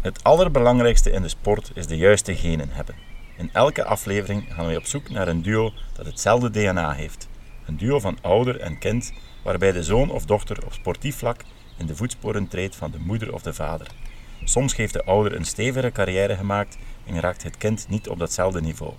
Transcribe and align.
Het 0.00 0.24
allerbelangrijkste 0.24 1.10
in 1.10 1.22
de 1.22 1.28
sport 1.28 1.70
is 1.74 1.86
de 1.86 1.96
juiste 1.96 2.36
genen 2.36 2.68
hebben. 2.70 2.94
In 3.36 3.50
elke 3.52 3.84
aflevering 3.84 4.44
gaan 4.54 4.66
wij 4.66 4.76
op 4.76 4.84
zoek 4.84 5.10
naar 5.10 5.28
een 5.28 5.42
duo 5.42 5.72
dat 5.94 6.06
hetzelfde 6.06 6.50
DNA 6.50 6.92
heeft. 6.92 7.28
Een 7.66 7.76
duo 7.76 8.00
van 8.00 8.18
ouder 8.20 8.60
en 8.60 8.78
kind, 8.78 9.12
waarbij 9.42 9.72
de 9.72 9.82
zoon 9.82 10.10
of 10.10 10.24
dochter 10.24 10.64
op 10.64 10.72
sportief 10.72 11.16
vlak 11.16 11.44
in 11.78 11.86
de 11.86 11.96
voetsporen 11.96 12.48
treedt 12.48 12.76
van 12.76 12.90
de 12.90 12.98
moeder 12.98 13.34
of 13.34 13.42
de 13.42 13.52
vader. 13.52 13.86
Soms 14.44 14.76
heeft 14.76 14.92
de 14.92 15.04
ouder 15.04 15.36
een 15.36 15.44
stevige 15.44 15.92
carrière 15.92 16.36
gemaakt 16.36 16.78
en 17.06 17.20
raakt 17.20 17.42
het 17.42 17.56
kind 17.56 17.86
niet 17.88 18.08
op 18.08 18.18
datzelfde 18.18 18.60
niveau. 18.60 18.92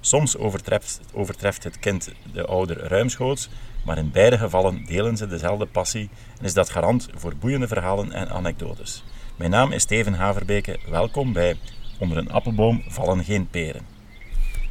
Soms 0.00 0.36
overtreft, 0.36 1.00
overtreft 1.12 1.64
het 1.64 1.78
kind 1.78 2.12
de 2.32 2.46
ouder 2.46 2.76
ruimschoots, 2.76 3.48
maar 3.84 3.98
in 3.98 4.10
beide 4.10 4.38
gevallen 4.38 4.84
delen 4.84 5.16
ze 5.16 5.26
dezelfde 5.26 5.66
passie 5.66 6.08
en 6.38 6.44
is 6.44 6.54
dat 6.54 6.70
garant 6.70 7.08
voor 7.14 7.36
boeiende 7.36 7.68
verhalen 7.68 8.12
en 8.12 8.30
anekdotes. 8.30 9.04
Mijn 9.36 9.50
naam 9.50 9.72
is 9.72 9.82
Steven 9.82 10.14
Haverbeke. 10.14 10.78
Welkom 10.88 11.32
bij 11.32 11.56
Onder 11.98 12.16
een 12.16 12.30
appelboom 12.30 12.82
vallen 12.88 13.24
geen 13.24 13.48
peren. 13.48 13.82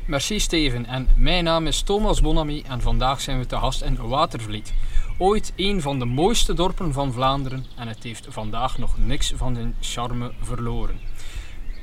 Merci 0.06 0.40
Steven 0.40 0.86
en 0.86 1.08
mijn 1.16 1.44
naam 1.44 1.68
is 1.68 1.82
Thomas 1.82 2.22
Bonamy 2.22 2.64
en 2.68 2.82
vandaag 2.82 3.22
zijn 3.22 3.40
we 3.40 3.46
te 3.46 3.58
gast 3.58 3.82
in 3.82 4.08
Watervliet. 4.08 4.74
Ooit 5.18 5.54
een 5.56 5.82
van 5.82 6.00
de 6.00 6.06
mooiste 6.06 6.54
dorpen 6.54 6.94
van 6.94 7.14
Vlaanderen 7.14 7.66
en 7.78 7.88
het 7.88 8.04
heeft 8.04 8.28
vandaag 8.30 8.78
nog 8.78 8.98
niks 8.98 9.34
van 9.36 9.56
zijn 9.56 9.76
charme 9.80 10.32
verloren. 10.42 11.00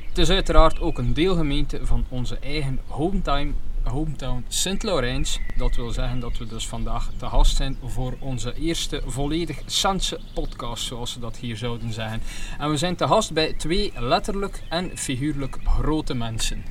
Het 0.09 0.19
is 0.19 0.31
uiteraard 0.31 0.81
ook 0.81 0.99
een 0.99 1.15
deelgemeente 1.15 1.81
van 1.83 2.05
onze 2.09 2.39
eigen 2.39 2.81
hometown, 2.87 3.55
hometown 3.83 4.45
Sint-Laurens. 4.49 5.41
Dat 5.57 5.77
wil 5.77 5.91
zeggen 5.91 6.21
dat 6.21 6.39
we 6.39 6.47
dus 6.47 6.69
vandaag 6.69 7.11
te 7.17 7.27
gast 7.27 7.57
zijn 7.57 7.79
voor 7.85 8.17
onze 8.19 8.55
eerste 8.55 9.03
volledig 9.07 9.63
Santse 9.67 10.21
podcast, 10.35 10.85
zoals 10.85 11.13
ze 11.13 11.21
dat 11.21 11.37
hier 11.37 11.57
zouden 11.57 11.93
zeggen. 11.93 12.23
En 12.59 12.71
we 12.71 12.77
zijn 12.77 12.97
te 12.97 13.07
gast 13.07 13.33
bij 13.33 13.53
twee 13.53 13.93
letterlijk 13.99 14.63
en 14.69 14.99
figuurlijk 14.99 15.59
grote 15.65 16.15
mensen. 16.15 16.65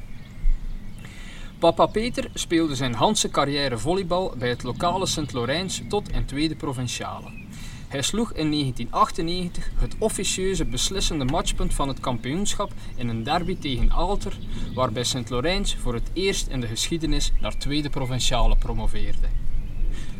Papa 1.59 1.85
Peter 1.85 2.29
speelde 2.33 2.75
zijn 2.75 2.93
Hanse 2.93 3.29
carrière 3.29 3.77
volleybal 3.77 4.33
bij 4.37 4.49
het 4.49 4.63
lokale 4.63 5.05
Sint-Laurens 5.05 5.81
tot 5.89 6.09
in 6.09 6.25
tweede 6.25 6.55
provinciale. 6.55 7.38
Hij 7.89 8.01
sloeg 8.01 8.33
in 8.33 8.51
1998 8.51 9.71
het 9.75 9.95
officieuze 9.99 10.65
beslissende 10.65 11.25
matchpunt 11.25 11.73
van 11.73 11.87
het 11.87 11.99
kampioenschap 11.99 12.71
in 12.95 13.09
een 13.09 13.23
derby 13.23 13.57
tegen 13.57 13.91
Alter, 13.91 14.37
waarbij 14.73 15.03
Sint-Laurens 15.03 15.75
voor 15.75 15.93
het 15.93 16.09
eerst 16.13 16.47
in 16.47 16.61
de 16.61 16.67
geschiedenis 16.67 17.31
naar 17.39 17.57
tweede 17.57 17.89
provinciale 17.89 18.55
promoveerde. 18.57 19.27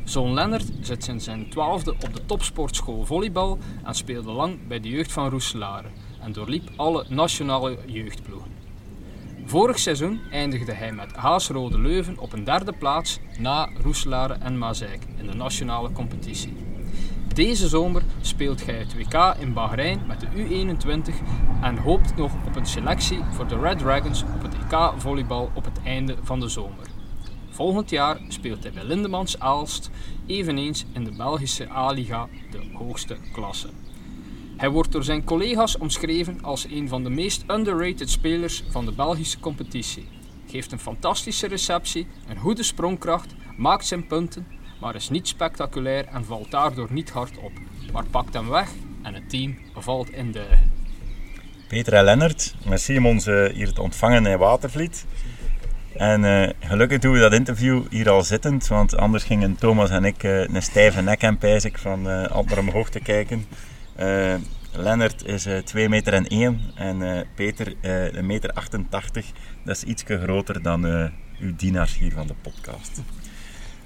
Zoon 0.04 0.34
Lennart 0.34 0.72
zit 0.82 1.04
sinds 1.04 1.24
zijn 1.24 1.50
twaalfde 1.50 1.92
op 1.92 2.14
de 2.14 2.26
topsportschool 2.26 3.06
volleybal 3.06 3.58
en 3.84 3.96
speelde 3.96 4.32
lang 4.32 4.68
bij 4.68 4.80
de 4.80 4.90
jeugd 4.90 5.12
van 5.12 5.30
Roeselare 5.30 5.88
en 6.22 6.32
doorliep 6.32 6.70
alle 6.76 7.06
nationale 7.10 7.78
jeugdploegen. 7.86 8.52
Vorig 9.46 9.80
seizoen 9.80 10.20
eindigde 10.32 10.74
hij 10.74 10.92
met 10.92 11.16
Haasrode 11.16 11.80
Leuven 11.80 12.20
op 12.20 12.34
een 12.34 12.44
derde 12.44 12.74
plaats 12.74 13.20
na 13.38 13.70
Roeselare 13.82 14.34
en 14.34 14.58
Mazeik 14.58 15.02
in 15.18 15.28
de 15.28 15.34
nationale 15.34 15.92
competitie. 15.92 16.69
Deze 17.34 17.68
zomer 17.68 18.02
speelt 18.22 18.66
hij 18.66 18.76
het 18.76 18.96
WK 18.96 19.36
in 19.40 19.54
Bahrein 19.54 20.02
met 20.08 20.20
de 20.20 20.28
U21 20.28 21.14
en 21.62 21.78
hoopt 21.78 22.16
nog 22.16 22.32
op 22.48 22.56
een 22.56 22.66
selectie 22.66 23.20
voor 23.32 23.48
de 23.48 23.60
Red 23.60 23.78
Dragons 23.78 24.24
op 24.24 24.42
het 24.42 24.54
EK 24.54 24.94
volleybal 24.98 25.52
op 25.54 25.66
het 25.66 25.80
einde 25.84 26.16
van 26.24 26.40
de 26.40 26.48
zomer. 26.48 26.88
Volgend 27.50 27.90
jaar 27.90 28.18
speelt 28.28 28.64
hij 28.64 28.72
bij 28.72 28.84
Lindemans 28.84 29.40
Aalst, 29.40 29.90
eveneens 30.26 30.86
in 30.92 31.04
de 31.04 31.12
Belgische 31.12 31.70
A-liga, 31.72 32.28
de 32.52 32.62
hoogste 32.74 33.18
klasse. 33.34 33.70
Hij 34.58 34.70
wordt 34.70 34.92
door 34.92 35.04
zijn 35.04 35.24
collega's 35.24 35.78
omschreven 35.78 36.44
als 36.44 36.66
een 36.66 36.88
van 36.88 37.04
de 37.04 37.10
meest 37.10 37.44
underrated 37.48 38.10
spelers 38.10 38.64
van 38.70 38.86
de 38.86 38.92
Belgische 38.92 39.40
competitie. 39.40 40.08
Geeft 40.48 40.72
een 40.72 40.80
fantastische 40.80 41.48
receptie, 41.48 42.08
een 42.28 42.38
goede 42.38 42.64
sprongkracht, 42.64 43.36
maakt 43.58 43.86
zijn 43.86 44.08
punten, 44.08 44.48
maar 44.80 44.96
is 44.96 45.10
niet 45.10 45.28
spectaculair 45.28 46.06
en 46.06 46.26
valt 46.26 46.52
daardoor 46.52 46.88
niet 46.92 47.10
hard 47.10 47.38
op. 47.38 47.52
Maar 47.92 48.06
pakt 48.06 48.34
hem 48.34 48.50
weg 48.50 48.70
en 49.02 49.14
het 49.14 49.30
team 49.30 49.58
valt 49.74 50.12
in 50.12 50.32
duigen. 50.32 50.72
Peter 51.68 51.94
en 51.94 52.04
Lennart, 52.04 52.56
merci 52.66 52.98
om 52.98 53.18
eh, 53.18 53.54
hier 53.54 53.74
te 53.74 53.82
ontvangen 53.82 54.26
in 54.26 54.38
Watervliet. 54.38 55.06
En 55.96 56.24
uh, 56.24 56.50
gelukkig 56.60 57.00
doen 57.00 57.14
we 57.14 57.20
dat 57.20 57.34
interview 57.34 57.82
hier 57.90 58.10
al 58.10 58.24
zittend, 58.24 58.68
want 58.68 58.98
anders 58.98 59.24
gingen 59.24 59.56
Thomas 59.56 59.90
en 59.90 60.06
ik 60.06 60.24
uh, 60.24 60.48
een 60.48 60.62
stijve 60.62 61.02
nek 61.02 61.22
en 61.22 61.38
pijs 61.38 61.68
van 61.74 62.08
uh, 62.08 62.28
altijd 62.28 62.60
omhoog 62.60 62.90
te 62.90 63.00
kijken. 63.00 63.46
Lennart 64.72 65.26
is 65.26 65.48
2 65.64 65.90
meter 65.90 66.14
en 66.14 66.28
1 66.28 66.62
en 66.76 67.28
Peter 67.36 67.74
1 67.82 68.26
meter 68.26 68.52
88. 68.54 69.26
Dat 69.64 69.76
is 69.76 69.84
iets 69.84 70.04
groter 70.06 70.62
dan 70.62 70.84
uw 71.40 71.56
dienaars 71.56 71.98
hier 71.98 72.12
van 72.12 72.28
de 72.28 72.36
podcast. 72.42 73.02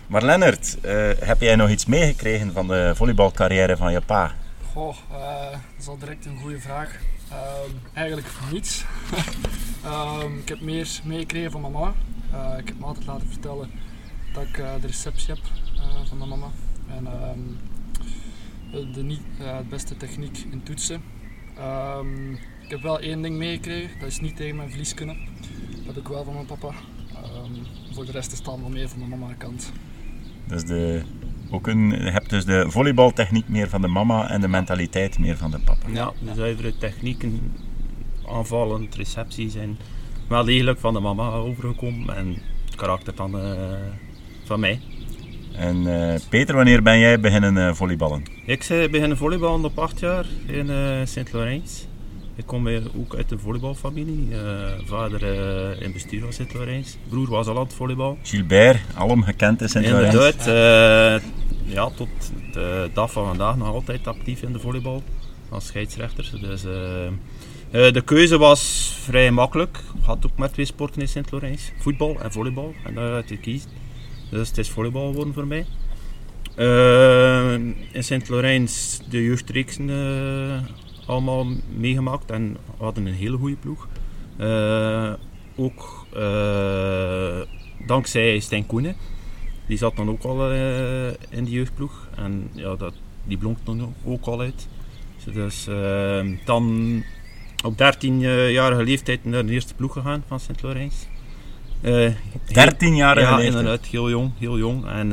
Maar 0.07 0.23
Lennart, 0.23 0.77
uh, 0.85 1.09
heb 1.19 1.41
jij 1.41 1.55
nog 1.55 1.69
iets 1.69 1.85
meegekregen 1.85 2.53
van 2.53 2.67
de 2.67 2.91
volleybalcarrière 2.95 3.77
van 3.77 3.91
je 3.91 4.01
pa? 4.01 4.35
Goh, 4.71 4.95
uh, 5.11 5.51
dat 5.51 5.59
is 5.79 5.87
al 5.87 5.97
direct 5.97 6.25
een 6.25 6.37
goede 6.37 6.59
vraag. 6.59 6.99
Uh, 7.31 7.37
eigenlijk 7.93 8.27
niets. 8.51 8.83
Ehm, 9.83 10.37
ik 10.37 10.49
heb 10.49 10.61
meer 10.61 10.99
meegekregen 11.03 11.51
van 11.51 11.61
mama. 11.61 11.93
Eh, 12.31 12.57
ik 12.57 12.67
heb 12.67 12.79
me 12.79 12.85
altijd 12.85 13.05
laten 13.05 13.27
vertellen 13.27 13.71
dat 14.33 14.43
ik 14.43 14.55
de 14.55 14.87
receptie 14.87 15.33
heb 15.33 15.43
van 16.07 16.17
mijn 16.17 16.29
mama. 16.29 16.47
En 16.87 17.07
ehm, 17.07 18.93
de 18.93 19.03
niet, 19.03 19.21
de 19.37 19.63
beste 19.69 19.97
techniek 19.97 20.37
in 20.51 20.63
toetsen. 20.63 21.03
Ehm, 21.57 22.31
ik 22.33 22.69
heb 22.69 22.81
wel 22.81 22.99
één 22.99 23.21
ding 23.21 23.37
meegekregen, 23.37 23.99
dat 23.99 24.07
is 24.07 24.19
niet 24.19 24.35
tegen 24.35 24.55
mijn 24.55 24.69
verlies 24.69 24.93
kunnen. 24.93 25.17
Dat 25.75 25.95
heb 25.95 25.97
ik 25.97 26.07
wel 26.07 26.23
van 26.23 26.33
mijn 26.33 26.45
papa. 26.45 26.73
voor 27.91 28.05
de 28.05 28.11
rest 28.11 28.31
is 28.31 28.37
het 28.37 28.47
allemaal 28.47 28.69
meer 28.69 28.89
van 28.89 28.97
mijn 28.97 29.19
mama 29.19 29.33
kant. 29.33 29.71
Dus 30.47 30.63
de, 30.65 31.01
ook 31.51 31.67
een, 31.67 31.89
je 31.89 32.11
hebt 32.11 32.29
dus 32.29 32.45
de 32.45 32.65
volleybaltechniek 32.67 33.47
meer 33.47 33.69
van 33.69 33.81
de 33.81 33.87
mama 33.87 34.29
en 34.29 34.41
de 34.41 34.47
mentaliteit 34.47 35.19
meer 35.19 35.37
van 35.37 35.51
de 35.51 35.59
papa. 35.59 35.87
Ja, 35.91 36.11
de 36.19 36.33
zuivere 36.35 36.77
technieken, 36.77 37.53
aanvallend, 38.27 38.95
receptie 38.95 39.49
zijn 39.49 39.77
wel 40.27 40.43
degelijk 40.43 40.79
van 40.79 40.93
de 40.93 40.99
mama 40.99 41.31
overgekomen 41.31 42.15
en 42.15 42.37
het 42.65 42.75
karakter 42.75 43.13
van, 43.15 43.35
uh, 43.35 43.51
van 44.43 44.59
mij. 44.59 44.79
En 45.55 45.77
uh, 45.87 46.15
Peter, 46.29 46.55
wanneer 46.55 46.83
ben 46.83 46.99
jij 46.99 47.19
beginnen 47.19 47.55
uh, 47.55 47.73
volleyballen? 47.73 48.23
Ik 48.45 48.65
ben 48.67 48.91
beginnen 48.91 49.17
volleyballen 49.17 49.65
op 49.65 49.79
8 49.79 49.99
jaar 49.99 50.25
in 50.47 50.69
Sint-Laurens. 51.07 51.87
Ik 52.35 52.45
kom 52.45 52.67
ook 52.97 53.15
uit 53.15 53.31
een 53.31 53.39
volleybalfamilie. 53.39 54.27
Uh, 54.29 54.37
vader 54.85 55.23
uh, 55.23 55.81
in 55.81 55.93
bestuur 55.93 56.25
was 56.25 56.35
sint 56.35 56.53
Laurens. 56.53 56.97
Broer 57.09 57.29
was 57.29 57.47
al 57.47 57.57
aan 57.57 57.63
het 57.63 57.73
volleybal. 57.73 58.17
Gilbert, 58.23 58.79
alom 58.95 59.23
gekend 59.23 59.61
in 59.61 59.69
sint. 59.69 59.85
Inderdaad. 59.85 60.47
Uh, 60.47 61.29
ja, 61.73 61.89
tot 61.95 62.09
de 62.51 62.89
dag 62.93 63.11
van 63.11 63.25
vandaag 63.25 63.57
nog 63.57 63.67
altijd 63.67 64.07
actief 64.07 64.41
in 64.41 64.53
de 64.53 64.59
volleybal. 64.59 65.03
Als 65.49 65.65
scheidsrechter. 65.65 66.31
Dus, 66.41 66.61
de 67.71 68.01
keuze 68.05 68.37
was 68.37 68.93
vrij 68.99 69.31
makkelijk. 69.31 69.77
Ik 69.77 70.05
had 70.05 70.25
ook 70.25 70.37
met 70.37 70.53
twee 70.53 70.65
sporten 70.65 71.01
in 71.01 71.07
sint 71.07 71.31
Laurens. 71.31 71.71
Voetbal 71.79 72.19
en 72.21 72.31
volleybal. 72.31 72.73
En 72.85 72.93
daaruit 72.93 73.27
te 73.27 73.35
kiezen. 73.35 73.69
Dus 74.29 74.47
het 74.47 74.57
is 74.57 74.69
volleybal 74.69 75.07
geworden 75.07 75.33
voor 75.33 75.47
mij. 75.47 75.65
in 77.91 78.03
sint 78.03 78.29
Laurens 78.29 78.99
de 79.09 79.23
jeugdreeksen 79.23 79.89
allemaal 81.05 81.45
meegemaakt 81.77 82.31
en 82.31 82.57
we 82.77 82.83
hadden 82.83 83.05
een 83.05 83.13
hele 83.13 83.37
goede 83.37 83.55
ploeg. 83.55 83.87
Uh, 84.37 85.13
ook 85.55 86.05
uh, 86.17 87.41
dankzij 87.87 88.39
Stijn 88.39 88.65
Koenen. 88.65 88.95
Die 89.67 89.77
zat 89.77 89.95
dan 89.95 90.09
ook 90.09 90.23
al 90.23 90.51
uh, 90.51 91.07
in 91.07 91.43
de 91.43 91.49
jeugdploeg 91.49 92.07
en 92.15 92.49
ja, 92.51 92.75
dat, 92.75 92.93
die 93.23 93.37
blonk 93.37 93.57
dan 93.63 93.93
ook 94.05 94.25
al 94.25 94.41
uit. 94.41 94.67
Dus 95.33 95.67
dan 96.45 97.03
op 97.63 97.73
13-jarige 97.73 98.83
leeftijd 98.83 99.25
naar 99.25 99.45
de 99.45 99.51
eerste 99.51 99.73
ploeg 99.73 99.93
gegaan 99.93 100.23
van 100.27 100.39
Sint-Laurens. 100.39 101.07
13-jarige 101.81 103.21
ja, 103.21 103.39
inderdaad, 103.39 103.85
heel 103.85 104.09
jong, 104.09 104.31
heel 104.39 104.57
jong. 104.57 104.87
En 104.87 105.09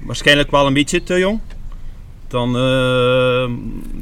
waarschijnlijk 0.00 0.50
wel 0.50 0.66
een 0.66 0.74
beetje 0.74 1.02
te 1.02 1.18
jong. 1.18 1.40
Dan, 2.34 2.48
uh, 2.48 3.50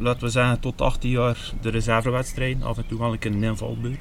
laten 0.01 0.25
we 0.25 0.29
zeggen, 0.29 0.61
tot 0.61 0.81
18 0.81 1.11
jaar 1.11 1.53
de 1.61 1.69
reservewedstrijd. 1.69 2.63
Af 2.63 2.77
en 2.77 2.87
toe 2.87 3.19
een 3.21 3.43
invalbeurt. 3.43 3.99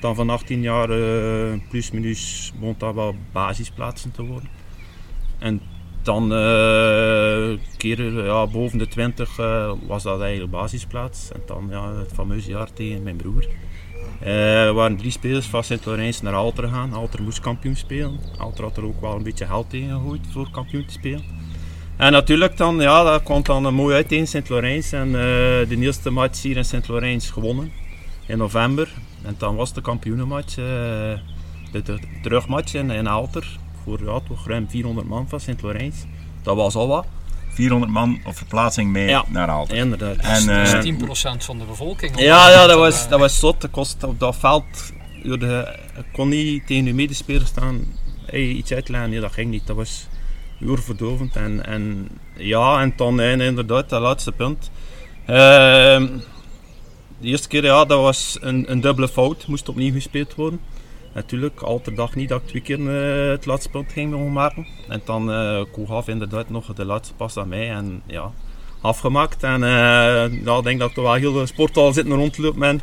Dan 0.00 0.14
van 0.14 0.30
18 0.30 0.60
jaar 0.60 0.90
uh, 0.90 1.60
plus 1.68 1.90
minus 1.90 2.52
begon 2.58 2.74
dat 2.78 2.94
wel 2.94 3.14
basisplaatsen 3.32 4.10
te 4.12 4.22
worden. 4.22 4.48
En 5.38 5.60
dan 6.02 6.22
uh, 6.22 7.58
keer 7.76 8.24
ja, 8.24 8.46
boven 8.46 8.78
de 8.78 8.88
20 8.88 9.38
uh, 9.38 9.72
was 9.86 10.02
dat 10.02 10.20
eigenlijk 10.20 10.52
basisplaats. 10.52 11.32
En 11.32 11.42
dan 11.46 11.66
ja, 11.70 11.94
het 11.94 12.12
fameuze 12.12 12.50
jaar 12.50 12.72
tegen 12.72 13.02
mijn 13.02 13.16
broer. 13.16 13.46
er 14.20 14.74
waren 14.74 14.96
drie 14.96 15.10
spelers 15.10 15.46
van 15.46 15.64
Sint-Laurens 15.64 16.22
naar 16.22 16.34
Alter 16.34 16.64
gegaan. 16.64 16.92
Alter 16.92 17.22
moest 17.22 17.40
kampioen 17.40 17.76
spelen. 17.76 18.18
Alter 18.38 18.64
had 18.64 18.76
er 18.76 18.84
ook 18.84 19.00
wel 19.00 19.16
een 19.16 19.22
beetje 19.22 19.46
geld 19.46 19.70
tegen 19.70 19.88
gegooid 19.88 20.26
voor 20.30 20.50
kampioen 20.50 20.84
te 20.84 20.92
spelen. 20.92 21.45
En 21.96 22.12
natuurlijk 22.12 22.56
dan, 22.56 22.80
ja, 22.80 23.02
dat 23.02 23.22
komt 23.22 23.46
dan 23.46 23.74
mooi 23.74 23.94
uit 23.94 24.12
in 24.12 24.26
Sint-Laurens. 24.26 24.92
En 24.92 25.06
uh, 25.08 25.12
de 25.68 25.76
eerste 25.80 26.10
match 26.10 26.42
hier 26.42 26.56
in 26.56 26.64
Sint-Laurens 26.64 27.30
gewonnen. 27.30 27.72
in 28.26 28.38
november. 28.38 28.88
En 29.22 29.34
dan 29.38 29.56
was 29.56 29.72
de 29.72 29.80
kampioenenmatch, 29.80 30.56
uh, 30.58 30.64
de, 30.64 31.82
de, 31.84 31.98
terugmatch 32.22 32.74
in, 32.74 32.90
in 32.90 33.06
Alter. 33.06 33.58
Voor 33.84 33.98
ja, 34.04 34.20
toch 34.28 34.46
ruim 34.46 34.68
400 34.70 35.08
man 35.08 35.28
van 35.28 35.40
Sint-Lorijns. 35.40 35.96
Dat 36.42 36.56
was 36.56 36.74
al 36.74 36.88
wat. 36.88 37.06
400 37.48 37.92
man 37.92 38.20
op 38.24 38.36
verplaatsing 38.36 38.90
mee 38.92 39.08
Ja. 39.08 39.24
naar 39.28 39.48
Alter. 39.50 39.76
Inderdaad. 39.76 40.16
En, 40.16 40.46
Dat 40.46 40.56
eh, 40.56 40.62
is 40.78 40.84
10% 40.84 41.44
van 41.44 41.58
de 41.58 41.64
bevolking. 41.64 42.20
Ja, 42.20 42.50
ja 42.50 42.60
dat, 42.66 42.70
Eh, 42.70 42.76
was, 42.76 43.08
dat 43.08 43.18
was 43.20 43.38
zot. 43.38 43.64
Ik 43.64 43.72
kost 43.72 44.04
op 44.04 44.20
dat 44.20 44.36
veld. 44.36 44.64
de- 45.22 45.78
Ik 45.96 46.04
kon 46.12 46.28
niet 46.28 46.66
tegen 46.66 46.86
uw 46.86 46.94
medespeler 46.94 47.46
staan. 47.46 47.84
Hey, 48.26 48.40
iets 48.42 48.72
uitleggen, 48.72 49.10
nee, 49.10 49.20
dat 49.20 49.32
ging 49.32 49.50
niet. 49.50 49.66
Dat 49.66 49.76
was 49.76 50.06
oorverdovend. 50.64 51.36
En, 51.36 51.66
en 51.66 52.08
ja, 52.36 52.80
en 52.80 52.92
dan 52.96 53.20
inderdaad, 53.20 53.88
dat 53.88 54.00
laatste 54.00 54.32
punt. 54.32 54.70
Ehm, 55.26 56.06
de 57.18 57.28
eerste 57.28 57.48
keer, 57.48 57.64
ja, 57.64 57.84
dat 57.84 58.00
was 58.00 58.38
een, 58.40 58.70
een 58.70 58.80
dubbele 58.80 59.08
fout. 59.08 59.46
Moest 59.46 59.68
opnieuw 59.68 59.92
gespeeld 59.92 60.34
worden. 60.34 60.60
Natuurlijk, 61.14 61.60
altijd 61.60 61.96
dag 61.96 62.14
niet 62.14 62.28
dat 62.28 62.40
ik 62.40 62.48
twee 62.48 62.62
keer 62.62 62.78
eh, 62.78 63.30
het 63.30 63.46
laatste 63.46 63.70
punt 63.70 63.92
ging 63.92 64.32
maken. 64.32 64.66
En 64.88 65.02
dan 65.04 65.32
eh 65.32 65.64
Koegaf 65.72 66.08
inderdaad 66.08 66.50
nog 66.50 66.74
de 66.74 66.84
laatste 66.84 67.14
pas 67.14 67.36
aan 67.36 67.48
mij. 67.48 67.70
En 67.70 68.02
ja, 68.06 68.32
afgemaakt. 68.80 69.42
En 69.42 69.62
eh 69.62 70.44
ja, 70.44 70.56
ik 70.58 70.64
denk 70.64 70.80
dat 70.80 70.94
toch 70.94 71.04
wel 71.04 71.14
heel 71.14 71.32
de 71.32 71.46
sporthal 71.46 71.92
zitten 71.92 72.14
rondlopen 72.14 72.80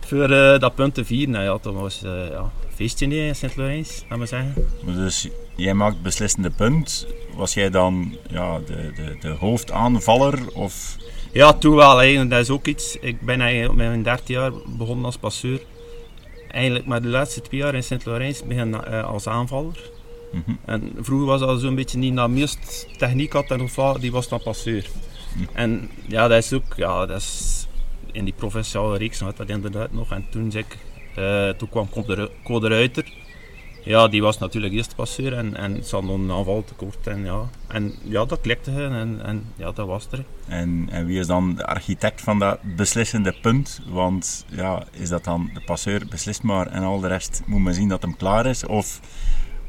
voor 0.00 0.28
dat 0.58 0.74
punt 0.74 0.94
te 0.94 1.04
vieren. 1.04 1.30
Nou 1.30 1.44
ja, 1.44 1.58
dat 1.62 1.74
was 1.74 2.00
ja, 2.30 2.50
feestje 2.74 3.06
in 3.06 3.34
Sint-Lorijns, 3.34 4.04
laat 4.08 4.18
maar 4.18 4.28
zeggen. 4.28 4.54
Dus 4.84 5.28
jij 5.56 5.74
maakt 5.74 5.94
het 5.94 6.02
beslissende 6.02 6.50
punt. 6.50 7.06
Was 7.34 7.54
jij 7.54 7.70
dan 7.70 8.16
ja, 8.30 8.58
de, 8.58 8.92
de, 8.94 9.16
de 9.20 9.28
hoofdaanvaller? 9.28 10.38
Of 10.52 10.96
Ja, 11.32 11.52
toen 11.52 11.76
wel. 11.76 11.98
Hè. 11.98 12.28
Dat 12.28 12.40
is 12.40 12.50
ook 12.50 12.66
iets. 12.66 12.96
Ik 13.00 13.20
ben 13.20 13.40
eigenlijk 13.40 13.70
op 13.70 13.76
mijn 13.76 14.02
13 14.02 14.34
jaar 14.34 14.52
begonnen 14.66 15.04
als 15.04 15.16
passeur. 15.16 15.60
Eigenlijk 16.48 16.86
maar 16.86 17.02
de 17.02 17.08
laatste 17.08 17.40
twee 17.40 17.60
jaar 17.60 17.74
in 17.74 17.82
Sint-Lorijns 17.82 18.42
begin 18.44 18.74
eh, 18.74 19.04
als 19.04 19.26
aanvaller. 19.26 19.90
Mhm. 20.32 20.56
En 20.64 20.92
vroeger 21.00 21.26
was 21.26 21.40
dat 21.40 21.60
zo'n 21.60 21.74
beetje 21.74 21.98
niet 21.98 22.12
naar 22.12 22.30
meest 22.30 22.88
techniek 22.98 23.32
had 23.32 23.50
en 23.50 23.60
of 23.60 23.98
die 23.98 24.12
was 24.12 24.28
dan 24.28 24.42
passeur. 24.42 24.86
Hm. 25.36 25.42
En 25.52 25.90
ja, 26.08 26.28
dat 26.28 26.44
is 26.44 26.52
ook, 26.52 26.74
ja, 26.76 27.06
dat 27.06 27.20
is 27.20 27.66
in 28.12 28.24
die 28.24 28.34
provinciale 28.36 28.98
reeks 28.98 29.20
had 29.20 29.36
dat 29.36 29.48
inderdaad 29.48 29.92
nog. 29.92 30.10
En 30.10 30.26
toen, 30.30 30.50
zei 30.50 30.64
ik, 30.68 30.78
eh, 31.14 31.48
toen 31.48 31.68
kwam 31.68 31.88
Code 32.42 32.68
Ruiter. 32.68 33.12
Ja, 33.84 34.08
die 34.08 34.22
was 34.22 34.38
natuurlijk 34.38 34.74
eerst 34.74 34.94
passeur 34.94 35.32
en, 35.32 35.56
en 35.56 35.84
ze 35.84 35.94
hadden 35.94 36.20
een 36.20 36.30
aanval 36.30 36.64
tekort. 36.64 37.06
En 37.06 37.24
ja, 37.24 37.40
en 37.68 37.94
ja 38.02 38.24
dat 38.24 38.40
klikte 38.40 38.70
en, 38.70 39.20
en 39.24 39.44
ja, 39.56 39.72
dat 39.72 39.86
was 39.86 40.08
er. 40.10 40.24
En, 40.48 40.88
en 40.90 41.06
wie 41.06 41.18
is 41.18 41.26
dan 41.26 41.54
de 41.54 41.66
architect 41.66 42.20
van 42.20 42.38
dat 42.38 42.58
beslissende 42.76 43.34
punt? 43.42 43.80
Want 43.88 44.44
ja, 44.48 44.84
is 44.90 45.08
dat 45.08 45.24
dan 45.24 45.50
de 45.54 45.60
passeur 45.60 46.06
beslist 46.10 46.42
maar 46.42 46.66
en 46.66 46.82
al 46.82 47.00
de 47.00 47.08
rest 47.08 47.42
moet 47.46 47.62
men 47.62 47.74
zien 47.74 47.88
dat 47.88 48.02
hem 48.02 48.16
klaar 48.16 48.46
is? 48.46 48.66
Of 48.66 49.00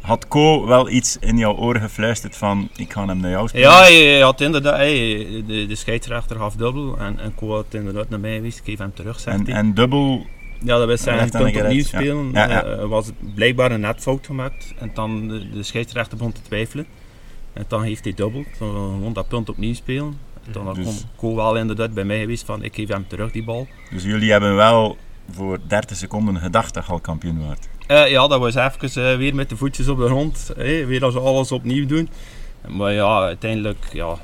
had 0.06 0.28
Co 0.28 0.66
wel 0.68 0.90
iets 0.90 1.18
in 1.20 1.38
jouw 1.38 1.56
oren 1.56 1.82
gefluisterd 1.82 2.38
van 2.38 2.70
ik 2.76 2.94
ga 2.94 3.06
hem 3.06 3.20
naar 3.20 3.32
jou 3.32 3.48
spelen? 3.48 3.70
Ja, 3.70 3.86
je 3.86 4.24
had 4.24 4.42
inderdaad, 4.42 4.76
hey, 4.76 5.44
de, 5.48 5.66
de 5.68 5.76
scheidsrechter 5.76 6.36
gaf 6.36 6.56
dubbel 6.56 6.98
en, 6.98 7.20
en 7.20 7.36
Ko 7.36 7.54
had 7.54 7.66
inderdaad 7.70 8.10
naar 8.10 8.20
mij 8.20 8.36
geweest, 8.36 8.58
ik 8.58 8.66
geef 8.66 8.78
hem 8.78 8.94
terug, 8.94 9.26
en, 9.26 9.46
hij. 9.46 9.54
en 9.54 9.74
dubbel, 9.74 10.26
Ja, 10.63 10.78
dat 10.78 10.88
was 10.88 11.02
zijn 11.02 11.30
punt 11.30 11.56
opnieuw 11.56 11.72
ja. 11.78 11.84
spelen. 11.84 12.31
Ja, 12.34 12.50
ja. 12.50 12.63
eh, 12.63 12.86
was 12.86 13.06
het 13.06 13.34
blijkbaar 13.36 13.72
een 13.72 13.80
netfout 13.80 14.25
gemaakt. 14.25 14.74
En 14.80 14.92
dan 14.94 15.28
de, 15.28 15.50
de 15.50 15.63
scheidsrechter 15.63 16.18
begon 16.18 16.31
te 16.34 16.42
twijfelen. 16.42 16.86
En 17.54 17.66
dan 17.68 17.84
heeft 17.84 18.04
hij 18.04 18.13
dubbel. 18.13 18.44
Dan 18.60 18.69
gewoon 18.69 19.13
dat 19.13 19.28
punt 19.28 19.50
opnieuw 19.50 19.74
spelen. 19.74 20.18
En 20.46 20.52
dan 20.52 20.74
Dus- 20.74 20.86
kon 20.86 20.96
Ko 21.16 21.36
wel 21.36 21.57
inderdaad 21.57 21.94
bij 21.94 22.04
mij 22.04 22.19
geweest 22.19 22.46
van 22.46 22.63
ik 22.63 22.75
geef 22.75 22.88
hem 22.88 23.07
terug 23.07 23.31
die 23.31 23.44
bal. 23.44 23.68
dus 23.92 24.04
jullie 24.04 24.31
hebben 24.31 24.56
wel 24.56 24.98
voor 25.31 25.60
30 25.68 25.98
seconden 25.98 26.38
gedacht 26.38 26.74
dat 26.74 26.86
je 26.86 26.92
al 26.92 27.00
kampioen 27.00 27.46
wordt. 27.46 27.69
Eh, 27.88 28.10
ja, 28.10 28.28
dat 28.28 28.40
was 28.40 28.56
even 28.56 29.12
eh, 29.12 29.18
weer 29.18 29.36
met 29.36 29.50
de 29.50 29.57
voetjes 29.57 29.88
op 29.88 29.98
de 29.98 30.06
grond. 30.06 30.52
weer 30.56 31.04
als 31.04 31.16
alles 31.16 31.52
opnieuw 31.52 31.86
doen. 31.86 32.10
Maar 32.68 32.94
ja, 32.94 33.19
uiteindelijk, 33.19 33.86
ja, 33.94 34.18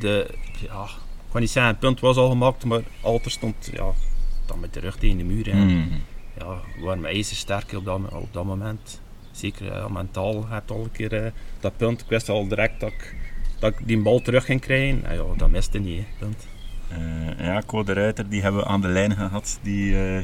de, 0.00 0.26
ja, 0.60 0.82
ik 0.84 1.30
kan 1.32 1.40
niet 1.40 1.50
zeggen, 1.50 1.70
het 1.72 1.80
punt 1.80 2.00
was 2.00 2.16
al 2.16 2.28
gemaakt, 2.28 2.64
maar 2.64 2.80
Alter 3.00 3.30
stond 3.30 3.70
ja, 3.72 3.84
dan 4.52 4.60
met 4.60 4.74
de 4.74 4.80
rug 4.80 4.96
tegen 4.96 5.16
de 5.16 5.24
muur. 5.24 5.50
En, 5.50 5.66
Mhm. 5.66 5.88
ja, 6.38 6.60
we 6.76 6.84
waren 6.84 7.04
ijzersterk 7.04 7.72
op 7.72 7.84
dat, 7.84 8.00
op 8.12 8.32
dat 8.32 8.44
moment. 8.44 9.00
Zeker 9.30 9.64
ja, 9.66 9.88
mentaal 9.88 10.48
heb 10.48 10.70
al 10.70 10.82
een 10.82 10.92
keer 10.92 11.12
eh, 11.24 11.30
dat 11.60 11.76
punt. 11.76 12.00
Ik 12.00 12.08
wist 12.08 12.28
al 12.28 12.48
direct 12.48 12.80
dat 12.80 12.90
ik, 12.92 13.14
dat 13.58 13.70
ik 13.72 13.86
die 13.86 13.98
bal 13.98 14.20
terug 14.20 14.44
ging 14.44 14.60
krijgen. 14.60 15.04
En 15.04 15.14
ja, 15.16 15.22
dat 15.36 15.50
miste 15.50 15.78
niet. 15.78 15.98
hè, 15.98 16.06
punt. 16.18 16.46
Eh, 16.88 17.46
ja, 17.46 17.62
Co 17.66 17.82
de 17.84 17.92
Ruiter, 17.92 18.28
die 18.28 18.42
hebben 18.42 18.60
we 18.62 18.66
aan 18.66 18.80
de 18.80 18.88
lijn 18.88 19.12
gehad. 19.16 19.58
Die 19.62 19.96
eh, 20.16 20.22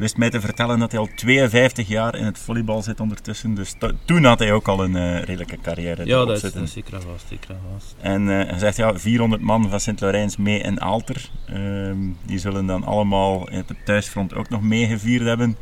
wist 0.00 0.16
mij 0.16 0.30
te 0.30 0.40
vertellen 0.40 0.78
dat 0.78 0.90
hij 0.90 1.00
al 1.00 1.08
52 1.14 1.88
jaar 1.88 2.14
in 2.16 2.24
het 2.24 2.38
volleybal 2.38 2.82
zit 2.82 3.00
ondertussen. 3.00 3.54
Dus 3.54 3.74
to- 3.78 3.92
toen 4.04 4.24
had 4.24 4.38
hij 4.38 4.52
ook 4.52 4.68
al 4.68 4.84
een 4.84 4.96
eh, 4.96 5.22
redelijke 5.22 5.58
carrière 5.62 6.06
Ja, 6.06 6.24
dat 6.24 6.36
is, 6.42 6.52
dat 6.52 6.62
is 6.62 6.72
zeker 6.72 6.94
en 6.94 7.02
vast. 7.02 7.24
Zeker 7.28 7.50
en 7.50 7.60
vast. 7.72 7.94
En 8.00 8.40
eh, 8.40 8.48
hij 8.50 8.58
zegt 8.58 8.76
ja, 8.76 8.98
400 8.98 9.42
man 9.42 9.70
van 9.70 9.80
Sint-Laurijns 9.80 10.36
mee 10.36 10.58
in 10.60 10.78
Alter. 10.78 11.30
Ehm, 11.46 11.96
die 12.22 12.38
zullen 12.38 12.66
dan 12.66 12.84
allemaal 12.84 13.48
in 13.50 13.56
het 13.66 13.76
thuisfront 13.84 14.34
ook 14.34 14.48
nog 14.48 14.62
meegevierd 14.62 15.24
hebben. 15.24 15.56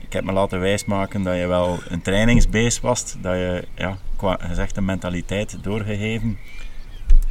Ik 0.00 0.12
heb 0.12 0.24
me 0.24 0.32
laten 0.32 0.60
wijsmaken 0.60 1.22
dat 1.22 1.36
je 1.36 1.46
wel 1.46 1.78
een 1.88 2.02
trainingsbeest 2.02 2.80
was. 2.80 3.16
Dat 3.20 3.34
je 3.34 3.64
ja, 3.74 3.98
qua 4.16 4.38
gezegde 4.40 4.80
mentaliteit 4.80 5.58
doorgegeven. 5.62 6.38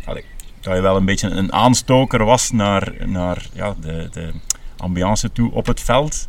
Allee, 0.05 0.23
dat 0.61 0.75
je 0.75 0.81
wel 0.81 0.95
een 0.95 1.05
beetje 1.05 1.29
een 1.29 1.53
aanstoker 1.53 2.23
was 2.25 2.51
naar, 2.51 2.93
naar 3.05 3.45
ja, 3.53 3.75
de, 3.81 4.09
de 4.11 4.33
ambiance 4.83 5.31
toe 5.31 5.51
op 5.51 5.65
het 5.65 5.81
veld. 5.81 6.27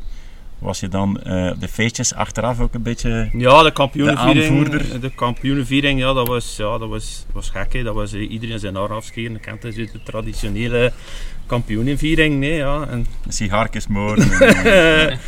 Was 0.59 0.81
je 0.81 0.89
dan 0.89 1.21
eh, 1.21 1.53
de 1.59 1.69
feestjes 1.69 2.15
achteraf 2.15 2.61
ook 2.61 2.75
een 2.75 2.83
beetje... 2.83 3.31
Ja, 3.33 3.63
de 3.63 3.73
kampioenenviering. 3.73 4.47
De 4.47 4.51
aanvoerder. 4.51 5.01
De 5.01 5.15
kampioenenviering, 5.15 6.01
ja, 6.01 6.13
dat 6.13 6.29
was, 6.29 6.57
ja, 6.57 6.79
dat 6.79 6.89
was, 6.89 7.27
was 7.33 7.51
gek. 7.51 7.73
Hè. 7.73 7.83
Dat 7.83 7.95
was 7.95 8.13
eh, 8.13 8.31
iedereen 8.31 8.59
zijn 8.59 8.75
haar 8.75 8.93
afscheren. 8.93 9.41
Kent 9.41 9.63
de 9.63 10.03
traditionele 10.05 10.93
kampioenenviering. 11.47 12.39
Nee, 12.39 12.57
ja. 12.57 12.87
En, 12.91 13.07
Sigaartjes 13.29 13.87
moren. 13.87 14.31
en, 14.41 14.65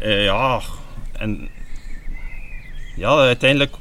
eh, 0.00 0.24
ja, 0.24 0.60
en 1.12 1.48
ja, 2.96 3.16
uiteindelijk 3.16 3.74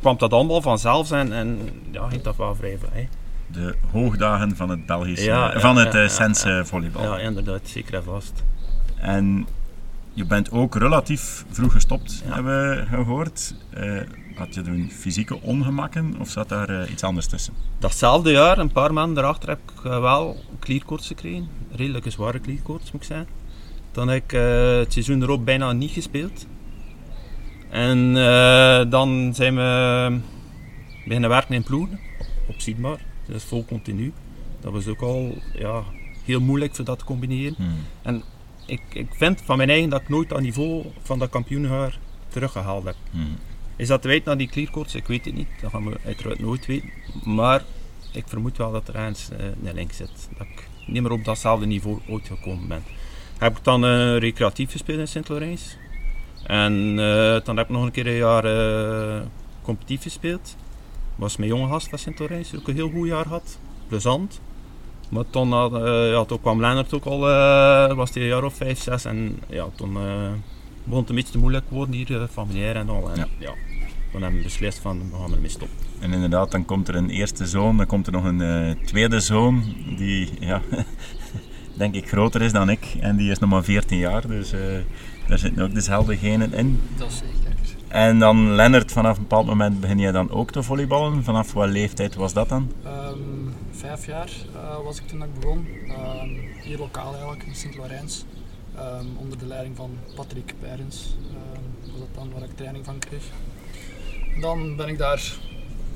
kwam 0.00 0.18
dat 0.18 0.32
allemaal 0.32 0.62
vanzelf 0.62 1.10
en, 1.10 1.32
en 1.32 1.58
ja, 1.92 2.08
ging 2.08 2.22
dat 2.22 2.36
wel 2.36 2.54
vrij 2.54 2.78
vrij. 2.78 3.08
De 3.52 3.74
hoogdagen 3.90 4.56
van 4.56 4.68
het 4.68 4.86
Belgische, 4.86 5.24
Ja, 5.24 5.52
ja, 5.52 5.60
van 5.60 5.76
het 5.76 5.92
ja, 5.92 5.98
eh, 5.98 6.04
ja, 6.04 6.08
Sense 6.08 6.62
volleybal. 6.64 7.02
Ja, 7.02 7.18
inderdaad, 7.18 7.60
zeker 7.64 7.94
en 7.94 8.04
vast. 8.04 8.44
En 8.96 9.46
je 10.14 10.24
bent 10.24 10.50
ook 10.50 10.74
relatief 10.74 11.44
vroeg 11.50 11.72
gestopt, 11.72 12.22
hebben 12.24 12.70
we 12.70 12.86
gehoord. 12.86 13.54
Eh, 13.70 14.00
had 14.34 14.54
je 14.54 14.62
toen 14.62 14.90
fysieke 14.90 15.40
ongemakken 15.40 16.14
of 16.18 16.30
zat 16.30 16.48
daar 16.48 16.68
eh, 16.68 16.90
iets 16.90 17.02
anders 17.02 17.26
tussen? 17.26 17.54
Datzelfde 17.78 18.30
jaar, 18.30 18.58
een 18.58 18.72
paar 18.72 18.92
maanden 18.92 19.14
daarachter, 19.14 19.48
heb 19.48 19.58
ik 19.58 19.84
eh, 19.84 20.00
wel 20.00 20.36
klierkoorts 20.58 21.06
gekregen. 21.06 21.48
Redelijk 21.74 22.04
een 22.04 22.12
zware 22.12 22.38
klierkoorts, 22.38 22.92
moet 22.92 23.00
ik 23.00 23.06
zeggen. 23.06 23.26
Dan 23.92 24.08
heb 24.08 24.24
ik 24.24 24.30
het 24.30 24.92
seizoen 24.92 25.22
erop 25.22 25.44
bijna 25.44 25.72
niet 25.72 25.90
gespeeld. 25.90 26.46
En 27.70 28.14
dan 28.90 29.34
zijn 29.34 29.56
we 29.56 30.18
beginnen 31.04 31.30
werken 31.30 31.54
in 31.54 31.62
ploegen, 31.62 32.00
op 32.48 32.54
Siedmar. 32.60 32.98
Dat 33.26 33.36
is 33.36 33.44
vol 33.44 33.64
continu. 33.64 34.12
Dat 34.60 34.72
was 34.72 34.86
ook 34.86 35.00
al 35.00 35.38
ja, 35.54 35.82
heel 36.24 36.40
moeilijk 36.40 36.74
voor 36.74 36.84
dat 36.84 36.98
te 36.98 37.04
combineren. 37.04 37.54
Hmm. 37.56 38.22
Ik, 38.66 38.82
ik 38.92 39.08
vind 39.10 39.42
van 39.44 39.56
mijn 39.56 39.70
eigen 39.70 39.90
dat 39.90 40.00
ik 40.00 40.08
nooit 40.08 40.28
dat 40.28 40.40
niveau 40.40 40.84
van 41.02 41.18
dat 41.18 41.30
kampioenjaar 41.30 41.98
teruggehaald 42.28 42.84
heb. 42.84 42.96
Hmm. 43.10 43.36
Is 43.76 43.88
dat 43.88 44.02
te 44.02 44.08
weten 44.08 44.26
naar 44.26 44.36
die 44.36 44.48
klierkoorts? 44.48 44.94
Ik 44.94 45.06
weet 45.06 45.24
het 45.24 45.34
niet. 45.34 45.48
Dat 45.60 45.70
gaan 45.70 45.90
we 45.90 45.96
uiteraard 46.04 46.40
nooit 46.40 46.66
weten. 46.66 46.90
Maar 47.24 47.64
ik 48.12 48.24
vermoed 48.26 48.56
wel 48.56 48.72
dat 48.72 48.88
er 48.88 48.94
ergens 48.94 49.28
eh, 49.30 49.46
een 49.64 49.74
link 49.74 49.92
zit. 49.92 50.28
Dat 50.38 50.46
ik 50.46 50.68
niet 50.86 51.02
meer 51.02 51.12
op 51.12 51.24
datzelfde 51.24 51.66
niveau 51.66 51.98
ooit 52.08 52.26
gekomen 52.26 52.68
ben. 52.68 52.82
Heb 53.38 53.56
ik 53.56 53.64
dan 53.64 53.84
eh, 53.84 54.18
recreatief 54.18 54.70
gespeeld 54.70 54.98
in 54.98 55.08
Sint-Lorijns. 55.08 55.76
En 56.46 56.98
eh, 56.98 57.44
dan 57.44 57.56
heb 57.56 57.66
ik 57.66 57.72
nog 57.72 57.84
een 57.84 57.90
keer 57.90 58.06
een 58.06 58.12
jaar 58.12 58.44
competitief 59.62 60.02
gespeeld. 60.02 60.56
Was 61.16 61.36
mijn 61.36 61.50
jonge 61.50 61.68
gast 61.68 61.88
van 61.88 61.98
Sint-Lorijns, 61.98 62.50
die 62.50 62.58
ook 62.58 62.68
een 62.68 62.74
heel 62.74 62.90
goed 62.90 63.08
jaar 63.08 63.28
had. 63.28 63.58
Plezant. 63.88 64.40
Maar 65.10 65.24
toen, 65.30 65.52
had, 65.52 65.74
eh, 65.74 66.10
ja, 66.10 66.24
toen 66.24 66.40
kwam 66.40 66.60
Lennart 66.60 66.94
ook 66.94 67.04
al, 67.04 67.28
eh, 67.28 67.94
was 67.96 68.14
hij 68.14 68.22
een 68.22 68.28
jaar 68.28 68.44
of 68.44 68.54
vijf, 68.54 68.82
zes. 68.82 69.04
En 69.04 69.38
ja, 69.48 69.66
toen 69.74 69.96
eh, 69.96 70.30
begon 70.84 71.00
het 71.00 71.08
een 71.08 71.14
beetje 71.14 71.32
te 71.32 71.38
moeilijk 71.38 71.64
worden 71.68 71.94
hier, 71.94 72.28
familiair 72.30 72.76
en 72.76 72.88
al. 72.88 73.10
En, 73.10 73.16
Ja. 73.16 73.26
ja. 73.38 73.52
Toen 74.12 74.22
hebben 74.22 74.38
we 74.38 74.46
beslist 74.46 74.78
van, 74.78 75.10
we 75.10 75.16
gaan 75.16 75.32
ermee 75.32 75.48
stoppen. 75.48 75.76
En 76.00 76.12
inderdaad, 76.12 76.50
dan 76.50 76.64
komt 76.64 76.88
er 76.88 76.94
een 76.94 77.10
eerste 77.10 77.46
zoon, 77.46 77.76
dan 77.76 77.86
komt 77.86 78.06
er 78.06 78.12
nog 78.12 78.24
een 78.24 78.40
eh, 78.40 78.84
tweede 78.84 79.20
zoon, 79.20 79.62
die 79.96 80.28
ja, 80.40 80.62
denk 81.78 81.94
ik 81.94 82.08
groter 82.08 82.42
is 82.42 82.52
dan 82.52 82.68
ik. 82.70 82.96
En 83.00 83.16
die 83.16 83.30
is 83.30 83.38
nog 83.38 83.50
maar 83.50 83.64
14 83.64 83.98
jaar, 83.98 84.26
dus 84.26 84.52
eh, 84.52 84.60
daar 85.28 85.38
zitten 85.38 85.62
ook 85.62 85.74
dezelfde 85.74 86.16
genen 86.16 86.52
in. 86.52 86.80
Dat 86.96 87.08
is. 87.08 87.22
En 87.92 88.18
dan 88.18 88.54
Lennart, 88.54 88.92
vanaf 88.92 89.16
een 89.16 89.22
bepaald 89.22 89.46
moment 89.46 89.80
begin 89.80 89.98
je 89.98 90.12
dan 90.12 90.30
ook 90.30 90.50
te 90.50 90.62
volleyballen. 90.62 91.24
Vanaf 91.24 91.52
wat 91.52 91.68
leeftijd 91.68 92.14
was 92.14 92.32
dat 92.32 92.48
dan? 92.48 92.72
Ehm, 92.84 93.18
vijf 93.70 94.06
jaar 94.06 94.30
eh, 94.54 94.84
was 94.84 94.98
ik 94.98 95.06
toen 95.06 95.22
ik 95.22 95.40
begon. 95.40 95.66
Ehm, 95.88 96.28
hier 96.62 96.78
lokaal 96.78 97.12
eigenlijk, 97.12 97.42
in 97.42 97.54
Sint-Lorijns. 97.54 98.24
Ehm, 98.76 99.04
onder 99.16 99.38
de 99.38 99.46
leiding 99.46 99.76
van 99.76 99.90
Patrick 100.14 100.54
Perens 100.60 101.16
was 101.90 101.98
dat 101.98 102.08
dan 102.14 102.30
waar 102.32 102.42
ik 102.42 102.56
training 102.56 102.84
van 102.84 102.98
kreeg. 102.98 103.24
Dan 104.40 104.76
ben 104.76 104.88
ik 104.88 104.98
daar 104.98 105.36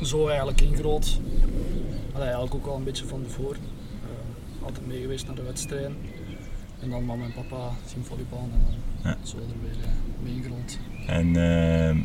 zo 0.03 0.27
eigenlijk 0.27 0.61
ingerold. 0.61 1.21
Allee, 2.13 2.27
eigenlijk 2.27 2.55
ook 2.55 2.67
al 2.67 2.77
een 2.77 2.85
beetje 2.85 3.07
van 3.07 3.23
tevoren. 3.23 3.61
Altijd 4.63 4.87
mee 4.87 5.01
geweest 5.01 5.27
naar 5.27 5.37
de 5.37 5.43
wedstrijden. 5.43 5.97
En 6.87 6.93
dan 6.93 7.05
mama 7.05 7.25
en 7.25 7.33
papa 7.33 7.71
zien 7.87 8.05
volleyballen 8.05 8.51
en 8.53 8.61
dan 9.03 9.11
Ja. 9.13 9.17
zo 9.27 9.37
er 9.37 9.43
weer 9.63 9.85
eh, 9.85 9.91
mee 10.23 10.35
ingerold. 10.35 10.79
En 11.07 11.37
eh, 11.37 11.97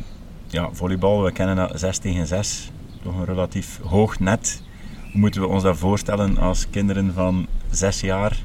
ja, 0.46 0.68
volleybal, 0.72 1.22
we 1.22 1.32
kennen 1.32 1.56
dat 1.56 1.80
6 1.80 1.98
tegen 1.98 2.26
6. 2.26 2.70
Toch 3.02 3.16
een 3.18 3.24
relatief 3.24 3.80
hoog 3.82 4.18
net. 4.18 4.62
Hoe 5.10 5.20
moeten 5.20 5.40
we 5.40 5.46
ons 5.46 5.62
dat 5.62 5.76
voorstellen 5.76 6.36
als 6.38 6.70
kinderen 6.70 7.12
van 7.12 7.46
6 7.70 8.00
jaar 8.00 8.42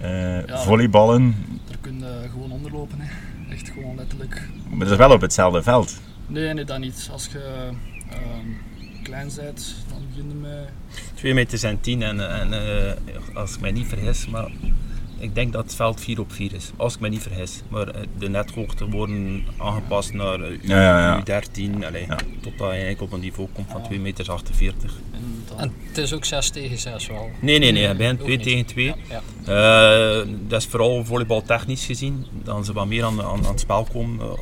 eh, 0.00 0.46
Ja. 0.46 0.58
volleyballen? 0.58 1.34
Daar 1.68 1.78
kun 1.80 1.98
je 1.98 2.28
gewoon 2.30 2.50
onderlopen. 2.50 3.00
Hè. 3.00 3.08
Echt 3.54 3.68
gewoon 3.68 3.96
letterlijk 3.96 4.48
Maar 4.70 4.78
dat 4.78 4.90
is 4.90 4.96
wel 4.96 5.10
op 5.12 5.20
hetzelfde 5.20 5.62
veld. 5.62 6.00
Nee, 6.26 6.52
nee, 6.54 6.64
dat 6.64 6.78
niet. 6.78 7.08
Als 7.12 7.26
je 7.26 7.70
ehm, 8.10 8.46
klein 9.02 9.30
bent, 9.36 9.74
dan 9.88 9.98
begin 10.08 10.28
je 10.28 10.34
met... 10.34 10.68
2 11.14 11.34
meter 11.34 11.58
zijn 11.58 11.80
10 11.80 12.02
en, 12.02 12.30
en 12.40 12.52
eh, 12.52 12.92
als 13.36 13.54
ik 13.54 13.60
mij 13.60 13.70
niet 13.70 13.86
vergis, 13.86 14.26
maar 14.26 14.50
ik 15.22 15.34
denk 15.34 15.52
dat 15.52 15.62
het 15.64 15.74
veld 15.74 16.00
4 16.00 16.20
op 16.20 16.32
4 16.32 16.54
is. 16.54 16.70
Als 16.76 16.94
ik 16.94 17.00
mij 17.00 17.10
niet 17.10 17.22
vergis. 17.22 17.62
Maar 17.68 17.88
eh, 17.88 18.00
de 18.18 18.28
nethoogte 18.28 18.88
worden 18.90 19.44
aangepast 19.58 20.12
naar 20.12 20.40
eh, 20.40 20.50
U, 20.50 20.58
Ja, 20.62 20.80
ja, 20.80 21.22
ja. 21.24 21.42
U13, 21.42 21.84
allee, 21.86 22.06
Ja. 22.06 22.16
tot 22.16 22.58
dat 22.58 22.58
je 22.58 22.64
eigenlijk 22.66 23.00
op 23.00 23.12
een 23.12 23.20
niveau 23.20 23.48
komt 23.52 23.70
van 23.70 23.80
Ja. 23.80 23.86
2 23.86 24.00
meter 24.00 24.30
48. 24.30 24.92
En 25.56 25.72
het 25.88 25.98
is 25.98 26.12
ook 26.12 26.24
6 26.24 26.50
tegen 26.50 26.78
6 26.78 27.06
wel. 27.06 27.30
Nee, 27.40 27.58
nee, 27.58 27.72
nee, 27.72 27.88
je 27.88 27.94
bent 27.94 28.18
Ook 28.20 28.24
2 28.26 28.36
niet. 28.36 28.46
tegen 28.46 28.66
2. 28.66 28.86
Ja, 28.86 28.94
ja. 29.44 30.20
Eh, 30.20 30.26
dat 30.48 30.60
is 30.60 30.66
vooral 30.66 31.04
volleybaltechnisch 31.04 31.84
gezien. 31.84 32.26
Dan 32.44 32.64
ze 32.64 32.72
wat 32.72 32.86
meer 32.86 33.04
aan, 33.04 33.22
aan, 33.22 33.28
aan 33.44 33.50
het 33.50 33.60
spel 33.60 33.86
komen. 33.92 34.20
Eh, 34.26 34.32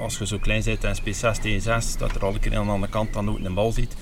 als 0.00 0.18
je 0.18 0.26
zo 0.26 0.38
klein 0.38 0.62
bent 0.64 0.84
en 0.84 0.94
speelt 0.96 1.16
6 1.16 1.38
tegen 1.38 1.60
6, 1.60 1.96
dat 1.96 2.14
er 2.14 2.24
alle 2.24 2.38
keer 2.38 2.56
aan 2.56 2.66
de 2.66 2.72
andere 2.72 2.92
kant 2.92 3.12
dan 3.12 3.24
nooit 3.24 3.44
een 3.44 3.54
bal 3.54 3.72
ziet. 3.72 3.96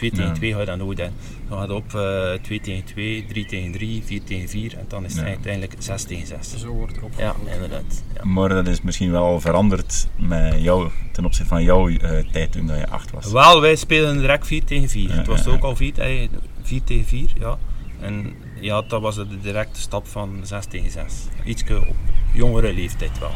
2 0.00 0.10
tegen 0.10 0.26
Ja. 0.26 0.32
2 0.34 0.52
ga 0.52 0.60
je 0.60 0.66
dat 0.66 0.78
nooit 0.78 0.98
in. 0.98 1.10
Dan 1.48 1.58
gaat 1.58 1.68
het 1.68 1.76
op 1.76 1.94
eh 1.94 2.32
2 2.42 2.60
tegen 2.60 2.84
2, 2.84 3.24
3 3.28 3.46
tegen 3.46 3.72
3, 3.72 4.02
4 4.04 4.24
tegen 4.24 4.48
4 4.48 4.78
en 4.78 4.84
dan 4.88 5.04
is 5.04 5.12
het 5.12 5.22
Ja. 5.22 5.26
uiteindelijk 5.28 5.74
6 5.78 6.02
tegen 6.04 6.26
6. 6.26 6.54
Zo 6.58 6.68
wordt 6.68 6.96
erop 6.96 7.12
Ja, 7.16 7.34
inderdaad. 7.52 8.02
Ja. 8.14 8.24
Maar 8.24 8.48
dat 8.48 8.66
is 8.66 8.80
misschien 8.82 9.10
wel 9.10 9.40
veranderd 9.40 10.08
met 10.16 10.62
jou, 10.62 10.88
ten 11.12 11.24
opzichte 11.24 11.48
van 11.48 11.62
jouw 11.62 11.88
eh, 11.88 12.10
tijd 12.32 12.52
toen 12.52 12.66
dat 12.66 12.78
je 12.78 12.88
8 12.88 13.10
was. 13.10 13.32
Wel, 13.32 13.60
wij 13.60 13.76
spelen 13.76 14.18
direct 14.18 14.46
4 14.46 14.64
tegen 14.64 14.88
4. 14.88 15.08
Ja, 15.08 15.14
het 15.14 15.26
was 15.26 15.44
ja, 15.44 15.50
ook 15.50 15.62
ja. 15.62 15.68
al 15.68 15.76
4, 15.76 15.98
eh, 15.98 16.28
4 16.62 16.84
tegen 16.84 17.04
4, 17.04 17.32
ja. 17.38 17.58
En 18.00 18.32
ja, 18.60 18.82
dat 18.88 19.00
was 19.00 19.14
de 19.14 19.40
directe 19.42 19.80
stap 19.80 20.06
van 20.06 20.40
6 20.42 20.66
tegen 20.66 20.90
6. 20.90 21.12
Iets 21.44 21.62
op 21.62 21.96
jongere 22.32 22.72
leeftijd 22.72 23.18
wel. 23.18 23.34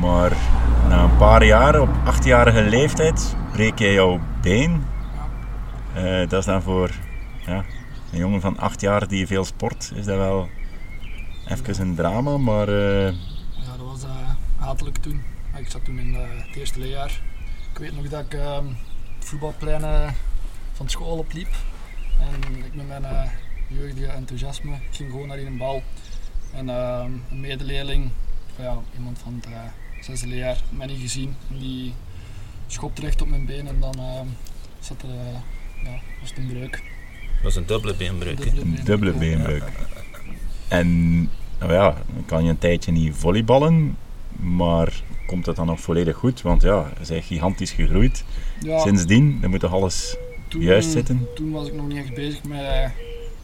Maar 0.00 0.32
na 0.88 1.02
een 1.04 1.16
paar 1.16 1.44
jaar, 1.44 1.80
op 1.80 1.88
achtjarige 2.04 2.62
leeftijd, 2.62 3.36
breek 3.52 3.78
jij 3.78 3.92
jouw 3.92 4.20
been. 4.42 4.82
Eh, 5.96 6.28
dat 6.28 6.40
is 6.40 6.44
dan 6.44 6.62
voor 6.62 6.90
ja, 7.46 7.64
een 8.12 8.18
jongen 8.18 8.40
van 8.40 8.58
acht 8.58 8.80
jaar 8.80 9.08
die 9.08 9.26
veel 9.26 9.44
sport, 9.44 9.92
is 9.94 10.04
dat 10.04 10.16
wel 10.16 10.48
even 11.48 11.80
een 11.80 11.94
drama. 11.94 12.36
Maar 12.36 12.68
eh, 12.68 13.12
ja, 13.52 13.76
dat 13.76 13.86
was 13.86 14.02
eh, 14.02 14.30
hatelijk 14.56 14.96
toen. 14.96 15.22
Ik 15.56 15.70
zat 15.70 15.84
toen 15.84 15.98
in 15.98 16.14
het 16.14 16.56
eerste 16.56 16.78
leerjaar. 16.78 17.20
Ik 17.72 17.78
weet 17.78 17.96
nog 17.96 18.08
dat 18.08 18.24
ik 18.24 18.34
ehm, 18.34 18.66
het 19.18 19.28
voetbalplein 19.28 19.84
eh, 19.84 20.12
van 20.72 20.88
school 20.88 21.18
opliep. 21.18 21.48
En 22.20 22.56
ik 22.64 22.74
met 22.74 22.88
mijn 22.88 23.04
eh, 23.04 23.30
jeugdige 23.68 24.06
enthousiasme 24.06 24.76
ging 24.90 25.10
gewoon 25.10 25.28
naar 25.28 25.36
die 25.36 25.46
een 25.46 25.56
bal. 25.56 25.82
En 26.52 26.68
ehm, 26.68 27.10
een 27.30 27.40
medeleerling, 27.40 28.10
ja, 28.58 28.78
iemand 28.96 29.18
van 29.18 29.34
het 29.34 29.46
eh, 29.46 29.60
zesde 30.00 30.26
leerjaar, 30.26 30.60
mij 30.70 30.86
niet 30.86 31.00
gezien. 31.00 31.36
En 31.50 31.58
die 31.58 31.94
schopte 32.66 33.00
recht 33.00 33.22
op 33.22 33.28
mijn 33.28 33.46
been 33.46 33.66
en 33.66 33.80
dan 33.80 33.98
ehm, 33.98 34.26
zat 34.80 35.02
er, 35.02 35.08
ja, 35.86 36.00
was 36.20 36.28
het 36.28 36.38
een 36.38 36.46
breuk. 36.46 36.70
Dat 36.70 37.42
was 37.42 37.56
een 37.56 37.66
dubbele 37.66 37.94
beenbreuk. 37.94 38.44
een 38.44 38.78
dubbele 38.84 39.12
beenbreuk. 39.12 39.64
En 40.68 41.18
nou 41.58 41.72
ja, 41.72 41.96
dan 42.14 42.24
kan 42.26 42.44
je 42.44 42.50
een 42.50 42.58
tijdje 42.58 42.92
niet 42.92 43.14
volleyballen, 43.14 43.96
maar 44.36 45.02
komt 45.26 45.44
dat 45.44 45.56
dan 45.56 45.66
nog 45.66 45.80
volledig 45.80 46.16
goed? 46.16 46.42
Want 46.42 46.62
ja, 46.62 46.92
je 47.00 47.06
bent 47.08 47.24
gigantisch 47.24 47.70
gegroeid. 47.70 48.24
Ja, 48.60 48.78
Sindsdien, 48.78 49.40
dan 49.40 49.50
moet 49.50 49.60
toch 49.60 49.72
alles 49.72 50.16
toen, 50.48 50.60
juist 50.60 50.90
zitten? 50.90 51.28
Toen 51.34 51.50
was 51.50 51.66
ik 51.66 51.74
nog 51.74 51.86
niet 51.88 51.96
echt 51.96 52.14
bezig 52.14 52.44
met, 52.44 52.60
eh, 52.60 52.90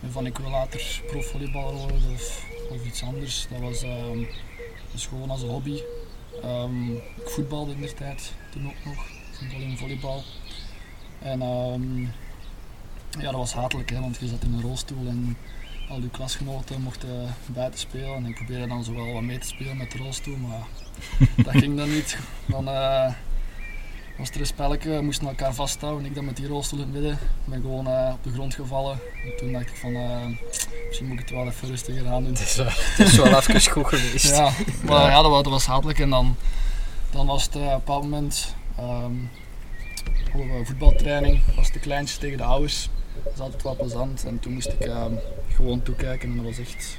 met 0.00 0.12
van 0.12 0.26
ik 0.26 0.38
wil 0.38 0.50
later 0.50 1.00
profvolleyballer 1.06 1.74
worden 1.74 2.12
of, 2.12 2.44
of 2.70 2.86
iets 2.86 3.02
anders. 3.02 3.46
Dat 3.50 3.60
was 3.60 3.82
ehm, 3.82 4.18
dus 4.92 5.06
gewoon 5.06 5.30
als 5.30 5.42
een 5.42 5.48
hobby. 5.48 5.80
Ehm, 6.42 6.92
ik 6.92 7.28
voetbalde 7.28 7.72
in 7.72 7.80
de 7.80 7.94
tijd 7.94 8.32
toen 8.50 8.66
ook 8.66 8.84
nog, 8.84 9.06
voetbal 9.32 9.60
en 9.60 9.76
volleybal. 9.78 10.22
En 11.18 11.42
ehm, 11.42 12.04
ja, 13.18 13.30
dat 13.30 13.34
was 13.34 13.52
hatelijk, 13.52 13.90
hè, 13.90 14.00
want 14.00 14.16
je 14.20 14.26
zat 14.26 14.42
in 14.42 14.52
een 14.52 14.62
rolstoel 14.62 15.06
en 15.06 15.36
al 15.88 16.00
je 16.00 16.10
klasgenoten 16.10 16.82
mochten 16.82 17.34
buiten 17.46 17.80
spelen. 17.80 18.14
En 18.14 18.26
ik 18.26 18.34
probeerde 18.34 18.66
dan 18.66 18.84
zowel 18.84 19.12
wat 19.12 19.22
mee 19.22 19.38
te 19.38 19.46
spelen 19.46 19.76
met 19.76 19.90
de 19.90 19.98
rolstoel, 19.98 20.36
maar 20.36 20.66
dat 21.44 21.56
ging 21.56 21.76
dan 21.76 21.90
niet. 21.90 22.18
Dan, 22.46 22.68
eh, 22.68 23.12
was 24.18 24.30
er 24.30 24.40
een 24.40 24.46
spelletje, 24.46 24.90
we 24.90 25.02
moesten 25.02 25.26
elkaar 25.26 25.54
vasthouden. 25.54 26.04
Ik 26.04 26.14
dan 26.14 26.24
met 26.24 26.36
die 26.36 26.46
rolstoel 26.46 26.78
in 26.78 26.84
het 26.84 26.94
midden. 26.94 27.12
Ik 27.12 27.18
ben 27.44 27.60
gewoon 27.60 27.86
eh, 27.86 28.12
op 28.12 28.22
de 28.22 28.32
grond 28.32 28.54
gevallen. 28.54 28.98
En 29.24 29.36
toen 29.36 29.52
dacht 29.52 29.68
ik 29.68 29.76
van, 29.76 29.94
eh, 29.94 30.26
misschien 30.86 31.06
moet 31.06 31.18
ik 31.18 31.28
het 31.28 31.30
wel 31.30 31.46
even 31.46 31.68
rustiger 31.68 32.08
aan 32.08 32.22
doen. 32.22 32.32
Het 32.32 32.42
is, 32.42 32.56
het 32.56 32.98
is 32.98 33.16
wel 33.16 33.36
even 33.38 33.72
goed 33.72 33.86
geweest. 33.86 34.36
Ja, 34.36 34.52
maar 34.84 35.10
ja, 35.10 35.22
dat, 35.22 35.30
was, 35.30 35.42
dat 35.42 35.52
was 35.52 35.66
hatelijk. 35.66 35.98
En 35.98 36.10
dan, 36.10 36.36
dan 37.10 37.26
was 37.26 37.44
het 37.44 37.56
op 37.56 37.62
een 37.62 37.68
bepaald 37.68 38.02
moment 38.02 38.54
hadden 40.32 40.58
we 40.58 40.64
voetbaltraining. 40.64 41.40
was 41.56 41.72
de 41.72 41.78
kleinste 41.78 42.18
tegen 42.18 42.36
de 42.36 42.44
ouders. 42.44 42.88
Dat 43.24 43.32
is 43.34 43.40
altijd 43.40 43.62
wel 43.62 43.76
plezant. 43.76 44.24
En 44.26 44.38
toen 44.40 44.52
moest 44.52 44.72
ik 44.78 44.86
ehm, 44.86 45.12
gewoon 45.54 45.82
toekijken 45.82 46.28
en 46.28 46.36
dat 46.36 46.44
was 46.44 46.58
echt 46.58 46.98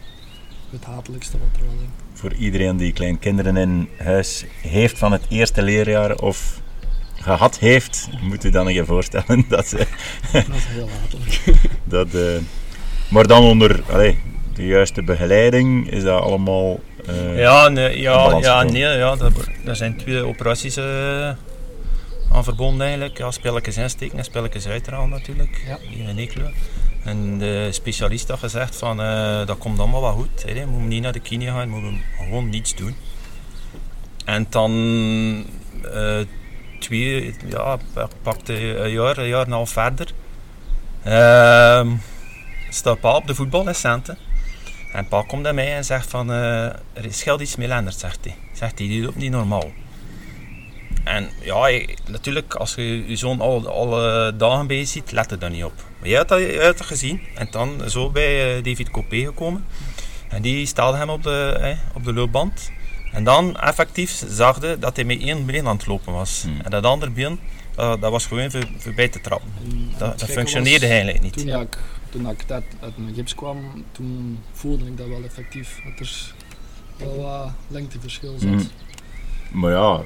het 0.71 0.83
hatelijkste 0.85 1.37
wat 1.37 1.59
er 1.61 1.65
was. 1.65 1.75
hè. 1.81 2.17
Voor 2.19 2.33
iedereen 2.33 2.77
die 2.77 2.93
kleine 2.93 3.17
kinderen 3.17 3.57
in 3.57 3.89
huis 3.97 4.45
heeft 4.61 4.97
van 4.97 5.11
het 5.11 5.21
eerste 5.29 5.61
leerjaar 5.61 6.15
of 6.15 6.61
gehad 7.15 7.59
heeft, 7.59 8.09
moet 8.21 8.43
u 8.43 8.49
dan 8.49 8.73
je 8.73 8.85
voorstellen 8.85 9.45
dat 9.49 9.67
ze 9.67 9.77
Dat 10.31 10.43
is 10.47 10.65
heel 10.65 10.89
hatelijk. 11.01 11.41
dat. 11.83 12.13
eh, 12.13 12.41
maar 13.09 13.27
dan 13.27 13.43
onder 13.43 13.83
allee, 13.91 14.19
de 14.53 14.65
juiste 14.65 15.03
begeleiding 15.03 15.89
is 15.89 16.03
dat 16.03 16.21
allemaal. 16.21 16.79
eh, 17.05 17.39
Ja, 17.39 17.67
nee, 17.69 17.99
ja, 18.01 18.37
ja, 18.41 18.63
nee, 18.63 18.81
ja 18.81 19.15
dat, 19.15 19.33
daar 19.63 19.75
zijn 19.75 19.95
twee 19.97 20.23
operaties 20.25 20.77
eh, 20.77 21.29
aan 22.33 22.43
verbonden 22.43 22.81
eigenlijk. 22.81 23.17
Ja, 23.17 23.31
spelletjes 23.31 23.77
insteken 23.77 24.17
en 24.17 24.23
spelletjes 24.23 24.67
uithalen 24.67 25.09
natuurlijk, 25.09 25.63
Ja. 25.65 25.77
hier 25.89 26.09
in 26.09 26.17
Eeklo. 26.17 26.49
En 27.03 27.37
de 27.37 27.67
specialist 27.71 28.27
had 28.29 28.39
gezegd 28.39 28.75
van, 28.75 29.01
eh, 29.01 29.45
dat 29.45 29.57
komt 29.57 29.79
allemaal 29.79 30.01
wel 30.01 30.11
goed. 30.13 30.43
Hè. 30.45 30.53
We 30.53 30.65
moeten 30.65 30.87
niet 30.87 31.01
naar 31.01 31.11
de 31.11 31.19
kine 31.19 31.45
gaan, 31.45 31.73
we 31.73 31.79
moeten 31.79 32.01
gewoon 32.17 32.49
niets 32.49 32.75
doen. 32.75 32.95
En 34.25 34.47
dan 34.49 34.71
eh, 35.93 36.19
twee, 36.79 37.35
ja, 37.49 37.77
pakte 38.21 38.77
een 38.77 38.91
jaar, 38.91 39.17
een 39.17 39.27
jaar 39.27 39.41
en 39.41 39.47
een 39.47 39.53
half 39.53 39.69
verder. 39.69 40.07
Ehm 41.03 41.91
staat 42.73 42.99
pa 42.99 43.15
op 43.15 43.27
de 43.27 43.35
voetbalessenten. 43.35 44.17
En 44.93 45.07
pa 45.07 45.23
komt 45.27 45.41
naar 45.41 45.53
mij 45.53 45.75
en 45.75 45.85
zegt 45.85 46.09
van, 46.09 46.31
eh, 46.31 46.63
er 46.65 47.05
is 47.05 47.23
geld 47.23 47.41
iets 47.41 47.55
mee 47.55 47.67
Lennart, 47.67 47.99
zegt 47.99 48.19
hij. 48.23 48.35
Zegt 48.53 48.79
hij, 48.79 48.87
die 48.87 49.09
niet 49.13 49.31
normaal. 49.31 49.71
En 51.03 51.29
ja, 51.41 51.67
je- 51.67 51.98
natuurlijk, 52.10 52.55
als 52.55 52.75
je 52.75 53.07
je 53.07 53.15
zoon 53.15 53.41
al, 53.41 53.67
alle 53.69 54.36
dagen 54.36 54.67
bij 54.67 54.77
je 54.77 54.86
ziet, 54.86 55.12
let 55.12 55.31
er 55.31 55.39
dan 55.39 55.51
niet 55.51 55.63
op. 55.63 55.74
Maar 56.00 56.10
jij 56.10 56.17
had 56.17 56.27
dat, 56.27 56.39
jij 56.39 56.65
had 56.65 56.77
dat 56.77 56.88
gezien. 56.88 57.22
En 57.36 57.48
dan 57.51 57.81
zo 57.89 58.10
bij 58.10 58.57
eh, 58.57 58.63
David 58.63 58.89
Copé 58.91 59.17
gekomen. 59.17 59.65
En 60.29 60.41
die 60.41 60.65
stelde 60.65 60.98
hem 60.98 61.10
op 61.10 61.24
de, 61.24 61.57
eh, 61.62 61.77
op 61.95 62.03
de 62.03 62.13
loopband. 62.13 62.72
En 63.12 63.24
dan 63.24 63.57
effectief 63.60 64.24
zag 64.27 64.62
je 64.62 64.77
dat 64.79 64.95
hij 64.95 65.05
met 65.05 65.22
één 65.22 65.45
been 65.45 65.67
aan 65.67 65.75
het 65.77 65.88
lopen 65.88 66.13
was. 66.13 66.41
Hmm. 66.43 66.60
En 66.63 66.72
dat 66.72 66.83
andere 66.86 67.12
been, 67.12 67.39
dat, 67.75 68.01
dat 68.01 68.12
was 68.12 68.25
gewoon 68.25 68.51
voor, 68.51 68.67
voorbij 68.77 69.07
te 69.07 69.22
trappen. 69.22 69.50
Dat, 69.98 70.24
functioneerde 70.24 70.79
was, 70.79 70.89
eigenlijk 70.95 71.24
niet. 71.24 71.33
Toen, 71.38 71.45
dat 71.48 71.62
ik, 71.62 71.77
toen 72.10 72.24
dat 72.24 72.31
ik 72.31 72.51
uit, 72.51 72.63
uit 72.79 72.98
mijn 72.98 73.15
gips 73.15 73.36
kwam, 73.36 73.83
toen 73.91 74.39
voelde 74.51 74.86
ik 74.86 74.98
dat 74.98 75.07
wel 75.07 75.24
effectief. 75.24 75.81
Dat 75.98 76.07
er 76.07 76.33
wel 76.98 77.17
wat 77.17 77.51
lengteverschil 77.67 78.36
zat. 78.39 78.50
Mm. 78.50 78.69
Maar 79.51 79.72
ja, 79.72 80.01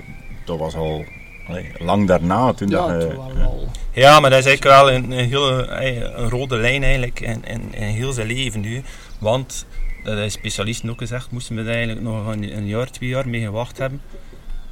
dat 0.47 0.57
was 0.59 0.75
al 0.75 1.05
allee, 1.47 1.71
lang 1.77 2.07
daarna 2.07 2.53
toen 2.53 2.69
Ja, 2.69 2.87
dat 2.87 3.01
toen 3.01 3.09
we 3.09 3.43
al... 3.43 3.67
Ja, 3.91 4.19
maar 4.19 4.29
dat 4.29 4.39
is 4.39 4.45
eigenlijk 4.45 4.75
wel 4.81 4.91
een, 4.91 5.11
een 5.11 5.27
hele 5.29 5.65
eh, 5.67 5.95
een 5.95 6.29
rode 6.29 6.55
lijn 6.57 6.83
eigenlijk 6.83 7.19
in, 7.19 7.45
in, 7.45 7.73
in 7.73 7.83
heel 7.83 8.11
zijn 8.11 8.27
leven 8.27 8.61
nu. 8.61 8.81
Want, 9.19 9.65
dat 10.03 10.17
heeft 10.17 10.33
specialisten 10.33 10.89
ook 10.89 10.97
gezegd, 10.97 11.31
moesten 11.31 11.55
we 11.55 11.61
er 11.61 11.69
eigenlijk 11.69 12.01
nog 12.01 12.27
een, 12.27 12.57
een 12.57 12.67
jaar, 12.67 12.91
twee 12.91 13.09
jaar 13.09 13.29
mee 13.29 13.41
gewacht 13.41 13.77
hebben, 13.77 14.01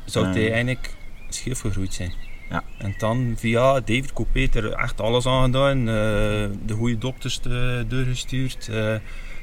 zou 0.05 0.25
Ja. 0.27 0.32
hij 0.34 0.48
eigenlijk 0.51 0.94
scheef 1.29 1.60
gegroeid 1.60 1.94
zijn. 1.94 2.13
Ja. 2.50 2.63
En 2.77 2.96
dan 2.98 3.34
via 3.38 3.74
David 3.74 4.13
Copé 4.13 4.48
er 4.53 4.72
echt 4.74 5.01
alles 5.01 5.25
aan 5.25 5.44
gedaan, 5.44 5.79
eh, 5.79 5.86
de 6.65 6.74
goede 6.77 6.98
dokters 6.98 7.38
te- 7.38 7.86
doorgestuurd. 7.88 8.67
eh, 8.72 8.96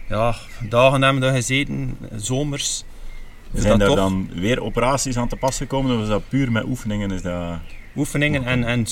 ja, 0.09 0.35
dagen 0.69 1.03
hebben 1.03 1.21
we 1.21 1.27
daar 1.27 1.35
gezeten, 1.37 1.99
zomers. 2.17 2.85
Is 3.53 3.63
Zijn 3.63 3.81
er 3.81 3.87
tof. 3.87 3.97
dan 3.97 4.29
weer 4.35 4.63
operaties 4.63 5.17
aan 5.17 5.29
te 5.29 5.37
pas 5.37 5.57
gekomen 5.57 5.97
of 5.97 6.03
is 6.03 6.09
dat 6.09 6.29
puur 6.29 6.53
met 6.53 6.65
oefeningen? 6.65 7.11
Is 7.11 7.23
dat... 7.23 7.59
Oefeningen 7.97 8.45
en, 8.45 8.65
en 8.65 8.87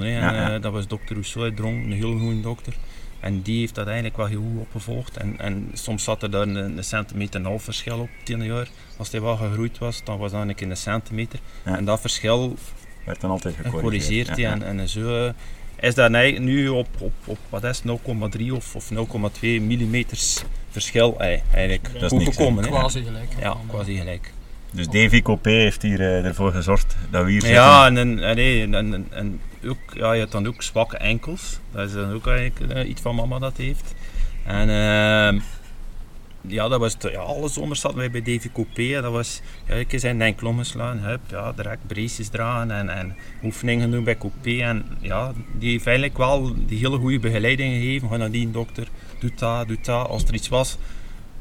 Ja, 0.00 0.32
ja. 0.32 0.54
eh, 0.54 0.62
dat 0.62 0.72
was 0.72 0.86
dokter 0.86 1.12
Rousseau 1.14 1.54
Dronk, 1.54 1.84
een 1.84 1.92
heel 1.92 2.18
goede 2.18 2.40
dokter. 2.40 2.76
En 3.20 3.42
die 3.42 3.58
heeft 3.58 3.74
dat 3.74 3.86
eigenlijk 3.86 4.16
wel 4.16 4.26
heel 4.26 4.42
goed 4.52 4.60
opgevolgd. 4.60 5.16
En, 5.16 5.38
en 5.38 5.70
soms 5.72 6.04
zat 6.04 6.22
er 6.22 6.30
daar 6.30 6.42
een, 6.42 6.54
een 6.76 6.84
centimeter 6.84 7.34
en 7.34 7.40
een 7.40 7.50
half 7.50 7.62
verschil 7.62 7.98
op 7.98 8.08
tien 8.22 8.44
jaar. 8.44 8.68
Als 8.96 9.10
hij 9.10 9.20
wel 9.20 9.36
gegroeid 9.36 9.78
was, 9.78 10.04
dan 10.04 10.18
was 10.18 10.32
dat 10.32 10.48
een 10.48 10.54
keer 10.54 10.70
een 10.70 10.76
centimeter. 10.76 11.38
Ja. 11.64 11.76
En 11.76 11.84
dat 11.84 12.00
verschil 12.00 12.56
werd 13.04 13.20
dan 13.20 13.30
altijd 13.30 13.54
gecorrigeerd? 13.62 14.36
Ja, 14.36 14.50
En, 14.52 14.62
en 14.78 14.88
zo 14.88 15.26
eh, 15.26 15.32
is 15.80 15.94
dat 15.94 16.12
eigenlijk 16.12 16.44
nu 16.44 16.68
op, 16.68 16.88
op, 16.98 17.12
op 17.24 17.38
wat 17.48 17.64
is 17.64 17.82
het, 17.84 18.38
0,3 18.38 18.52
of, 18.52 18.74
of 18.74 18.90
0,2 18.90 19.40
millimeters 19.40 20.42
verschil 20.70 21.20
eigenlijk 21.20 22.00
Dat 22.00 22.10
goed 22.10 22.18
niks, 22.18 22.36
hè. 22.36 22.42
gekomen. 22.42 22.64
Quasi 22.64 23.04
gelijk. 23.04 23.32
Ja, 23.40 23.56
quasi 23.68 23.96
gelijk. 23.96 24.32
Dus 24.70 24.88
Davy 24.88 25.22
Copé 25.22 25.50
heeft 25.50 25.82
hier 25.82 26.00
eh, 26.00 26.24
ervoor 26.24 26.52
gezorgd 26.52 26.96
dat 27.10 27.24
we 27.24 27.30
hier 27.30 27.40
zitten. 27.40 27.60
Ja, 27.60 27.86
en, 27.86 27.96
en, 27.96 28.18
en, 28.38 28.74
en, 28.74 29.06
en 29.10 29.40
ook, 29.64 29.78
ja, 29.94 30.12
je 30.12 30.20
hebt 30.20 30.32
dan 30.32 30.46
ook 30.46 30.62
zwakke 30.62 30.96
enkels. 30.96 31.60
Dat 31.72 31.88
is 31.88 31.92
dan 31.92 32.12
ook 32.12 32.26
eigenlijk 32.26 32.72
eh, 32.72 32.88
iets 32.88 33.00
van 33.00 33.14
mama 33.14 33.38
dat 33.38 33.56
heeft. 33.56 33.94
En 34.44 34.68
ehm, 34.70 35.38
ja, 36.48 36.68
dat 36.68 36.80
was 36.80 36.94
te- 36.94 37.10
ja, 37.10 37.18
wij 37.94 38.10
bij 38.10 38.22
Davy 38.22 38.48
Coupé. 38.52 39.00
Dat 39.00 39.12
was, 39.12 39.40
ja, 39.68 39.74
ik 39.74 39.92
zijn 39.96 40.22
enkel 40.22 40.46
omgeslaan, 40.48 40.98
hup, 40.98 41.20
ja, 41.30 41.52
direct 41.52 41.86
braces 41.86 42.28
dragen 42.28 42.70
en, 42.70 42.88
en 42.88 43.16
oefeningen 43.42 43.90
doen 43.90 44.04
bij 44.04 44.16
Coupé. 44.18 44.60
En 44.62 44.84
ja, 45.00 45.32
die 45.58 45.70
heeft 45.70 45.86
eigenlijk 45.86 46.18
wel 46.18 46.54
die 46.66 46.78
hele 46.78 46.98
goede 46.98 47.18
begeleiding 47.18 47.74
gegeven. 47.74 48.08
Ga 48.08 48.16
naar 48.16 48.30
die 48.30 48.50
dokter, 48.50 48.88
doe 49.20 49.30
dat, 49.36 49.68
doe 49.68 49.78
dat. 49.82 50.08
Als 50.08 50.24
er 50.24 50.34
iets 50.34 50.48
was, 50.48 50.76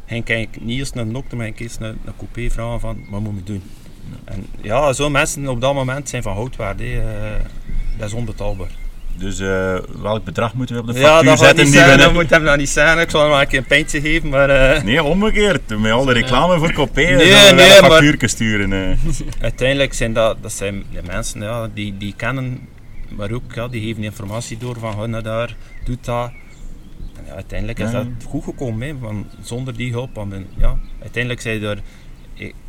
ging 0.06 0.28
ik 0.28 0.62
niet 0.62 0.80
eens 0.80 0.94
naar 0.94 1.06
een 1.06 1.14
dokter, 1.14 1.38
maar 1.38 1.48
ik 1.48 1.60
eerst 1.60 1.80
naar, 1.80 1.94
naar 2.04 2.14
Coupé 2.18 2.50
vragen 2.50 2.80
van, 2.80 3.06
wat 3.10 3.22
moet 3.22 3.38
ik 3.38 3.46
doen? 3.46 3.64
En 4.24 4.46
ja, 4.62 4.94
zo'n 4.94 5.12
mensen 5.12 5.48
op 5.48 5.62
dat 5.62 5.74
moment 5.74 6.10
zijn 6.10 6.24
van 6.24 6.34
hout 6.34 6.56
waard. 6.56 6.80
hè. 6.80 6.86
Eh, 6.86 7.42
dat 7.98 8.08
is 8.08 8.14
onbetaalbaar. 8.14 8.72
Dus 9.18 9.40
eh, 9.40 9.78
welk 10.02 10.24
bedrag 10.24 10.54
moeten 10.54 10.76
we 10.76 10.82
op 10.82 10.88
de 10.88 10.94
Ja, 11.00 11.00
factuur 11.08 11.26
dat 11.30 11.38
gaat 11.38 11.46
zetten? 11.48 11.64
niet 11.66 11.74
die 11.74 11.84
zijn, 11.84 11.98
dat 12.00 12.14
moet 12.14 12.30
hem 12.30 12.44
nou 12.44 12.58
niet 12.58 12.70
zijn. 12.70 13.00
Ik 13.00 13.10
zal 13.10 13.22
hem 13.22 13.30
maar 13.30 13.42
een 13.42 13.48
keer 13.48 13.58
een 13.60 13.66
pijntje 13.66 14.02
geven, 14.02 14.30
maar 14.30 14.50
eh, 14.50 14.84
Nee, 14.84 15.04
omgekeerd. 15.04 15.80
Met 15.80 15.92
al 15.92 16.06
de 16.06 16.14
reclame 16.14 16.58
voor 16.60 16.72
Copé 16.74 17.02
Nee, 17.02 17.16
nee, 17.16 17.26
we 17.26 17.54
nee, 17.56 17.78
een 17.78 17.88
maar- 18.18 18.30
sturen. 18.30 18.74
eh. 18.74 18.98
uiteindelijk 19.42 19.94
zijn 19.94 20.14
dat, 20.14 20.38
dat 20.42 20.52
zijn 20.52 20.84
de 20.92 21.02
mensen 21.06 21.42
ja, 21.42 21.70
die, 21.74 21.98
die 21.98 22.14
kennen, 22.18 22.60
maar 23.10 23.32
ook 23.32 23.54
ja, 23.54 23.68
die 23.68 23.82
geven 23.82 24.04
informatie 24.04 24.58
door 24.58 24.80
van 24.80 24.94
ga 24.94 25.06
naar 25.06 25.24
daar, 25.24 25.56
doe 25.86 25.98
dat. 26.02 26.32
En 27.18 27.24
ja, 27.28 27.34
uiteindelijk 27.34 27.80
is 27.80 27.92
Ja. 27.92 27.98
dat 27.98 28.08
goed 28.28 28.44
gekomen, 28.44 28.88
hè, 28.88 28.98
want 29.00 29.26
zonder 29.42 29.78
die 29.78 29.92
hulp. 29.92 30.16
Want, 30.16 30.34
ja, 30.58 30.78
uiteindelijk 31.02 31.42
zij 31.42 31.62
er, 31.62 31.80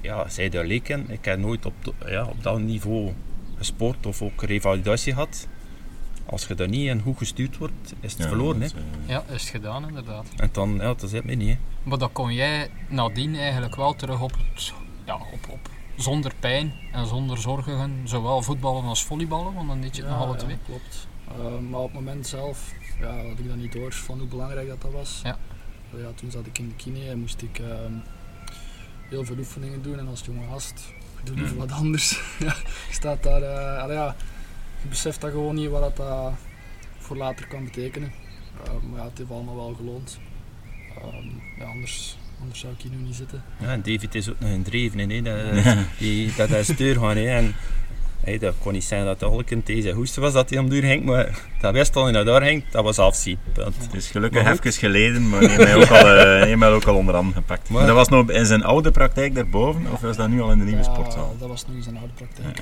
ja, 0.00 0.28
zij 0.28 0.48
daar 0.48 0.64
leken. 0.66 1.06
Ik 1.08 1.24
heb 1.24 1.38
nooit 1.38 1.66
op, 1.66 1.74
ja, 2.06 2.22
op 2.24 2.42
dat 2.42 2.60
niveau 2.60 3.12
gesport 3.58 4.06
of 4.06 4.22
ook 4.22 4.42
revalidatie 4.42 5.12
gehad. 5.12 5.48
Als 6.30 6.46
je 6.46 6.54
daar 6.54 6.68
niet 6.68 6.88
en 6.88 7.00
goed 7.00 7.18
gestuurd 7.18 7.56
wordt, 7.58 7.94
is 8.00 8.12
het 8.12 8.22
Ja, 8.22 8.28
verloren. 8.28 8.60
Hè. 8.60 8.66
eh, 8.66 8.72
Ja, 9.06 9.22
is 9.28 9.40
het 9.42 9.50
gedaan 9.50 9.88
inderdaad. 9.88 10.26
En 10.36 10.48
dan, 10.52 10.74
ja, 10.74 10.94
dat 10.94 11.10
zit 11.10 11.24
me 11.24 11.34
niet. 11.34 11.48
Hè. 11.48 11.58
Maar 11.82 11.98
dan 11.98 12.12
kon 12.12 12.34
jij 12.34 12.70
nadien 12.88 13.36
eigenlijk 13.36 13.76
wel 13.76 13.94
terug 13.94 14.20
op, 14.20 14.32
het, 14.54 14.72
ja, 15.04 15.14
op, 15.14 15.48
op 15.50 15.70
zonder 15.96 16.32
pijn 16.40 16.72
en 16.92 17.06
zonder 17.06 17.38
zorgen, 17.38 17.76
gaan, 17.78 18.00
zowel 18.04 18.42
voetballen 18.42 18.84
als 18.84 19.04
volleyballen, 19.04 19.54
want 19.54 19.68
dan 19.68 19.80
deed 19.80 19.96
je 19.96 20.02
het 20.02 20.10
nog 20.10 20.20
alle 20.20 20.36
twee. 20.36 20.56
klopt. 20.66 21.06
Eh, 21.28 21.58
maar 21.70 21.80
op 21.80 21.86
het 21.92 21.94
moment 22.00 22.26
zelf 22.26 22.72
ja, 23.00 23.16
had 23.16 23.38
ik 23.38 23.48
dat 23.48 23.56
niet 23.56 23.72
door 23.72 23.92
van 23.92 24.18
hoe 24.18 24.28
belangrijk 24.28 24.68
dat, 24.68 24.80
dat 24.82 24.92
was. 24.92 25.20
Ja. 25.24 25.38
Eh, 25.94 26.00
ja, 26.00 26.08
toen 26.14 26.30
zat 26.30 26.46
ik 26.46 26.58
in 26.58 26.68
de 26.68 26.74
kine 26.74 27.08
en 27.08 27.18
moest 27.18 27.42
ik 27.42 27.58
ehm, 27.58 27.92
heel 29.08 29.24
veel 29.24 29.36
oefeningen 29.38 29.82
doen. 29.82 29.98
En 29.98 30.08
als 30.08 30.22
jonge 30.24 30.46
gast, 30.50 30.92
ik 31.20 31.26
doe 31.26 31.34
liever 31.36 31.54
Mm. 31.54 31.60
wat 31.60 31.72
anders. 31.72 32.10
ja, 32.38 32.54
je 32.88 32.92
staat 32.94 33.22
daar, 33.22 33.42
eh, 33.42 33.94
ja, 33.94 34.16
je 34.82 34.88
beseft 34.88 35.20
dat 35.20 35.30
gewoon 35.30 35.54
niet 35.54 35.70
wat 35.70 35.96
dat 35.96 36.06
eh, 36.06 36.26
voor 36.98 37.16
later 37.16 37.46
kan 37.46 37.64
betekenen. 37.64 38.12
Eh, 38.64 38.72
maar 38.90 39.00
ja, 39.00 39.08
het 39.08 39.18
heeft 39.18 39.30
allemaal 39.30 39.56
wel 39.56 39.74
geloond. 39.76 40.18
Ehm, 40.96 41.26
ja, 41.58 41.64
anders, 41.64 42.18
anders 42.40 42.60
zou 42.60 42.72
ik 42.72 42.80
hier 42.80 42.90
nu 42.90 42.96
niet 42.96 43.14
zitten. 43.14 43.42
Ja, 43.60 43.66
en 43.66 43.82
David 43.82 44.14
is 44.14 44.30
ook 44.30 44.40
nog 44.40 44.50
een 44.50 44.62
dreven, 44.62 45.10
hè. 45.10 45.22
Dat, 45.22 45.76
die, 45.98 46.32
dat 46.36 46.50
is 46.50 46.66
deur 46.66 46.94
gaan. 46.94 47.16
Hè. 47.16 47.26
En, 47.26 47.54
hey, 48.20 48.38
dat 48.38 48.54
kon 48.58 48.72
niet 48.72 48.84
zijn 48.84 49.04
dat 49.04 49.20
het 49.20 49.30
al 49.30 49.42
een 49.46 49.62
deze 49.64 49.92
hoesten 49.92 50.22
was 50.22 50.32
dat 50.32 50.50
hij 50.50 50.58
om 50.58 50.68
duur 50.68 50.82
ging, 50.82 51.04
maar 51.04 51.38
dat 51.60 51.72
wist 51.72 51.96
al 51.96 52.12
dat 52.12 52.26
daar 52.26 52.42
ging, 52.42 52.64
dat 52.70 52.84
was 52.84 52.98
afzien. 52.98 53.38
Het 53.54 53.94
is 53.94 54.10
gelukkig 54.10 54.42
Maar 54.42 54.52
even 54.52 54.72
geleden, 54.72 55.28
maar 55.28 55.40
die 55.40 55.48
heeft 55.48 55.64
mij 55.64 55.74
ook 55.74 55.90
al, 55.90 56.56
mij 56.56 56.70
ook 56.70 56.84
al 56.84 56.96
onder 56.96 57.32
gepakt. 57.32 57.70
Maar 57.70 57.86
dat 57.86 57.94
was 57.94 58.08
nog 58.08 58.30
in 58.30 58.46
zijn 58.46 58.64
oude 58.64 58.90
praktijk 58.90 59.34
daarboven, 59.34 59.86
of 59.92 60.00
was 60.00 60.16
dat 60.16 60.28
nu 60.28 60.40
al 60.40 60.52
in 60.52 60.58
de 60.58 60.64
nieuwe 60.64 60.82
Ja, 60.82 60.92
sportzaal? 60.92 61.36
Dat 61.38 61.48
was 61.48 61.66
nog 61.66 61.76
eens 61.76 61.86
een 61.86 61.96
oude 61.96 62.12
praktijk. 62.12 62.60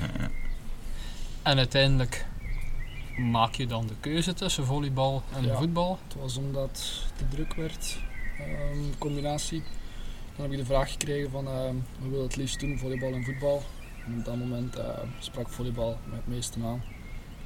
En 1.47 1.57
uiteindelijk 1.57 2.25
maak 3.17 3.53
je 3.55 3.67
dan 3.67 3.87
de 3.87 3.93
keuze 3.99 4.33
tussen 4.33 4.65
volleybal 4.65 5.23
en 5.35 5.43
Ja. 5.45 5.55
voetbal. 5.55 5.99
Het 6.07 6.15
was 6.21 6.37
omdat 6.37 6.69
het 6.69 7.17
te 7.17 7.27
druk 7.35 7.53
werd, 7.53 7.97
ehm, 8.39 8.81
de 8.91 8.97
combinatie. 8.97 9.63
Dan 10.35 10.45
heb 10.45 10.51
ik 10.51 10.57
de 10.57 10.65
vraag 10.65 10.91
gekregen 10.91 11.31
van 11.31 11.47
ehm 11.47 11.75
we 12.01 12.09
willen 12.09 12.25
het 12.25 12.35
liefst 12.35 12.59
doen, 12.59 12.77
volleybal 12.77 13.13
en 13.13 13.23
voetbal. 13.23 13.63
En 14.05 14.17
op 14.19 14.25
dat 14.25 14.37
moment 14.37 14.75
eh, 14.75 14.85
sprak 15.19 15.49
volleybal 15.49 15.97
mij 16.05 16.17
het 16.17 16.27
meeste 16.27 16.59
aan. 16.63 16.83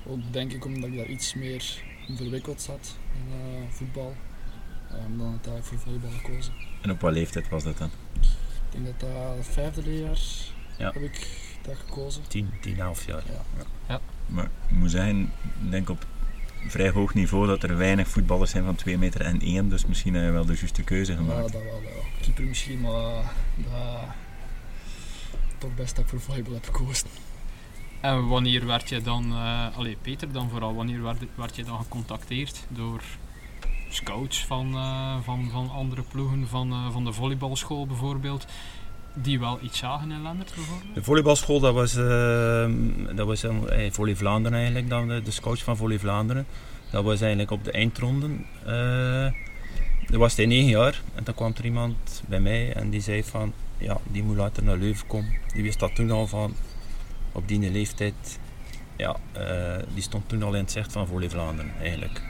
Ook 0.08 0.20
denk 0.32 0.52
ik 0.54 0.66
omdat 0.66 0.90
ik 0.90 0.96
daar 0.98 1.06
iets 1.10 1.34
meer 1.34 1.84
in 2.08 2.16
verwikkeld 2.18 2.62
zat 2.62 2.98
in 3.14 3.34
eh, 3.40 3.70
voetbal. 3.70 4.16
Ehm, 4.90 5.18
dan 5.18 5.28
uiteindelijk 5.30 5.66
voor 5.66 5.80
volleybal 5.80 6.10
gekozen. 6.12 6.54
En 6.82 6.92
op 6.92 7.02
wat 7.02 7.14
leeftijd 7.14 7.50
was 7.50 7.64
dat 7.64 7.78
dan? 7.78 7.90
Ik 8.20 8.72
denk 8.72 8.86
dat 8.86 9.00
dat 9.00 9.36
het 9.38 9.48
vijfde 9.48 9.82
leerjaar 9.84 10.20
Ja. 10.78 10.92
heb 10.94 11.02
ik 11.04 11.28
dat 11.74 11.84
gekozen. 11.86 12.22
10, 12.28 12.50
10, 12.62 12.80
11 12.80 13.06
jaar. 13.06 13.24
Maar 14.26 14.50
ik 14.68 14.76
moet 14.76 14.92
zeggen, 14.92 15.22
ik 15.64 15.72
denk 15.72 15.90
op 15.90 16.06
vrij 16.68 16.90
hoog 16.90 17.14
niveau 17.14 17.48
dat 17.48 17.64
er 17.64 17.78
weinig 17.78 18.08
voetballers 18.08 18.52
zijn 18.52 18.64
van 18.64 18.76
2 18.76 18.98
meter 18.98 19.22
en 19.22 19.42
1, 19.42 19.70
dus 19.70 19.86
misschien 19.86 20.14
heb 20.14 20.24
je 20.24 20.32
wel 20.32 20.46
de 20.46 20.56
juiste 20.56 20.84
keuze 20.84 21.12
Ja, 21.12 21.18
gemaakt. 21.18 21.52
dat 21.52 21.52
wel. 21.52 21.82
wel. 21.82 22.04
Keeper 22.22 22.44
misschien, 22.44 22.82
maar 22.82 23.34
dat, 23.56 24.00
toch 25.58 25.76
best 25.76 25.96
dat 25.96 26.04
ik 26.04 26.10
voor 26.10 26.22
volleybal 26.22 26.54
heb 26.54 26.66
gekozen. 26.66 27.08
En 28.02 28.28
wanneer 28.28 28.66
werd 28.66 28.90
je 28.90 29.02
dan, 29.02 29.32
eh 29.32 29.78
allee 29.78 29.98
Peter 30.02 30.32
dan 30.32 30.50
vooral, 30.50 30.76
wanneer 30.76 31.04
werd, 31.04 31.24
werd 31.36 31.56
je 31.56 31.64
dan 31.64 31.78
gecontacteerd 31.80 32.66
door 32.68 33.02
scouts 33.90 34.46
van, 34.46 34.74
eh, 34.76 35.16
van, 35.24 35.50
van 35.50 35.70
andere 35.72 36.04
ploegen, 36.12 36.48
van, 36.48 36.72
eh, 36.72 36.92
van 36.92 37.04
de 37.06 37.14
volleybalschool 37.14 37.88
bijvoorbeeld, 37.88 38.46
die 39.13 39.39
wel 39.39 39.60
iets 39.62 39.78
zagen 39.78 40.12
in 40.12 40.21
Lennert 40.21 40.54
bijvoorbeeld? 40.56 40.95
De 40.95 41.04
volleybalschool, 41.04 41.60
dat 41.60 41.74
was, 41.74 41.95
ehm, 41.95 42.71
dat 43.15 43.28
was 43.28 43.43
eh, 43.43 43.91
Volley 43.91 44.15
Vlaanderen 44.15 44.58
eigenlijk, 44.58 44.89
dan 44.89 45.08
de, 45.08 45.32
coach 45.41 45.63
van 45.63 45.78
Volley 45.78 46.00
Vlaanderen. 46.00 46.45
Dat 46.91 47.04
was 47.04 47.21
eigenlijk 47.21 47.52
op 47.52 47.63
de 47.63 47.71
eindronden. 47.71 48.45
eh 48.65 49.32
dat 50.12 50.19
was 50.19 50.36
hij 50.36 50.45
9 50.45 50.69
jaar 50.69 51.02
en 51.15 51.24
dan 51.24 51.34
kwam 51.34 51.54
er 51.58 51.65
iemand 51.65 52.24
bij 52.28 52.39
mij 52.39 52.74
en 52.74 52.89
die 52.89 53.02
zei 53.02 53.24
van, 53.24 53.54
ja, 53.78 53.97
die 54.04 54.24
moet 54.24 54.36
later 54.36 54.63
naar 54.63 54.78
Leuven 54.78 55.08
komen. 55.08 55.38
Die 55.54 55.63
wist 55.63 55.80
dat 55.80 55.95
toen 55.95 56.12
al 56.12 56.28
van, 56.28 56.54
op 57.32 57.47
die 57.47 57.71
leeftijd, 57.71 58.39
ja, 58.95 59.15
eh, 59.32 59.84
die 59.93 60.04
stond 60.04 60.30
toen 60.30 60.43
al 60.43 60.54
in 60.54 60.62
het 60.62 60.71
zicht 60.71 60.91
van 60.91 61.08
Volley 61.08 61.30
Vlaanderen 61.30 61.71
eigenlijk. 61.80 62.21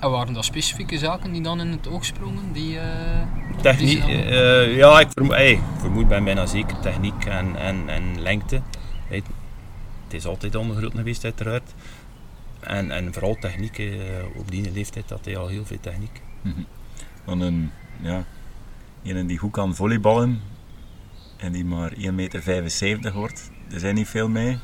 En 0.00 0.10
waren 0.10 0.34
dat 0.34 0.44
specifieke 0.44 0.98
zaken 0.98 1.32
die 1.32 1.42
dan 1.42 1.60
in 1.60 1.70
het 1.70 1.88
oog 1.88 2.04
sprongen? 2.04 2.52
Die, 2.52 2.78
eh, 2.78 3.22
Techniek, 3.62 3.86
die 3.86 4.00
ze 4.00 4.00
dan- 4.00 4.32
eh, 4.32 4.76
ja, 4.76 5.00
ik 5.00 5.08
vermoed, 5.12 5.34
hey, 5.34 5.60
vermoed 5.78 6.08
ben 6.08 6.24
bijna 6.24 6.46
zeker 6.46 6.80
techniek 6.80 7.24
en, 7.24 7.56
en, 7.56 7.88
en 7.88 8.20
lengte. 8.22 8.60
Hey, 9.08 9.22
het 10.04 10.14
is 10.14 10.26
altijd 10.26 10.54
ondergroot 10.54 10.92
geweest 10.94 11.24
uiteraard. 11.24 11.74
En, 12.60 12.90
en 12.90 13.12
vooral 13.12 13.36
techniek, 13.40 13.78
eh, 13.78 13.88
op 14.36 14.50
die 14.50 14.72
leeftijd 14.72 15.10
had 15.10 15.24
hij 15.24 15.36
al 15.36 15.46
heel 15.48 15.64
veel 15.66 15.80
techniek. 15.80 16.20
Mhm. 16.42 16.60
Van 17.24 17.40
een, 17.40 17.70
ja, 18.00 18.24
een 19.04 19.26
die 19.26 19.38
goed 19.38 19.52
kan 19.52 19.74
volleyballen 19.74 20.40
en 21.36 21.52
die 21.52 21.64
maar 21.64 21.92
1,75 21.96 22.12
meter 22.14 23.12
wordt, 23.12 23.50
er 23.72 23.80
zijn 23.80 23.94
niet 23.94 24.08
veel 24.08 24.28
mee. 24.28 24.58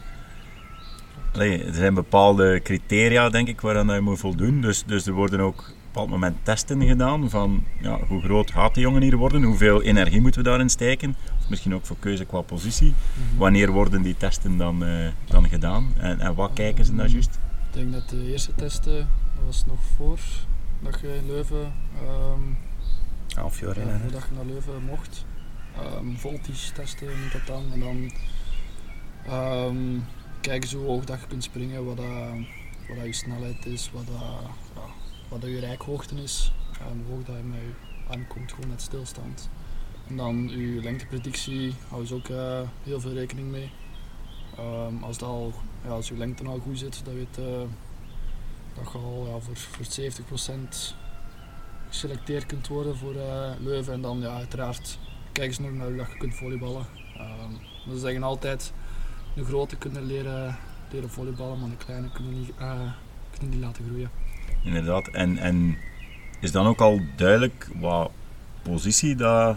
Allee, 1.37 1.64
er 1.64 1.75
zijn 1.75 1.94
bepaalde 1.94 2.61
criteria, 2.62 3.29
denk 3.29 3.49
ik, 3.49 3.61
waaraan 3.61 3.94
je 3.94 4.01
moet 4.01 4.18
voldoen. 4.18 4.61
Dus, 4.61 4.85
dus 4.85 5.07
er 5.07 5.12
worden 5.12 5.40
ook 5.40 5.59
op 5.59 5.66
een 5.66 5.75
bepaald 5.92 6.09
moment 6.09 6.37
testen 6.42 6.83
gedaan 6.83 7.31
van 7.31 7.64
ja, 7.81 7.99
hoe 8.09 8.22
groot 8.22 8.51
gaat 8.51 8.75
die 8.75 8.83
jongen 8.83 9.03
hier 9.03 9.16
worden, 9.16 9.42
hoeveel 9.42 9.83
energie 9.83 10.20
moeten 10.20 10.42
we 10.42 10.49
daarin 10.49 10.68
steken. 10.68 11.16
Of 11.40 11.49
misschien 11.49 11.75
ook 11.75 11.87
voor 11.87 11.96
keuze 11.99 12.25
qua 12.25 12.40
positie. 12.40 12.94
Wanneer 13.37 13.70
worden 13.70 14.03
die 14.03 14.16
testen 14.16 14.57
dan, 14.57 14.85
eh, 14.85 15.09
dan 15.25 15.49
gedaan 15.49 15.92
en, 15.99 16.20
en 16.20 16.35
wat 16.35 16.51
kijken 16.53 16.85
ze 16.85 16.94
daar 16.94 17.09
juist? 17.09 17.38
Ik 17.68 17.72
denk 17.75 17.92
dat 17.92 18.09
de 18.09 18.31
eerste 18.31 18.55
testen, 18.55 18.96
dat 19.35 19.44
was 19.46 19.64
nog 19.66 19.79
voor 19.96 20.18
dat 20.81 21.01
je 21.01 21.16
in 21.16 21.27
Leuven, 21.27 21.72
ehm, 22.03 22.40
Half 23.40 23.61
jaar 23.61 23.77
in. 23.77 23.87
ja, 23.87 23.99
voordat 24.03 24.22
je 24.29 24.35
naar 24.37 24.44
Leuven 24.46 24.85
mocht. 24.85 25.25
Ehm 25.77 26.14
voltage 26.16 26.72
testen 26.72 27.07
moet 27.22 27.33
dat 27.33 27.46
dan. 27.46 27.64
En 27.72 27.81
dan 27.81 28.11
ehm, 29.27 29.99
kijken 30.46 30.78
hoe 30.78 30.87
hoog 30.87 31.04
dat 31.04 31.20
je 31.20 31.26
kunt 31.26 31.44
springen, 31.44 31.85
wat, 31.85 31.96
dat, 31.96 32.06
wat 32.88 32.96
dat 32.96 33.04
je 33.04 33.12
snelheid 33.12 33.66
is, 33.66 33.90
wat, 33.92 34.06
dat, 34.06 34.82
wat 35.28 35.40
dat 35.40 35.50
je 35.50 35.61
rijkhoogte 35.61 36.14
is. 36.14 36.52
En 36.80 37.02
hoe 37.06 37.14
hoog 37.14 37.24
dat 37.24 37.37
je 37.37 37.42
met 37.42 37.59
je 37.59 37.72
aankomt, 38.12 38.52
gewoon 38.52 38.70
met 38.70 38.82
stilstand. 38.82 39.48
En 40.09 40.16
dan 40.16 40.48
uw 40.48 40.82
lengtepredictie 40.82 41.74
houden 41.88 42.09
ze 42.09 42.14
ook 42.14 42.28
eh, 42.28 42.61
heel 42.82 43.00
veel 43.00 43.12
rekening 43.12 43.50
mee. 43.50 43.70
Ehm, 44.56 45.02
als, 45.02 45.18
dat 45.18 45.28
al, 45.28 45.52
ja, 45.85 45.90
als 45.90 46.11
uw 46.11 46.16
lengte 46.16 46.44
al 46.44 46.59
goed 46.59 46.78
zit, 46.78 47.04
dan 47.04 47.14
weet 47.14 47.38
uh, 47.38 47.44
dat 48.74 48.92
je 48.92 48.98
al 48.98 49.26
ja, 49.28 49.38
voor, 49.38 49.56
voor 49.56 49.85
70% 49.85 50.94
geselecteerd 51.88 52.46
kunt 52.46 52.68
worden 52.68 52.96
voor 52.96 53.14
uh, 53.14 53.50
Leuven. 53.59 53.92
En 53.92 54.00
dan 54.00 54.20
ja, 54.20 54.35
uiteraard 54.35 54.98
kijken 55.32 55.54
ze 55.54 55.62
nog 55.62 55.72
naar 55.72 55.87
hoe 55.87 55.96
je 55.96 56.16
kunt 56.18 56.35
volleyballen. 56.35 56.87
Um, 57.18 57.92
ze 57.92 57.98
zeggen 57.98 58.22
altijd, 58.22 58.72
de 59.37 59.44
grote 59.44 59.77
kunnen 59.77 60.07
leren, 60.07 60.57
leren 60.90 61.11
volleyballen, 61.11 61.61
maar 61.61 61.70
de 61.70 61.77
kleine 61.77 62.11
kunnen 62.12 62.38
niet, 62.38 62.53
kunnen 63.31 63.51
niet 63.51 63.61
laten 63.61 63.85
groeien. 63.85 64.11
Inderdaad, 64.62 65.09
en, 65.09 65.38
en 65.38 65.79
is 66.40 66.53
dan 66.53 66.66
ook 66.66 66.81
al 66.81 67.01
duidelijk 67.16 67.68
wat 67.75 68.11
positie 68.62 69.14
dat, 69.14 69.57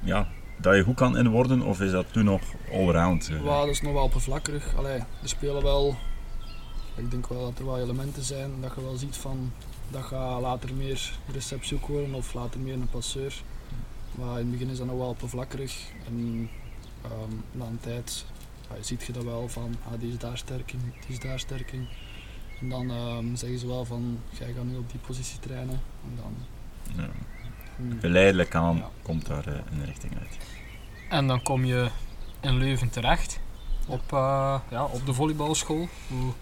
ja, 0.00 0.28
dat 0.56 0.76
je 0.76 0.82
goed 0.82 0.94
kan 0.94 1.16
in 1.16 1.28
worden, 1.28 1.62
of 1.62 1.80
is 1.80 1.90
dat 1.90 2.12
toen 2.12 2.24
nog 2.24 2.42
allround? 2.72 3.26
Ja, 3.26 3.60
dat 3.60 3.68
is 3.68 3.80
nog 3.80 3.92
wel 3.92 4.02
oppervlakkig. 4.02 4.76
Allee, 4.76 4.98
er 4.98 5.28
spelen 5.28 5.62
wel, 5.62 5.96
ik 6.94 7.10
denk 7.10 7.26
wel 7.28 7.42
dat 7.42 7.58
er 7.58 7.64
wel 7.64 7.78
elementen 7.78 8.22
zijn 8.22 8.50
dat 8.60 8.72
je 8.74 8.82
wel 8.82 8.96
ziet 8.96 9.16
van 9.16 9.52
dat 9.90 10.08
je 10.08 10.38
later 10.40 10.74
meer 10.74 11.12
receptzoek 11.32 11.86
worden 11.86 12.14
of 12.14 12.34
later 12.34 12.60
meer 12.60 12.74
een 12.74 12.88
passeur. 12.90 13.42
Maar 14.14 14.40
in 14.40 14.46
het 14.46 14.50
begin 14.50 14.68
is 14.68 14.78
dat 14.78 14.86
nog 14.86 14.96
wel 14.96 15.08
oppervlakkig 15.08 15.82
en 16.06 16.48
um, 17.04 17.44
na 17.52 17.64
een 17.64 17.80
tijd 17.80 18.24
ja, 18.68 18.82
ziet 18.82 19.04
je 19.04 19.12
dat 19.12 19.24
wel 19.24 19.48
van 19.48 19.74
ah, 19.84 20.00
die 20.00 20.12
is 20.12 20.18
daar 20.18 20.38
sterking, 20.38 20.82
die 20.82 21.16
is 21.16 21.20
daar 21.20 21.38
sterking. 21.38 21.88
En 22.60 22.68
dan 22.68 22.90
um, 22.90 23.36
zeggen 23.36 23.58
ze 23.58 23.66
wel 23.66 23.84
van, 23.84 24.20
jij 24.38 24.52
gaat 24.52 24.64
nu 24.64 24.76
op 24.76 24.90
die 24.90 25.00
positie 25.00 25.38
trainen. 25.38 25.80
En 26.04 26.16
dan, 26.16 26.34
ja. 26.96 27.10
Hmm. 27.76 28.00
Geleidelijk 28.00 28.54
aan 28.54 28.76
ja. 28.76 28.90
komt 29.02 29.26
daar 29.26 29.48
uh, 29.48 29.54
een 29.54 29.84
richting 29.84 30.18
uit. 30.18 30.36
En 31.08 31.26
dan 31.26 31.42
kom 31.42 31.64
je 31.64 31.90
in 32.40 32.58
Leuven 32.58 32.90
terecht, 32.90 33.40
op, 33.86 34.12
uh, 34.12 34.60
ja, 34.70 34.84
op 34.84 35.06
de 35.06 35.14
volleybalschool. 35.14 35.88
Hoe 36.08 36.32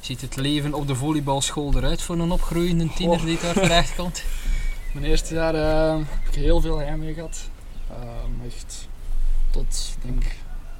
ziet 0.00 0.20
het 0.20 0.36
leven 0.36 0.74
op 0.74 0.86
de 0.86 0.94
volleybalschool 0.94 1.76
eruit 1.76 2.02
voor 2.02 2.18
een 2.18 2.30
opgroeiende 2.30 2.88
tiener 2.88 3.18
oh. 3.18 3.24
die 3.24 3.38
daar 3.40 3.54
terecht 3.54 3.94
komt? 4.00 4.24
Mijn 4.92 5.06
eerste 5.06 5.34
jaar 5.34 5.54
uh, 5.54 6.06
heb 6.08 6.28
ik 6.28 6.34
heel 6.34 6.60
veel 6.60 6.78
heimwee 6.78 7.14
gehad. 7.14 7.50
Uh, 7.90 8.46
echt 8.46 8.88
tot, 9.50 9.96
denk, 10.02 10.24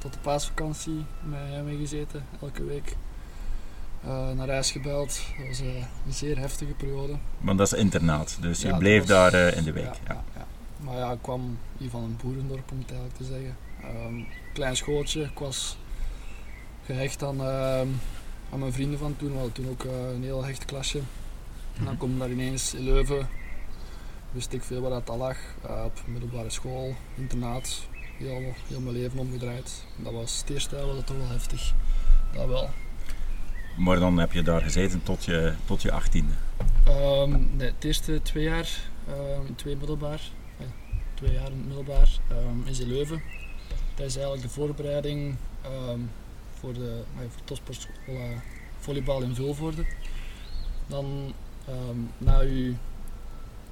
tot 0.03 0.13
de 0.13 0.19
paasvakantie 0.19 1.05
met 1.23 1.39
heimwee 1.41 1.77
gezeten, 1.77 2.25
elke 2.41 2.65
week 2.65 2.97
uh, 4.05 4.31
naar 4.31 4.49
huis 4.49 4.71
gebeld. 4.71 5.21
Dat 5.39 5.47
was 5.49 5.61
uh, 5.61 5.75
een 6.07 6.13
zeer 6.13 6.39
heftige 6.39 6.73
periode. 6.73 7.17
Want 7.39 7.59
dat 7.59 7.73
is 7.73 7.79
internaat, 7.79 8.37
dus 8.41 8.63
je 8.63 8.77
bleef 8.77 9.05
daar 9.05 9.35
uh, 9.35 9.57
in 9.57 9.65
de 9.65 9.73
week. 9.73 9.95
Ja, 10.07 10.25
ja. 10.35 10.47
Maar 10.81 10.97
ja, 10.97 11.13
ik 11.13 11.19
kwam 11.23 11.59
hier 11.79 11.91
van 11.91 12.03
een 12.03 12.19
boerendorp 12.23 12.71
om 12.71 12.79
het 12.79 12.91
eigenlijk 12.91 13.19
te 13.19 13.25
zeggen. 13.25 13.57
Um, 14.07 14.27
klein 14.53 14.77
schooltje, 14.77 15.23
ik 15.23 15.39
was 15.39 15.77
gehecht 16.85 17.23
aan, 17.23 17.41
ehm, 17.41 17.89
aan 18.53 18.59
mijn 18.59 18.73
vrienden 18.73 18.99
van 18.99 19.17
toen. 19.17 19.29
We 19.31 19.35
hadden 19.35 19.53
toen 19.53 19.69
ook 19.69 19.85
een 19.85 20.23
heel 20.23 20.45
hecht 20.45 20.65
klasje. 20.65 20.99
En 20.99 21.85
dan 21.85 21.85
mhm. 21.85 21.97
kom 21.97 22.13
ik 22.13 22.19
daar 22.19 22.31
ineens 22.31 22.75
in 22.75 22.85
Leuven. 22.85 23.29
Wist 24.31 24.53
ik 24.53 24.63
veel 24.63 24.81
waar 24.81 24.91
dat 24.91 25.11
al 25.11 25.17
lag. 25.17 25.37
op 25.85 26.01
middelbare 26.07 26.51
school, 26.51 26.95
internaat. 27.15 27.91
Heel, 28.23 28.55
heel 28.69 28.81
mijn 28.81 28.97
leven 28.97 29.19
omgedraaid. 29.19 29.85
Dat 29.97 30.13
was 30.13 30.39
het 30.41 30.51
eerste 30.51 30.77
jaar 30.77 30.87
was 30.87 30.97
dat 30.97 31.07
toch 31.07 31.17
wel 31.17 31.29
heftig. 31.29 31.75
Dat 32.33 32.47
wel. 32.47 32.69
Maar 33.77 33.99
dan 33.99 34.19
heb 34.19 34.33
je 34.33 34.43
daar 34.43 34.63
gezeten 34.63 35.03
tot 35.03 35.25
je, 35.25 35.55
tot 35.65 35.83
je 35.83 35.93
achttiende? 35.93 36.33
Um, 36.89 37.51
nee, 37.57 37.67
het 37.67 37.85
eerste 37.85 38.23
twee 38.23 38.45
jaar, 38.45 38.69
um, 39.09 39.57
twee 39.57 39.77
middelbaar, 39.77 40.21
ja, 40.59 40.65
twee 41.15 41.33
jaar 41.33 41.53
middelbaar, 41.67 42.19
um, 42.33 42.63
is 42.67 42.81
in 42.81 42.89
Leuven. 42.89 43.23
Dat 43.95 44.07
is 44.07 44.15
eigenlijk 44.15 44.47
de 44.47 44.53
voorbereiding 44.53 45.37
voor 46.59 46.73
de 46.73 47.03
uh, 47.15 47.21
voor 47.21 47.45
topsportschool 47.45 47.95
uh, 48.09 48.21
volleybal 48.79 49.23
in 49.23 49.35
Vilvoorde. 49.35 49.85
Dan 50.87 51.33
na 52.19 52.41
je 52.41 52.75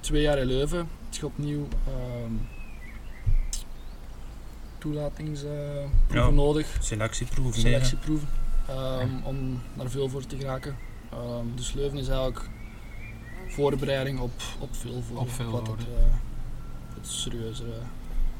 twee 0.00 0.22
jaar 0.22 0.38
in 0.38 0.46
Leuven 0.46 0.78
heb 0.78 1.14
je 1.20 1.26
opnieuw 1.26 1.68
toelatingsproeven 4.80 5.90
ja, 6.10 6.30
nodig. 6.30 6.76
Selectieproeven. 6.80 7.60
Selectieproeven 7.60 8.28
um, 8.70 9.20
om 9.24 9.62
naar 9.74 9.90
veel 9.90 10.08
voor 10.08 10.26
te 10.26 10.36
geraken. 10.36 10.76
Um, 11.14 11.52
dus 11.54 11.72
Leuven 11.72 11.98
is 11.98 12.08
eigenlijk 12.08 12.48
voorbereiding 13.48 14.20
op, 14.20 14.42
op 14.58 14.74
veel 14.76 15.02
voor. 15.02 15.18
Op 15.18 15.30
veel 15.30 15.50
wat 15.50 15.66
het, 15.66 15.80
uh, 15.80 15.86
het 16.94 17.06
serieuzere 17.06 17.78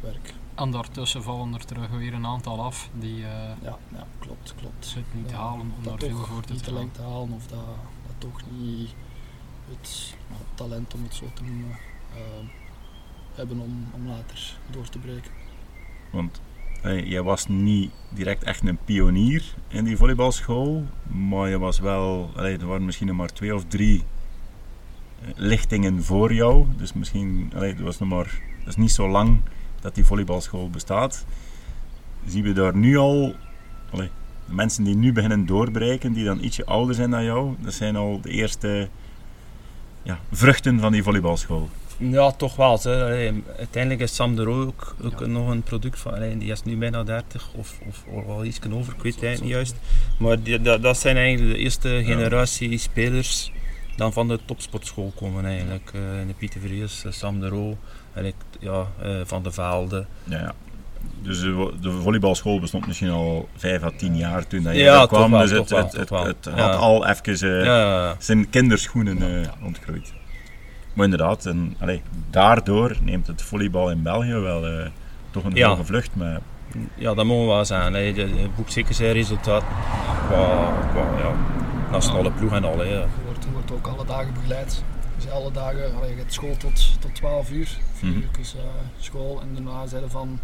werk. 0.01 0.35
En 0.55 0.71
daartussen 0.71 1.23
vallen 1.23 1.55
er 1.55 1.65
terug 1.65 1.89
weer 1.89 2.15
een 2.15 2.27
aantal 2.27 2.61
af 2.61 2.89
die 2.99 3.17
uh, 3.17 3.25
ja, 3.63 3.79
ja, 3.89 4.07
klopt, 4.19 4.55
klopt. 4.55 4.95
het 4.95 5.15
niet 5.15 5.31
ja, 5.31 5.37
halen 5.37 5.73
om 5.77 5.83
daar 5.83 5.99
veel 5.99 6.17
voor 6.17 6.43
te 6.43 6.53
niet 6.53 6.65
te 6.65 6.87
te 6.93 7.03
halen 7.03 7.33
of 7.33 7.47
dat, 7.47 7.59
dat 8.07 8.15
toch 8.19 8.41
niet 8.51 8.91
het 9.71 10.15
nou, 10.29 10.43
talent 10.55 10.95
om 10.95 11.03
het 11.03 11.15
zo 11.15 11.25
te 11.35 11.43
noemen 11.43 11.79
uh, 12.15 12.49
hebben 13.35 13.59
om, 13.59 13.89
om 13.95 14.07
later 14.07 14.57
door 14.71 14.89
te 14.89 14.99
breken. 14.99 15.40
Want 16.11 16.41
Hey, 16.81 17.03
jij 17.03 17.23
was 17.23 17.47
niet 17.49 17.91
direct 18.09 18.43
echt 18.43 18.69
een 18.69 18.79
pionier 18.85 19.55
in 19.69 19.85
die 19.85 19.97
volleybalschool, 19.97 20.85
maar 21.07 21.49
je 21.49 21.59
was 21.59 21.79
wel, 21.79 22.31
er 22.37 22.67
waren 22.67 22.85
misschien 22.85 23.07
nog 23.07 23.17
maar 23.17 23.33
twee 23.33 23.55
of 23.55 23.65
drie 23.65 24.05
eh, 25.23 25.29
lichtingen 25.37 26.05
voor 26.05 26.35
jou. 26.35 26.67
Dus 26.77 26.93
misschien, 26.93 27.53
allee, 27.55 27.71
het 27.71 27.81
was 27.81 27.99
nog 27.99 28.09
maar, 28.09 28.41
is 28.67 28.77
niet 28.77 28.91
zo 28.91 29.09
lang 29.09 29.41
dat 29.81 29.95
die 29.95 30.05
volleybalschool 30.05 30.71
bestaat. 30.71 31.25
Zien 32.27 32.43
we 32.43 32.53
daar 32.53 32.77
nu 32.77 32.97
al, 32.97 33.35
de 33.91 34.09
mensen 34.47 34.85
die 34.85 34.97
nu 34.97 35.13
beginnen 35.13 35.47
doorbreken, 35.47 36.13
die 36.13 36.25
dan 36.25 36.43
ietsje 36.43 36.67
ouder 36.67 36.95
zijn 36.95 37.11
dan 37.11 37.25
jou, 37.25 37.55
dat 37.59 37.75
zijn 37.75 37.97
al 37.97 38.21
de 38.21 38.31
eerste 38.31 38.89
ja, 40.03 40.19
vruchten 40.31 40.81
van 40.81 40.93
die 40.93 41.03
volleybalschool. 41.03 41.69
Ja, 42.01 42.31
toch 42.31 42.57
wel. 42.57 42.81
Hè. 42.83 43.33
uiteindelijk 43.57 44.01
is 44.01 44.15
Sam 44.15 44.37
de 44.37 44.43
Roo 44.43 44.67
ook, 44.67 44.97
ook 45.05 45.27
nog 45.27 45.49
een 45.49 45.63
product 45.63 45.99
van. 45.99 46.15
Allee, 46.15 46.39
die 46.39 46.51
is 46.51 46.63
nu 46.63 46.77
bijna 46.77 47.03
30 47.03 47.51
of, 47.57 47.79
of, 47.89 48.05
al 48.29 48.45
iets 48.45 48.61
over, 48.73 48.95
ik 48.95 49.03
weet 49.03 49.15
het 49.15 49.25
eigenlijk 49.25 49.43
niet 49.43 49.51
juist. 49.51 49.75
Maar 50.19 50.43
die, 50.43 50.61
dat, 50.61 50.83
dat 50.83 50.99
zijn 50.99 51.17
eigenlijk 51.17 51.55
de 51.55 51.59
eerste 51.59 52.03
generatie 52.05 52.79
spelers 52.79 53.53
dan 53.97 54.13
van 54.13 54.29
de 54.29 54.39
topsportschool 54.45 55.13
komen 55.17 55.45
eigenlijk. 55.45 55.93
Uh, 55.95 56.01
de 56.27 56.35
Pieter 56.39 56.61
Vries, 56.61 57.05
uh, 57.07 57.13
Sam 57.13 57.41
de 57.41 57.49
Roo, 57.49 57.77
ja, 58.61 58.87
uh, 59.05 59.21
Van 59.25 59.43
de 59.43 59.53
Vaalde. 59.53 60.07
Ja. 60.25 60.55
Dus 61.23 61.41
de, 61.41 61.73
de, 61.81 61.91
volleybalschool 61.91 62.61
bestond 62.61 62.87
misschien 62.87 63.11
al 63.11 63.49
5 63.57 63.83
à 63.83 63.91
10 63.97 64.17
jaar 64.17 64.47
toen 64.47 64.63
dat 64.63 64.75
je 64.75 64.81
ja, 64.81 65.07
kwam. 65.07 65.31
Wel, 65.31 65.41
dus 65.41 65.51
het, 65.51 65.71
het, 65.71 65.93
het, 65.93 66.11
het, 66.11 66.49
had 66.55 66.77
al 66.77 67.07
even 67.07 67.39
zijn 68.19 68.51
kinderschoenen 68.51 69.47
ontgroeid. 69.63 70.13
Maar 70.93 71.05
inderdaad, 71.05 71.47
en, 71.47 71.77
allee, 71.79 72.03
daardoor 72.31 72.97
neemt 73.03 73.27
het 73.27 73.43
volleybal 73.43 73.91
in 73.91 74.03
België 74.03 74.35
wel 74.35 74.69
uh, 74.69 74.87
toch 75.31 75.45
een 75.45 75.55
ja. 75.55 75.85
vlucht. 75.85 76.15
Maar... 76.15 76.41
Ja, 76.95 77.15
dat 77.15 77.25
mogen 77.25 77.47
we 77.47 77.53
wel 77.53 77.65
zijn. 77.65 77.95
Hè. 77.95 78.13
De, 78.13 78.49
boekt 78.57 78.73
zeker 78.73 78.95
zijn 78.95 79.13
resultaat 79.13 79.65
qua, 80.27 80.73
qua 80.91 81.19
ja, 81.19 81.35
nationale 81.91 82.31
ploeg 82.31 82.53
en 82.53 82.65
al. 82.65 82.79
Hè. 82.79 82.85
Je 82.85 83.07
wordt, 83.25 83.47
wordt 83.53 83.73
ook 83.73 83.87
alle 83.87 84.07
dagen 84.07 84.35
begeleid. 84.35 84.83
Dus 85.17 85.31
alle 85.31 85.53
dagen, 85.53 85.97
allee, 85.97 86.11
je 86.11 86.17
gaat 86.17 86.33
school 86.33 86.57
tot, 86.57 87.01
tot 87.01 87.15
12 87.15 87.51
uur. 87.51 87.67
4 87.93 88.09
mm 88.09 88.15
-hmm. 88.15 88.23
uur 88.23 88.41
is 88.41 88.55
uh, 88.55 88.61
school 88.99 89.41
en 89.41 89.49
daarna 89.55 89.87
zijn 89.87 90.11
van, 90.11 90.39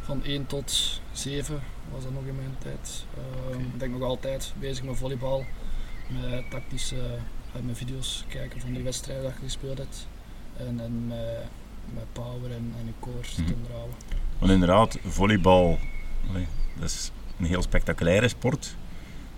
van 0.00 0.24
1 0.24 0.46
tot 0.46 1.00
7 1.12 1.60
was 1.92 2.02
dat 2.02 2.12
nog 2.12 2.24
in 2.26 2.36
mijn 2.36 2.56
tijd. 2.58 3.04
Uh, 3.52 3.60
ik 3.60 3.78
denk 3.78 3.92
nog 3.92 4.02
altijd 4.02 4.54
bezig 4.58 4.84
met 4.84 4.96
volleybal, 4.96 5.44
met 6.08 6.50
tactische 6.50 6.96
mijn 7.64 7.76
video's 7.76 8.24
kijken 8.28 8.60
van 8.60 8.72
die 8.72 8.82
wedstrijden 8.82 9.24
dat 9.24 9.32
je 9.32 9.44
gespeeld 9.44 9.78
hebt. 9.78 10.08
En, 10.56 10.80
en 10.80 11.06
met, 11.06 11.18
met 11.94 12.04
power 12.12 12.50
en, 12.50 12.72
en 12.78 12.94
core 13.00 13.20
te 13.34 13.42
mm. 13.42 13.66
Want 14.38 14.52
inderdaad, 14.52 14.98
volleybal, 15.06 15.78
dat 16.78 16.90
is 16.90 17.10
een 17.38 17.46
heel 17.46 17.62
spectaculaire 17.62 18.28
sport, 18.28 18.76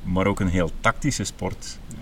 maar 0.03 0.27
ook 0.27 0.41
een 0.41 0.49
heel 0.49 0.71
tactische 0.81 1.25
sport. 1.25 1.79
Ja. 1.89 1.97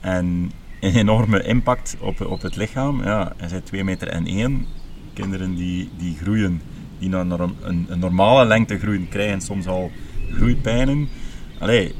En 0.00 0.52
een 0.80 0.94
enorme 0.94 1.42
impact 1.42 1.96
op, 2.00 2.20
op 2.20 2.42
het 2.42 2.56
lichaam. 2.56 3.02
Ja, 3.02 3.32
hij 3.36 3.48
zijn 3.48 3.62
2 3.62 3.84
meter 3.84 4.08
en 4.08 4.26
1. 4.26 4.66
Kinderen 5.12 5.54
die, 5.54 5.90
die 5.96 6.16
groeien, 6.16 6.62
die 6.98 7.08
naar 7.08 7.40
een, 7.40 7.56
een, 7.60 7.86
een 7.88 7.98
normale 7.98 8.44
lengte 8.44 8.78
groeien, 8.78 9.08
krijgen 9.08 9.40
soms 9.40 9.66
al 9.66 9.90
groeipijnen. 10.32 11.08
Allee, 11.58 11.94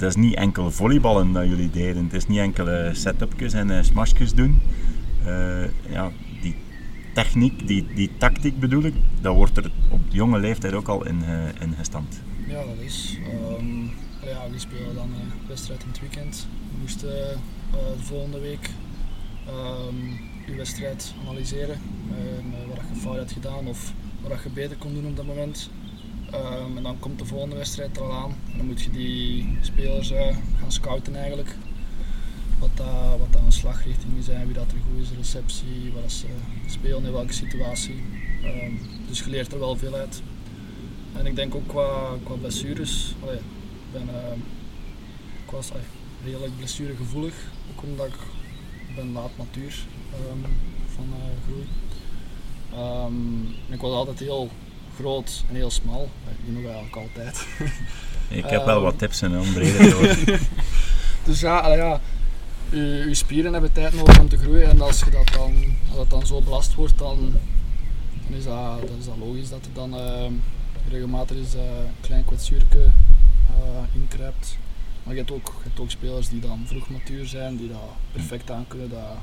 dat 0.00 0.08
is 0.08 0.16
niet 0.16 0.34
enkel 0.34 0.70
volleyballen 0.70 1.32
dat 1.32 1.48
jullie 1.48 1.70
deden. 1.70 2.04
Het 2.04 2.12
is 2.12 2.26
niet 2.26 2.38
enkele 2.38 2.90
set-upjes 2.92 3.52
en 3.52 3.68
uh, 3.70 3.82
smashjes 3.82 4.34
doen. 4.34 4.60
Uh, 5.26 5.64
ja, 5.88 6.10
die 6.42 6.54
techniek, 7.14 7.66
die, 7.66 7.86
die 7.94 8.10
tactiek 8.18 8.60
bedoel 8.60 8.82
ik, 8.82 8.94
dat 9.20 9.34
wordt 9.34 9.56
er 9.56 9.70
op 9.88 10.00
jonge 10.08 10.38
leeftijd 10.38 10.74
ook 10.74 10.88
al 10.88 11.06
in, 11.06 11.22
in 11.60 11.74
gestand. 11.78 12.20
Ja, 12.46 12.64
dat 12.64 12.78
is. 12.84 13.18
Um, 13.58 13.90
ja, 14.24 14.50
we 14.50 14.58
spelen 14.58 14.94
dan 14.94 15.08
een 15.08 15.48
wedstrijd 15.48 15.82
in 15.82 15.88
het 15.88 16.00
weekend. 16.00 16.46
We 16.72 16.78
moesten 16.80 17.08
de 17.70 18.02
volgende 18.02 18.40
week 18.40 18.70
um, 19.48 20.18
uw 20.46 20.56
wedstrijd 20.56 21.14
analyseren. 21.24 21.78
wat 22.68 22.84
je 22.94 23.00
fout 23.00 23.16
hebt 23.16 23.32
gedaan 23.32 23.66
of 23.66 23.92
wat 24.28 24.42
je 24.42 24.50
beter 24.50 24.76
kon 24.76 24.94
doen 24.94 25.06
op 25.06 25.16
dat 25.16 25.26
moment. 25.26 25.70
Ehm, 26.30 26.76
en 26.76 26.82
dan 26.82 26.98
komt 26.98 27.18
de 27.18 27.24
volgende 27.24 27.56
wedstrijd 27.56 27.96
er 27.96 28.02
al 28.02 28.12
aan. 28.12 28.34
En 28.52 28.56
dan 28.56 28.66
moet 28.66 28.82
je 28.82 28.90
die 28.90 29.58
spelers 29.60 30.10
eh, 30.10 30.36
gaan 30.58 30.72
scouten 30.72 31.14
eigenlijk. 31.16 31.56
Wat, 32.58 32.70
dat 32.74 33.18
wat 33.18 33.32
dat 33.32 33.42
een 33.42 33.52
slagrichting 33.52 34.24
zijn, 34.24 34.46
wie 34.46 34.54
dat 34.54 34.72
er 34.72 34.78
goed 34.90 35.02
is, 35.02 35.16
receptie, 35.16 35.92
wat 36.02 36.12
ze 36.12 36.26
spelen, 36.66 37.04
in 37.04 37.12
welke 37.12 37.32
situatie. 37.32 38.02
Ehm, 38.42 38.72
dus 39.08 39.18
je 39.18 39.30
leert 39.30 39.52
er 39.52 39.58
wel 39.58 39.76
veel 39.76 39.94
uit. 39.94 40.22
En 41.12 41.26
ik 41.26 41.36
denk 41.36 41.54
ook 41.54 41.68
qua, 41.68 42.16
qua 42.24 42.34
blessures. 42.34 43.14
Ik 43.22 43.40
ben, 43.92 44.02
uh, 44.02 44.32
ik 45.44 45.50
was 45.50 45.70
redelijk 46.24 46.56
blessuregevoelig, 46.56 47.34
ook 47.70 47.82
omdat 47.82 48.06
ik 48.06 48.14
ben 48.96 49.12
laat 49.12 49.36
matuur 49.36 49.84
um, 50.30 50.44
van 50.86 51.04
uh, 51.08 51.16
groei. 51.46 51.66
Ik 53.68 53.80
was 53.80 53.92
altijd 53.92 54.18
heel 54.18 54.50
groot 55.00 55.44
en 55.48 55.54
heel 55.54 55.70
smal, 55.70 56.10
die 56.44 56.52
nog 56.52 56.64
eigenlijk 56.64 56.96
altijd. 56.96 57.46
ik 58.44 58.50
heb 58.50 58.64
wel 58.64 58.80
wat 58.80 58.98
tips 58.98 59.22
en 59.22 59.38
om 59.38 59.52
breder 59.52 59.94
te 60.24 60.38
dus 61.24 61.40
ja, 61.40 61.58
allee, 61.58 61.76
ja 61.76 62.00
je, 62.70 63.04
je, 63.08 63.14
spieren 63.14 63.52
hebben 63.52 63.72
tijd 63.72 63.94
nodig 63.94 64.20
om 64.20 64.28
te 64.28 64.38
groeien 64.38 64.68
en 64.68 64.80
als 64.80 64.98
je 64.98 65.10
dat 65.10 65.28
dan, 65.28 65.76
als 65.88 65.96
dat 65.96 66.10
dan 66.10 66.26
zo 66.26 66.40
belast 66.40 66.74
wordt, 66.74 66.98
dan, 66.98 67.32
dan, 68.28 68.38
is, 68.38 68.44
dat, 68.44 68.88
dan 68.88 68.98
is 68.98 69.04
dat 69.04 69.16
logisch 69.18 69.48
dat 69.48 69.64
er 69.64 69.72
dan 69.72 69.94
uh, 69.94 70.26
regelmatig 70.88 71.36
eens 71.36 71.54
uh, 71.54 71.60
een 71.60 72.00
klein 72.00 72.24
kwetsuurke 72.24 72.78
uh, 72.78 74.02
inkruipt. 74.02 74.56
Maar 75.02 75.14
je 75.14 75.20
hebt, 75.20 75.32
ook, 75.32 75.46
je 75.46 75.68
hebt 75.68 75.80
ook 75.80 75.90
spelers 75.90 76.28
die 76.28 76.40
dan 76.40 76.64
vroeg 76.66 76.90
matuur 76.90 77.26
zijn, 77.26 77.56
die 77.56 77.68
dat 77.68 77.96
perfect 78.12 78.50
aan 78.50 78.64
kunnen, 78.68 78.88
dat, 78.88 79.18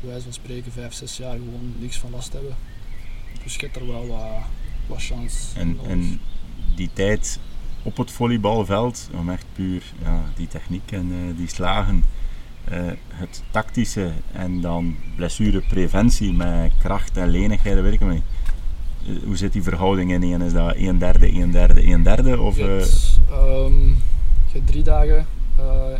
bij 0.00 0.10
wijze 0.10 0.24
van 0.24 0.32
spreken 0.32 0.72
5, 0.72 0.92
6 0.92 1.16
jaar 1.16 1.32
gewoon 1.32 1.74
niks 1.78 1.98
van 1.98 2.10
last 2.10 2.32
hebben. 2.32 2.56
Dus 3.42 3.54
je 3.54 3.60
hebt 3.60 3.76
er 3.76 3.86
wel 3.86 4.06
wat 4.06 4.42
chance. 4.98 5.60
En, 5.60 5.78
en 5.88 6.20
die 6.76 6.90
tijd 6.92 7.38
op 7.82 7.96
het 7.96 8.10
volleybalveld, 8.10 9.10
om 9.18 9.30
echt 9.30 9.46
puur 9.52 9.82
ja, 10.02 10.22
die 10.36 10.48
techniek 10.48 10.92
en 10.92 11.12
uh, 11.12 11.36
die 11.36 11.48
slagen, 11.48 12.04
uh, 12.72 12.78
het 13.08 13.42
tactische 13.50 14.12
en 14.32 14.60
dan 14.60 14.96
blessurepreventie 15.16 16.32
met 16.32 16.72
kracht 16.78 17.16
en 17.16 17.28
lenigheid, 17.28 17.92
ik 17.92 18.00
niet. 18.00 18.22
Uh, 19.06 19.22
hoe 19.24 19.36
zit 19.36 19.52
die 19.52 19.62
verhouding 19.62 20.12
in? 20.12 20.42
Is 20.42 20.52
dat 20.52 20.74
1 20.74 20.98
derde, 20.98 21.26
1 21.26 21.50
derde, 21.50 21.80
1 21.80 22.02
derde? 22.02 22.40
Of, 22.40 22.56
je, 22.56 22.62
hebt, 22.62 23.18
um, 23.30 23.88
je 24.46 24.52
hebt 24.52 24.66
drie 24.66 24.82
dagen 24.82 25.26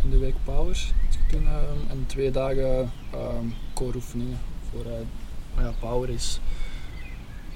in 0.02 0.10
de 0.10 0.18
week 0.18 0.34
powers 0.44 0.92
doen, 1.32 1.46
um, 1.46 1.90
en 1.90 2.04
twee 2.06 2.30
dagen 2.30 2.90
um, 3.14 3.54
core 3.74 3.96
oefeningen. 3.96 4.38
Voor, 4.70 4.84
ja, 5.56 5.72
power 5.80 6.08
is 6.08 6.40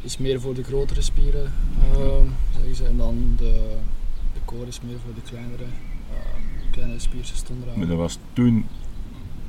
is 0.06 0.18
meer 0.18 0.40
voor 0.40 0.54
de 0.54 0.62
grotere 0.62 1.02
spieren, 1.02 1.52
uh, 1.92 1.98
zeggen 2.54 2.74
ze. 2.74 2.84
En 2.84 2.96
dan 2.96 3.34
de, 3.36 3.76
de 4.32 4.40
core 4.44 4.66
is 4.66 4.80
meer 4.80 4.98
voor 5.04 5.14
de 5.14 5.20
kleinere, 5.30 5.64
uh, 5.64 6.70
kleinere 6.70 6.98
spiersystemen. 6.98 7.68
Maar 7.76 7.86
dat 7.86 7.96
was 7.96 8.18
toen, 8.32 8.66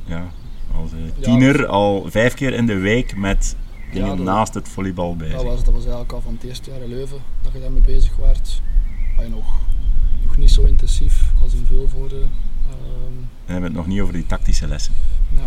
ja, 0.06 0.32
als 0.76 0.92
uh, 0.92 1.00
tiener, 1.20 1.60
ja, 1.62 1.66
al 1.66 2.06
vijf 2.10 2.34
keer 2.34 2.54
in 2.54 2.66
de 2.66 2.78
week 2.78 3.16
met 3.16 3.56
dingen 3.92 4.08
ja, 4.08 4.16
dat, 4.16 4.26
naast 4.26 4.54
het 4.54 4.70
volleybal 4.70 5.16
bezig. 5.16 5.36
Dat 5.36 5.44
was, 5.44 5.64
dat 5.64 5.74
was 5.74 5.84
eigenlijk 5.84 6.12
al 6.12 6.22
van 6.22 6.34
het 6.34 6.44
eerste 6.44 6.72
jaar 6.72 6.82
in 6.82 6.90
Leuven 6.90 7.20
dat 7.42 7.54
je 7.54 7.60
daarmee 7.60 7.82
bezig 7.82 8.16
was. 8.16 8.62
Maar 9.16 9.30
nog, 9.30 9.60
nog 10.26 10.38
niet 10.38 10.52
zo 10.52 10.64
intensief 10.64 11.32
als 11.42 11.54
in 11.54 11.66
Vilvoorde. 11.66 12.20
En 12.20 13.30
we 13.46 13.52
hebben 13.52 13.70
het 13.70 13.80
nog 13.80 13.88
niet 13.88 14.02
over 14.02 14.14
die 14.14 14.26
tactische 14.26 14.68
lessen. 14.68 14.94
Ja. 15.36 15.44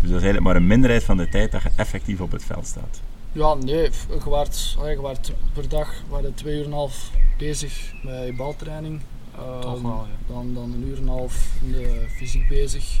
Dus 0.00 0.10
dat 0.10 0.20
is 0.20 0.24
eigenlijk 0.24 0.44
maar 0.44 0.56
een 0.56 0.66
minderheid 0.66 1.04
van 1.04 1.16
de 1.16 1.28
tijd 1.28 1.52
dat 1.52 1.62
je 1.62 1.70
effectief 1.76 2.20
op 2.20 2.32
het 2.32 2.44
veld 2.44 2.66
staat. 2.66 3.00
Ja, 3.34 3.54
nee, 3.54 3.90
je 4.08 4.30
waart, 4.30 4.76
je 4.78 5.00
waart 5.00 5.32
per 5.52 5.68
dag 5.68 6.02
waren 6.08 6.34
twee 6.34 6.54
uur 6.54 6.64
en 6.64 6.66
een 6.66 6.72
half 6.72 7.10
bezig 7.38 7.92
met 8.02 8.24
je 8.24 8.34
baltraining. 8.36 9.00
Um, 9.38 9.82
wel, 9.82 9.82
ja. 9.82 10.06
dan, 10.26 10.54
dan 10.54 10.72
een 10.72 10.82
uur 10.82 10.96
en 10.96 11.02
een 11.02 11.08
half 11.08 11.48
in 11.62 11.72
de 11.72 12.06
fysiek 12.08 12.48
bezig. 12.48 12.98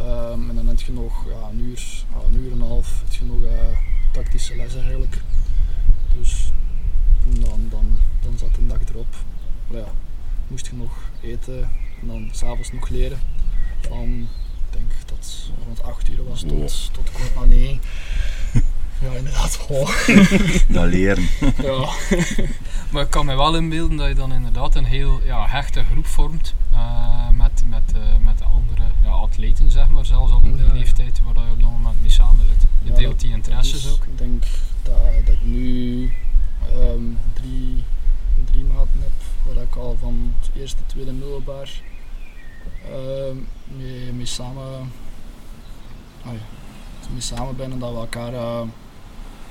Um, 0.00 0.48
en 0.48 0.54
dan 0.54 0.66
heb 0.66 0.80
je 0.80 0.92
nog 0.92 1.24
ja, 1.26 1.48
een, 1.48 1.60
uur, 1.60 2.04
een 2.26 2.34
uur 2.34 2.52
en 2.52 2.60
een 2.60 2.66
half 2.66 3.02
heb 3.04 3.12
je 3.12 3.24
nog 3.24 3.42
uh, 3.42 3.78
tactische 4.12 4.56
lessen 4.56 4.80
eigenlijk. 4.80 5.22
Dus 6.18 6.52
dan, 7.28 7.66
dan, 7.70 7.98
dan 8.22 8.38
zat 8.38 8.56
een 8.58 8.68
dag 8.68 8.80
erop. 8.88 9.16
Maar 9.68 9.80
ja, 9.80 9.92
moest 10.48 10.66
je 10.66 10.76
nog 10.76 11.10
eten 11.22 11.70
en 12.00 12.06
dan 12.06 12.28
s'avonds 12.32 12.72
nog 12.72 12.88
leren. 12.88 13.18
Van, 13.80 14.28
ik 14.68 14.78
denk 14.78 14.90
dat 15.06 15.18
het 15.18 15.50
rond 15.66 15.82
8 15.82 16.08
uur 16.08 16.24
was 16.24 16.40
tot, 16.40 16.92
tot 16.92 17.10
kwart 17.10 17.34
na 17.34 17.44
9. 17.44 17.80
Ja, 19.02 19.12
inderdaad. 19.16 19.66
Oh. 19.68 20.06
dat 20.68 20.84
leren. 20.84 21.28
ja. 21.62 21.88
maar 22.90 23.02
ik 23.02 23.10
kan 23.10 23.26
me 23.26 23.36
wel 23.36 23.56
inbeelden 23.56 23.96
dat 23.96 24.08
je 24.08 24.14
dan 24.14 24.32
inderdaad 24.32 24.74
een 24.74 24.84
heel 24.84 25.20
ja, 25.24 25.46
hechte 25.46 25.82
groep 25.92 26.06
vormt 26.06 26.54
uh, 26.72 27.28
met, 27.28 27.64
met, 27.66 27.92
uh, 27.96 28.24
met 28.24 28.38
de 28.38 28.44
andere 28.44 28.82
ja, 29.02 29.10
atleten, 29.10 29.70
zeg 29.70 29.88
maar, 29.88 30.06
zelfs 30.06 30.32
op 30.32 30.42
de 30.42 30.64
ja. 30.66 30.72
leeftijd 30.72 31.20
waar 31.24 31.34
je 31.34 31.52
op 31.52 31.60
dat 31.60 31.70
moment 31.70 32.00
mee 32.00 32.10
samen 32.10 32.46
zit. 32.46 32.68
Je 32.82 32.90
ja, 32.90 32.96
deelt 32.96 33.20
die 33.20 33.32
interesses 33.32 33.92
ook. 33.92 34.04
Ik 34.04 34.18
denk 34.18 34.42
dat, 34.82 34.94
dat 35.24 35.34
ik 35.34 35.42
nu 35.42 36.12
um, 36.76 37.18
drie, 37.32 37.84
drie 38.44 38.64
maanden 38.64 39.02
heb 39.02 39.12
waar 39.54 39.62
ik 39.62 39.76
al 39.76 39.96
van 40.00 40.34
het 40.40 40.50
eerste, 40.56 40.86
tweede 40.86 41.12
middelbaar 41.12 41.70
uh, 42.86 43.36
mee, 43.76 44.12
mee 44.12 44.26
samen 44.26 44.92
ah, 46.24 46.32
mee 47.10 47.20
samen 47.20 47.56
ben 47.56 47.72
en 47.72 47.78
dat 47.78 47.90
we 47.90 47.96
elkaar 47.96 48.32
uh, 48.32 48.60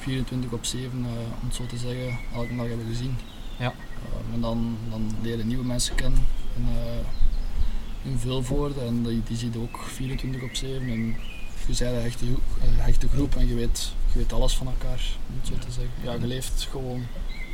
24 0.02 0.52
op 0.52 0.66
7, 0.66 1.00
uh, 1.00 1.06
om 1.42 1.48
het 1.48 1.56
zo 1.56 1.66
te 1.66 1.78
zeggen, 1.78 2.20
elke 2.34 2.56
dag 2.56 2.68
hebben 2.68 2.86
gezien. 2.88 3.16
Ja. 3.60 3.74
Uh, 3.74 4.34
en 4.34 4.42
dan, 4.42 4.78
dan 4.90 5.12
leren 5.22 5.48
nieuwe 5.48 5.66
mensen 5.66 5.96
kennen 5.96 6.26
in, 6.56 6.68
in 8.12 8.18
Vilvoorde 8.18 8.82
en 8.82 9.04
die, 9.04 9.24
die 9.24 9.38
zie 9.38 9.52
je 9.52 9.60
ook 9.60 9.80
24 9.88 10.42
op 10.42 10.56
7. 10.56 10.90
En 10.90 11.16
je 11.68 11.68
bent 11.68 11.80
een 11.80 12.02
hechte, 12.02 12.26
hechte 12.60 13.08
groep 13.08 13.36
en 13.36 13.48
je 13.48 13.56
weet, 13.56 13.94
je 14.12 14.18
weet 14.18 14.34
alles 14.34 14.56
van 14.56 14.68
elkaar, 14.68 15.02
om 15.30 15.36
het 15.40 15.48
zo 15.48 15.54
te 15.54 15.72
zeggen. 15.72 15.94
Ja, 16.04 16.14
je 16.14 16.28
leeft 16.28 16.68
gewoon 16.72 17.06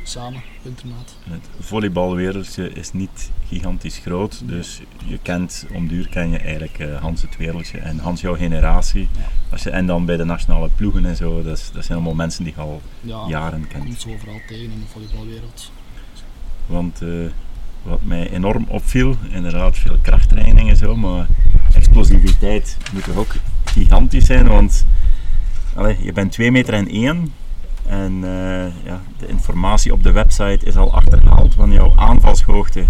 samen, 0.08 0.42
internaat. 0.62 1.16
Het 1.30 1.48
volleybalwereldje 1.60 2.72
is 2.72 2.92
niet 2.92 3.30
gigantisch 3.48 3.98
groot, 3.98 4.42
dus 4.44 4.80
je 5.04 5.18
kent, 5.22 5.66
om 5.72 5.88
duur 5.88 6.08
ken 6.08 6.30
je 6.30 6.38
eigenlijk 6.38 6.78
uh, 6.78 7.00
Hans 7.00 7.22
het 7.22 7.36
wereldje 7.36 7.78
en 7.78 7.98
Hans 7.98 8.20
jouw 8.20 8.34
generatie. 8.34 9.08
Ja. 9.12 9.28
Als 9.50 9.62
je, 9.62 9.70
en 9.70 9.86
dan 9.86 10.04
bij 10.04 10.16
de 10.16 10.24
nationale 10.24 10.68
ploegen 10.76 11.04
en 11.04 11.16
zo, 11.16 11.42
dat, 11.42 11.58
is, 11.58 11.70
dat 11.72 11.84
zijn 11.84 11.98
allemaal 11.98 12.16
mensen 12.16 12.44
die 12.44 12.52
je 12.56 12.60
al 12.60 12.82
ja, 13.00 13.24
jaren 13.28 13.68
kent. 13.68 13.84
komt 13.84 14.00
zo 14.00 14.12
overal 14.12 14.40
tegen 14.46 14.64
in 14.64 14.80
de 14.80 14.86
volleybalwereld. 14.86 15.70
Want 16.66 17.02
uh, 17.02 17.30
wat 17.82 18.02
mij 18.02 18.30
enorm 18.30 18.64
opviel, 18.68 19.16
inderdaad 19.30 19.78
veel 19.78 19.96
krachttraining 20.02 20.70
en 20.70 20.76
zo, 20.76 20.96
maar 20.96 21.26
explosiviteit 21.74 22.76
moet 22.92 23.04
toch 23.04 23.16
ook 23.16 23.34
gigantisch 23.64 24.26
zijn, 24.26 24.48
want 24.48 24.86
allee, 25.74 25.96
je 26.02 26.12
bent 26.12 26.32
2 26.32 26.50
meter 26.50 26.74
en 26.74 26.88
1 26.88 27.32
en 27.88 28.12
uh, 28.12 28.84
ja, 28.84 29.02
de 29.18 29.26
informatie 29.26 29.92
op 29.92 30.02
de 30.02 30.12
website 30.12 30.66
is 30.66 30.76
al 30.76 30.92
achterhaald, 30.92 31.54
want 31.54 31.72
jouw 31.72 31.92
aanvalshoogte 31.96 32.84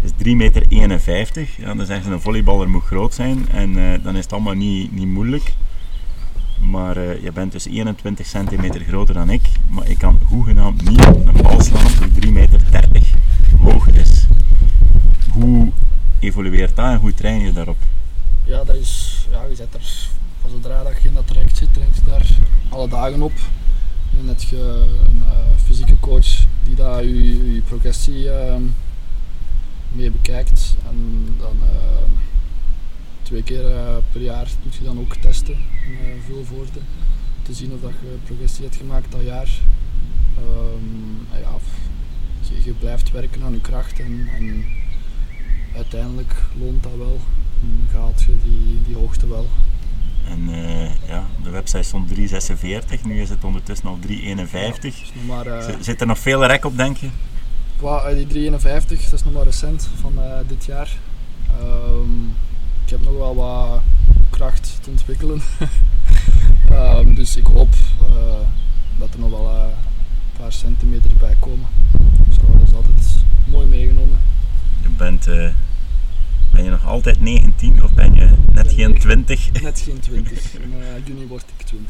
is 0.00 0.10
3,51 0.10 0.36
meter. 0.36 0.66
Ja, 1.56 1.74
dan 1.74 1.86
zeggen 1.86 2.04
ze 2.04 2.10
een 2.12 2.20
volleyballer 2.20 2.68
moet 2.68 2.82
groot 2.82 3.14
zijn 3.14 3.48
en 3.48 3.70
uh, 3.70 4.04
dan 4.04 4.16
is 4.16 4.22
het 4.22 4.32
allemaal 4.32 4.54
niet, 4.54 4.92
niet 4.92 5.06
moeilijk. 5.06 5.54
Maar 6.60 6.96
uh, 6.96 7.22
je 7.22 7.32
bent 7.32 7.52
dus 7.52 7.66
21 7.66 8.26
centimeter 8.26 8.80
groter 8.80 9.14
dan 9.14 9.30
ik, 9.30 9.42
maar 9.68 9.88
ik 9.88 9.98
kan 9.98 10.18
hoegenaamd 10.28 10.88
niet 10.88 11.06
een 11.06 11.42
bal 11.42 11.60
slaan 11.60 12.10
die 12.12 12.26
3,30 12.26 12.32
meter 12.32 12.60
hoog 13.62 13.86
is. 13.88 14.26
Hoe 15.32 15.68
evolueert 16.18 16.76
dat 16.76 16.86
en 16.86 16.96
hoe 16.96 17.14
train 17.14 17.40
je 17.40 17.52
daarop? 17.52 17.78
Ja, 18.44 18.64
dat 18.64 18.76
is, 18.76 19.26
ja 19.30 19.44
je 19.48 19.54
zet 19.54 19.74
er, 19.74 20.08
zodra 20.50 20.82
dat 20.82 21.02
je 21.02 21.08
in 21.08 21.14
dat 21.14 21.26
traject 21.26 21.56
zit, 21.56 21.74
train 21.74 21.88
je 21.94 22.10
daar 22.10 22.26
alle 22.68 22.88
dagen 22.88 23.22
op. 23.22 23.32
En 24.18 24.26
je 24.38 24.86
een 25.06 25.16
uh, 25.16 25.56
fysieke 25.64 26.00
coach 26.00 26.44
die 26.64 26.74
daar 26.74 27.04
je, 27.04 27.62
progressie 27.64 28.24
uh, 28.24 28.56
mee 29.92 30.10
bekijkt. 30.10 30.74
En 30.88 31.28
dan 31.38 31.56
uh, 31.62 32.02
twee 33.22 33.42
keer 33.42 33.64
per 34.12 34.20
jaar 34.20 34.48
doet 34.62 34.74
je 34.74 34.84
dan 34.84 34.98
ook 34.98 35.16
testen 35.16 35.54
in 35.84 36.20
Vilvoorde. 36.26 36.80
Te 37.42 37.54
zien 37.54 37.72
of 37.72 37.80
dat 37.80 37.90
je 37.90 38.16
progressie 38.24 38.64
hebt 38.64 38.76
gemaakt 38.76 39.12
dat 39.12 39.22
jaar. 39.22 39.48
Um, 40.38 41.26
ja, 41.32 41.56
je, 42.48 42.64
je, 42.64 42.72
blijft 42.72 43.10
werken 43.10 43.42
aan 43.42 43.52
je 43.52 43.60
kracht 43.60 44.00
en, 44.00 44.28
en 44.36 44.64
uiteindelijk 45.74 46.42
loont 46.60 46.82
dat 46.82 46.96
wel. 46.96 47.20
En 47.62 47.88
gaat 47.92 48.22
je 48.22 48.34
die, 48.44 48.82
die 48.86 48.96
hoogte 48.96 49.28
wel. 49.28 49.48
En 50.28 50.48
uh, 50.48 51.08
ja, 51.08 51.26
de 51.42 51.50
website 51.50 51.82
stond 51.82 52.10
3,46, 52.14 53.02
nu 53.02 53.20
is 53.20 53.28
het 53.28 53.44
ondertussen 53.44 53.88
al 53.88 53.98
3,51. 54.06 54.12
Ja, 55.26 55.44
uh, 55.46 55.74
Zit 55.80 56.00
er 56.00 56.06
nog 56.06 56.18
veel 56.18 56.46
rek 56.46 56.64
op, 56.64 56.76
denk 56.76 56.96
je? 56.96 57.08
Qua, 57.76 58.14
die 58.14 58.50
3,51, 58.50 58.60
dat 58.60 59.12
is 59.12 59.24
nog 59.24 59.32
maar 59.32 59.44
recent 59.44 59.88
van 60.00 60.12
dit 60.46 60.64
jaar. 60.64 60.90
Um, 61.62 62.34
ik 62.84 62.90
heb 62.90 63.04
nog 63.04 63.16
wel 63.16 63.34
wat 63.34 63.80
kracht 64.30 64.78
te 64.82 64.90
ontwikkelen. 64.90 65.42
um, 66.70 67.14
dus 67.20 67.36
ik 67.36 67.46
hoop 67.46 67.74
dat 68.98 69.14
er 69.14 69.20
nog 69.20 69.30
wel 69.30 69.72
paar 70.40 70.52
centimeter 70.52 71.10
bij 71.18 71.36
komen. 71.40 71.66
Zo, 72.30 72.40
dat 72.58 72.68
is 72.68 72.74
altijd 72.74 73.24
mooi 73.44 73.66
meegenomen. 73.66 74.18
Je 74.82 74.88
bent, 74.88 75.26
eh, 75.26 75.48
ben 76.52 76.64
je 76.64 76.70
nog 76.70 76.86
altijd 76.86 77.20
19 77.20 77.82
of 77.82 77.94
ben 77.94 78.14
je 78.14 78.28
net 78.52 78.66
ben 78.66 78.74
geen 78.74 78.98
20? 78.98 79.62
Net 79.62 79.80
geen 79.80 80.00
20. 80.00 80.54
In 80.54 80.72
eh, 80.72 81.06
juni 81.06 81.26
word 81.26 81.44
ik 81.56 81.66
20. 81.66 81.88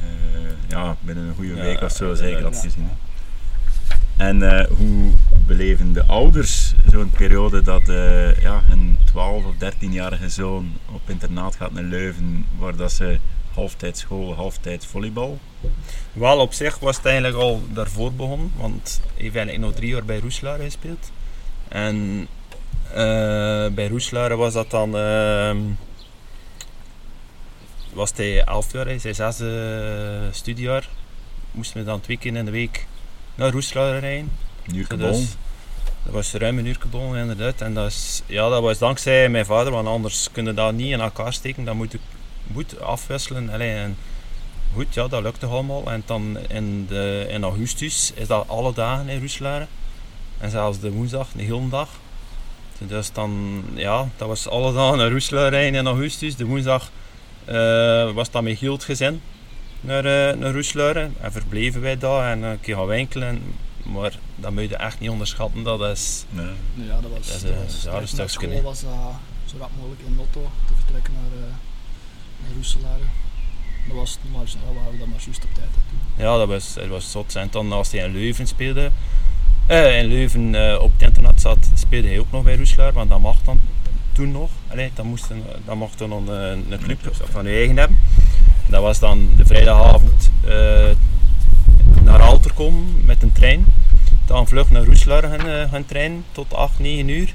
Eh, 0.00 0.50
ja, 0.68 0.96
binnen 1.00 1.24
een 1.24 1.34
goede 1.34 1.54
Ja, 1.54 1.62
week 1.62 1.80
of 1.80 1.92
zo 1.92 2.14
zeker 2.14 2.36
ja, 2.36 2.42
dat 2.42 2.54
ja. 2.54 2.60
te 2.60 2.70
zien. 2.70 2.88
En 4.20 4.42
eh, 4.42 4.66
hoe 4.76 5.10
beleven 5.46 5.92
de 5.92 6.04
ouders 6.04 6.74
zo'n 6.90 7.10
periode 7.10 7.62
dat 7.62 7.88
eh, 7.88 8.40
ja, 8.40 8.62
een 8.70 8.98
12 9.04 9.44
of 9.44 9.54
13-jarige 9.54 10.28
zoon 10.28 10.72
op 10.92 11.00
internaat 11.06 11.56
gaat 11.56 11.72
naar 11.72 11.82
Leuven, 11.82 12.46
waar 12.58 12.76
dat 12.76 12.92
ze 12.92 13.18
halftijds 13.54 14.00
school, 14.00 14.34
halftijds 14.34 14.86
volleybal? 14.86 15.38
Wel, 16.12 16.38
op 16.38 16.52
zich 16.52 16.78
was 16.78 16.96
het 16.96 17.06
eigenlijk 17.06 17.36
al 17.36 17.62
daarvoor 17.72 18.12
begonnen, 18.12 18.52
want 18.56 19.00
ik 19.14 19.24
heb 19.24 19.34
eigenlijk 19.34 19.64
nog 19.64 19.74
drie 19.74 19.90
jaar 19.90 20.04
bij 20.04 20.18
Roeslaar 20.18 20.58
gespeeld. 20.58 21.10
En 21.68 22.26
bij 23.74 23.88
Roeslaar 23.88 24.36
was 24.36 24.52
dat 24.52 24.70
dan, 24.70 24.96
ehm, 24.96 25.58
was 27.92 28.12
hij 28.16 28.44
elf 28.44 28.72
jaar, 28.72 28.86
hè, 28.86 28.98
zijn 28.98 29.14
zesde 29.14 30.28
studiejaar. 30.30 30.88
Moesten 31.50 31.78
we 31.78 31.84
dan 31.84 32.00
twee 32.00 32.16
keer 32.16 32.36
in 32.36 32.44
de 32.44 32.50
week 32.50 32.86
naar 33.34 33.50
Roeslaar 33.50 33.98
rijden. 33.98 34.32
Dus, 34.64 35.36
dat 36.02 36.12
was 36.12 36.32
ruim 36.32 36.58
een 36.58 36.66
uur 36.66 36.76
gebonden 36.80 37.20
inderdaad. 37.20 37.60
En 37.60 37.74
dat, 37.74 37.86
is, 37.90 38.22
ja, 38.26 38.48
dat 38.48 38.62
was 38.62 38.78
dankzij 38.78 39.28
mijn 39.28 39.46
vader, 39.46 39.72
want 39.72 39.88
anders 39.88 40.28
kunnen 40.32 40.54
dat 40.54 40.72
niet 40.72 40.92
in 40.92 41.00
elkaar 41.00 41.32
steken. 41.32 41.64
Dat 41.64 41.74
moet 41.74 41.94
ik 41.94 42.00
moet 42.46 42.80
afwisselen. 42.80 43.50
Allee, 43.50 43.74
en 43.74 43.96
goed, 44.74 44.94
ja, 44.94 45.08
dat 45.08 45.22
lukte 45.22 45.46
allemaal. 45.46 45.90
En 45.90 46.02
dan 46.06 46.38
in, 46.48 46.86
de, 46.86 47.26
in 47.28 47.42
augustus 47.42 48.12
is 48.14 48.26
dat 48.26 48.48
alle 48.48 48.72
dagen 48.72 49.08
in 49.08 49.18
Roeselare. 49.18 49.66
En 50.38 50.50
zelfs 50.50 50.80
de 50.80 50.90
woensdag, 50.90 51.28
de 51.32 51.42
hele 51.42 51.68
dag. 51.68 51.88
Dus 52.88 53.12
dan, 53.12 53.62
ja, 53.74 54.08
dat 54.16 54.28
was 54.28 54.48
alle 54.48 54.72
dagen 54.72 54.98
naar 54.98 55.10
Roeselare 55.10 55.48
rijden 55.48 55.80
in 55.80 55.86
augustus. 55.86 56.36
De 56.36 56.46
woensdag 56.46 56.90
eh, 57.44 58.12
was 58.12 58.30
dat 58.30 58.42
met 58.42 58.58
heel 58.58 58.72
het 58.72 58.84
gezin 58.84 59.20
naar, 59.80 60.04
uh, 60.04 60.40
naar 60.40 60.52
Roeselare. 60.52 61.10
En 61.20 61.32
verbleven 61.32 61.80
wij 61.80 61.98
daar 61.98 62.30
en 62.32 62.42
een 62.42 62.60
keer 62.60 62.76
gaan 62.76 62.86
winkelen. 62.86 63.42
Maar 63.82 64.18
dat 64.36 64.52
moet 64.52 64.68
je 64.68 64.76
echt 64.76 65.00
niet 65.00 65.10
onderschatten. 65.10 65.62
Dat 65.62 65.80
is, 65.80 66.24
Nee. 66.30 66.46
Ja, 66.74 67.00
dat 67.00 67.10
was, 67.10 67.26
Dat 67.26 67.36
is, 67.66 67.82
dat 67.82 67.94
eh, 67.94 68.00
was 68.00 68.10
dat 68.10 68.30
school 68.30 68.62
was 68.62 68.80
dat 68.80 68.90
zo 69.46 69.56
rap 69.58 69.70
mogelijk 69.76 70.00
in 70.06 70.16
Lotto 70.16 70.50
te 70.66 70.72
vertrekken 70.76 71.12
naar, 71.12 71.38
uh, 71.38 71.44
naar 72.42 72.54
Roeselare. 72.54 73.04
Dat 73.88 73.96
was 73.96 74.18
maar, 74.32 74.42
ja, 74.46 74.72
we 74.72 74.78
hadden 74.78 74.98
dat 74.98 75.08
maar 75.08 75.20
juist 75.24 75.44
op 75.44 75.54
tijd. 75.54 75.68
hè. 76.16 76.22
Ja, 76.22 76.36
dat 76.36 76.48
was, 76.48 76.74
dat 76.74 76.86
was 76.86 77.10
zot. 77.10 77.36
En 77.36 77.48
dan 77.50 77.72
als 77.72 77.92
hij 77.92 78.04
in 78.04 78.12
Leuven 78.12 78.46
speelde, 78.46 78.90
eh, 79.70 79.98
in 79.98 80.06
Leuven 80.06 80.54
eh, 80.54 80.82
op 80.82 80.92
het 80.92 81.02
internet 81.02 81.40
zat, 81.40 81.70
speelde 81.74 82.08
hij 82.08 82.18
ook 82.18 82.32
nog 82.32 82.42
bij 82.42 82.56
Roeslaar, 82.56 82.92
want 82.92 83.10
dat 83.10 83.20
mag 83.20 83.36
dan 83.44 83.60
toen 84.12 84.30
nog. 84.30 84.50
Allee, 84.68 84.90
dat, 84.94 85.04
moest 85.04 85.30
een, 85.30 85.42
dat 85.64 85.76
mocht 85.76 85.98
dan 85.98 86.12
een, 86.12 86.28
een 86.70 86.78
club 86.82 86.98
van 87.30 87.44
je 87.44 87.50
eigen 87.50 87.76
hebben. 87.76 87.98
Dat 88.70 88.82
was 88.82 88.98
dan 88.98 89.28
de 89.36 89.44
vrijdagavond 89.46 90.30
eh, 90.44 90.90
naar 92.02 92.20
Alter 92.20 92.52
komen 92.52 93.04
met 93.04 93.22
een 93.22 93.32
trein. 93.32 93.64
Dan 94.26 94.48
vlug 94.48 94.70
naar 94.70 94.84
Roeslaar 94.84 95.22
gaan, 95.22 95.48
eh, 95.48 95.70
gaan 95.70 95.86
trainen 95.86 96.24
tot 96.32 96.54
8, 96.54 96.78
9 96.78 97.08
uur. 97.08 97.34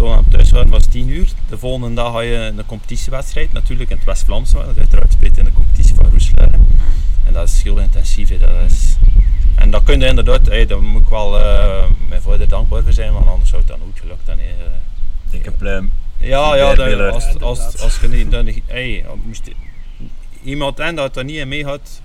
Toen 0.00 0.12
aan 0.12 0.28
thuis 0.28 0.50
waren 0.50 0.70
was 0.70 0.86
10 0.86 1.08
uur. 1.08 1.28
De 1.48 1.58
volgende 1.58 1.94
dag 1.94 2.12
had 2.12 2.22
je 2.22 2.34
een 2.34 2.66
competitiewedstrijd, 2.66 3.52
natuurlijk 3.52 3.90
in 3.90 3.96
het 3.96 4.04
West-Vlaamse, 4.04 4.56
want 4.56 4.78
uiteraard 4.78 5.12
speelt 5.12 5.38
in 5.38 5.44
de 5.44 5.52
competitie 5.52 5.94
van 5.94 6.10
Roeslaar. 6.10 6.50
En 7.24 7.32
dat 7.32 7.48
is 7.48 7.62
heel 7.62 7.78
intensief. 7.78 8.38
Dat 8.38 8.50
is... 8.66 8.96
En 9.54 9.70
dat 9.70 9.82
kun 9.82 10.00
je 10.00 10.06
inderdaad, 10.06 10.46
hey, 10.46 10.66
daar 10.66 10.82
moet 10.82 11.02
ik 11.02 11.08
wel 11.08 11.40
uh, 11.40 11.84
mijn 12.08 12.22
vader 12.22 12.48
dankbaar 12.48 12.82
voor 12.82 12.92
zijn, 12.92 13.12
want 13.12 13.26
anders 13.26 13.50
zou 13.50 13.62
het 13.62 13.70
dan 13.70 13.80
ook 13.88 13.98
gelukt. 13.98 14.26
Dan, 14.26 14.38
hey, 14.38 14.54
uh... 14.58 15.30
Dikke 15.30 15.50
pluim. 15.50 15.92
Ja, 16.16 16.56
ja, 16.56 16.74
dat, 16.74 17.12
als, 17.12 17.14
als, 17.14 17.24
inderdaad. 17.24 17.80
als 17.80 18.00
je 18.00 18.08
niet, 18.08 18.30
dan, 18.30 18.48
hey, 18.66 19.04
moest 19.24 19.46
je- 19.46 19.54
iemand 20.42 20.78
en 20.78 20.94
dat 20.94 21.16
er 21.16 21.24
niet 21.24 21.36
in 21.36 21.48
mee 21.48 21.64
had, 21.64 22.02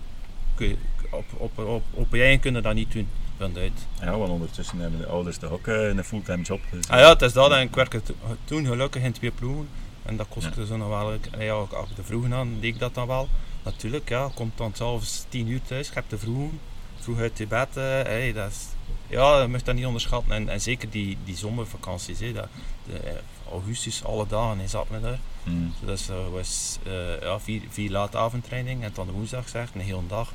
op, 1.10 1.25
op, 1.38 1.60
op, 1.60 1.84
op 1.93 2.13
je 2.13 2.21
eigen 2.21 2.39
kunnen 2.39 2.63
dat 2.63 2.73
niet 2.73 2.91
doen. 2.91 3.08
Punt 3.38 3.58
uit. 3.58 3.86
Ja, 4.02 4.17
want 4.17 4.30
ondertussen 4.32 4.80
hebben 4.80 5.00
de 5.00 5.08
ouders 5.08 5.38
toch 5.38 5.52
ook 5.52 5.67
eh, 5.67 5.88
een 5.88 6.04
fulltime 6.04 6.43
job. 6.43 6.62
Dus, 6.71 6.88
Ah 6.88 7.00
ja, 7.00 7.10
het 7.10 7.21
is 7.21 7.34
dat 7.34 7.52
en 7.52 7.62
ik 7.62 7.76
werkte 7.76 8.04
to- 8.04 8.13
toen 8.43 8.65
gelukkig 8.65 9.02
in 9.04 9.12
twee 9.12 9.32
ploegen. 9.32 9.67
En 10.04 10.17
dat 10.17 10.28
kostte 10.30 10.60
Ja. 10.62 10.65
zo 10.65 10.78
nog 10.78 10.88
wel, 10.88 11.17
ja, 11.43 11.52
ook 11.54 11.71
als 11.71 11.89
ik 11.89 11.95
de 11.95 12.04
vroegen 12.04 12.34
aan 12.34 12.54
deed 12.60 12.74
ik 12.74 12.80
dat 12.80 12.93
dan 12.93 13.08
wel. 13.08 13.28
Natuurlijk, 13.63 14.10
ja, 14.10 14.30
komt 14.36 14.58
dan 14.58 14.71
zelfs 14.76 15.26
tien 15.30 15.48
uur 15.48 15.62
thuis, 15.62 15.88
je 15.88 15.93
hebt 15.93 16.10
de 16.10 16.17
vroegen, 16.17 16.60
vroeg 17.00 17.19
uit 17.19 17.38
je 17.38 17.48
bed, 17.48 17.67
eh, 17.78 17.84
hey, 17.84 18.34
dat 18.34 18.52
is, 18.52 18.65
ja, 19.08 19.41
je 19.41 19.48
moet 19.48 19.65
dat 19.65 19.76
niet 19.76 19.86
onderschatten. 19.86 20.32
En, 20.32 20.50
en 20.50 20.62
zeker 20.62 20.89
die, 20.89 21.17
die 21.24 21.36
zomervakanties, 21.38 22.19
hè, 22.19 22.34
dat, 22.34 22.48
de, 22.86 22.98
eh, 22.98 23.13
augustus, 23.52 24.04
alle 24.04 24.28
dagen, 24.28 24.58
hij 24.58 24.67
zat 24.67 24.89
me 24.89 25.00
daar. 25.00 25.19
hmm. 25.43 25.74
Dus 25.86 26.06
dat 26.06 26.30
was 26.32 26.78
eh, 26.84 27.21
ja, 27.21 27.39
vier, 27.39 27.62
vier 27.69 27.89
late 27.91 28.17
avondtraining 28.17 28.84
en 28.84 28.91
dan 28.93 29.06
de 29.08 29.12
woensdag 29.13 29.50
zeg, 29.50 29.69
een 29.74 29.82
hele 29.82 30.08
dag. 30.08 30.34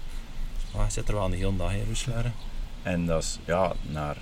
Maar 0.75 0.85
je 0.85 0.93
zit 0.93 1.09
er 1.09 1.15
wel 1.15 1.25
een 1.25 1.33
hele 1.33 1.57
dag 1.57 1.73
in 1.73 1.85
Roeselare. 1.87 2.31
En 2.83 3.07
dat 3.07 3.23
is, 3.23 3.39
ja, 3.45 3.73
naar 3.83 4.17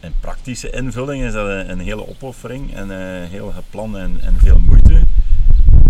een 0.00 0.14
praktische 0.20 0.70
invulling 0.70 1.24
is 1.24 1.32
dat 1.32 1.48
een, 1.48 1.70
een 1.70 1.80
hele 1.80 2.08
opoffering 2.08 2.74
en 2.74 2.90
eh, 2.90 3.28
heel 3.28 3.50
gepland 3.50 3.96
en, 3.96 4.20
en 4.22 4.38
veel 4.38 4.58
moeite. 4.58 5.02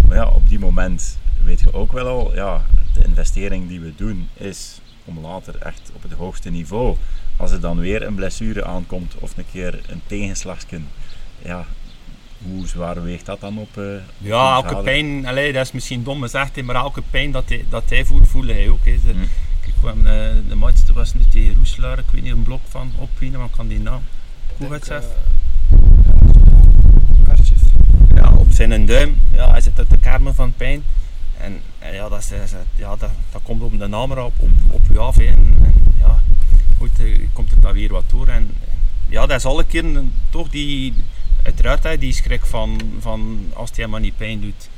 Maar 0.09 0.17
ja, 0.17 0.27
op 0.27 0.49
die 0.49 0.59
moment 0.59 1.19
weet 1.45 1.61
je 1.61 1.75
ook 1.75 1.93
wel 1.93 2.07
al, 2.07 2.35
ja, 2.35 2.65
de 2.95 3.05
investering 3.05 3.69
die 3.69 3.81
we 3.81 3.95
doen 3.97 4.29
is 4.35 4.81
om 5.05 5.19
later 5.19 5.57
echt 5.57 5.91
op 5.95 6.03
het 6.03 6.13
hoogste 6.13 6.51
niveau, 6.51 6.97
als 7.37 7.51
er 7.51 7.61
dan 7.61 7.79
weer 7.79 8.03
een 8.03 8.15
blessure 8.15 8.65
aankomt 8.65 9.15
of 9.19 9.37
een 9.37 9.47
keer 9.53 9.81
een 9.89 10.03
tegenslagje, 10.07 10.81
ja, 11.43 11.65
hoe 12.43 12.67
zwaar 12.67 13.03
weegt 13.03 13.27
dat 13.27 13.41
dan 13.41 13.59
op? 13.59 13.77
op 13.77 14.01
Ja, 14.19 14.55
elke 14.55 14.77
pijn, 14.77 15.27
allee, 15.27 15.53
dat 15.53 15.65
is 15.65 15.73
misschien 15.73 16.05
dom 16.05 16.23
gezegd, 16.23 16.63
maar 16.63 16.75
elke 16.75 17.03
pijn 17.11 17.31
dat 17.31 17.49
hij, 17.49 17.65
dat 17.69 17.83
hij 17.89 18.05
voelt, 18.05 18.29
voelde 18.29 18.53
hij 18.53 18.69
ook. 18.69 18.85
Hè. 18.85 18.99
Eh, 19.85 19.95
de 20.49 20.55
match 20.55 20.93
was 20.93 21.15
nu 21.15 21.21
tegen 21.31 21.55
Roeselaar, 21.55 21.99
ik 21.99 22.05
weet 22.11 22.23
niet 22.23 22.33
een 22.33 22.43
blok 22.43 22.61
van 22.69 22.93
opwinnen, 22.99 23.39
maar 23.41 23.49
ik 23.49 23.55
kan 23.55 23.69
die 23.69 23.81
naam. 23.81 24.03
Het? 24.73 24.89
eh, 24.89 25.09
ja, 28.15 28.33
op 28.33 28.53
zijn 28.53 28.87
duim, 28.87 29.17
ja, 29.33 29.51
hij 29.51 29.61
zit 29.61 29.79
uit 29.79 29.91
de 29.91 29.99
kamer 29.99 30.35
van 30.35 30.53
pijn. 30.57 30.83
En, 31.39 31.61
en 31.79 31.95
ja, 31.95 32.09
dat, 32.09 32.19
is, 32.19 32.31
is- 32.31 32.53
ja 32.75 32.97
dat, 32.97 33.11
dat 33.33 33.43
komt 33.43 33.63
op 33.63 33.79
de 33.79 33.87
naam 33.87 34.11
op, 34.13 34.19
op, 34.39 34.51
op 34.71 34.83
je 34.93 34.99
af. 34.99 35.17
Hè. 35.17 35.25
En, 35.25 35.55
en, 35.65 35.75
ja, 35.99 36.23
goed, 36.79 36.99
eh, 37.01 37.19
komt 37.33 37.53
er 37.53 37.61
dan 37.61 37.73
weer 37.73 37.93
wat 37.93 38.05
door. 38.11 38.29
En, 38.29 38.51
ja, 39.09 39.27
dat 39.27 39.37
is 39.39 39.45
alle 39.45 39.65
keer 39.65 39.85
toch 40.31 40.49
die, 40.49 40.95
uiteraard 41.43 41.83
hè, 41.83 41.99
die 41.99 42.13
schrik 42.13 42.45
van, 42.47 42.81
van 43.01 43.39
als 43.53 43.69
het 43.69 43.77
helemaal 43.79 44.01
niet 44.01 44.17
pijn 44.17 44.41
doet. 44.41 44.69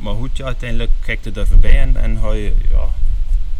Maar 0.00 0.14
goed, 0.14 0.36
ja, 0.36 0.44
uiteindelijk 0.44 0.90
kijkt 1.00 1.24
je 1.24 1.30
er 1.32 1.46
voorbij 1.46 1.80
en, 1.80 1.96
en 1.96 2.18
ga 2.22 2.32
je, 2.32 2.52
ja, 2.70 2.88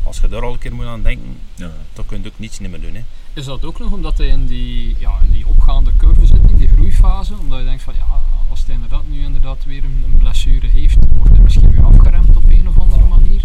als 0.03 0.21
je 0.21 0.29
daar 0.29 0.43
al 0.43 0.53
een 0.53 0.59
keer 0.59 0.75
moet 0.75 0.87
aan 0.87 1.03
denken, 1.03 1.39
Ja. 1.55 1.71
dan 1.93 2.07
kun 2.07 2.23
je 2.23 2.29
ook 2.29 2.39
niets 2.39 2.59
meer 2.59 2.81
doen. 2.81 2.95
Hè. 2.95 3.03
Is 3.33 3.45
dat 3.45 3.65
ook 3.65 3.79
nog 3.79 3.93
omdat 3.93 4.19
hij 4.19 4.27
in 4.27 4.47
die, 4.47 4.97
ja, 4.99 5.19
in 5.25 5.31
die 5.31 5.47
opgaande 5.47 5.91
curve 5.97 6.27
zit, 6.27 6.51
in 6.51 6.57
die 6.57 6.69
groeifase? 6.69 7.35
Omdat 7.39 7.59
je 7.59 7.65
denkt 7.65 7.83
van 7.83 7.95
ja, 7.95 8.07
als 8.51 8.65
hij 8.67 8.75
inderdaad 8.75 9.09
nu 9.09 9.23
inderdaad 9.23 9.65
weer 9.65 9.85
een, 9.85 10.03
een 10.07 10.19
blessure 10.19 10.67
heeft, 10.67 10.99
wordt 11.17 11.31
hij 11.33 11.41
misschien 11.43 11.71
weer 11.71 11.85
afgeremd 11.85 12.37
op 12.37 12.49
een 12.49 12.69
of 12.69 12.79
andere 12.79 13.05
manier? 13.05 13.43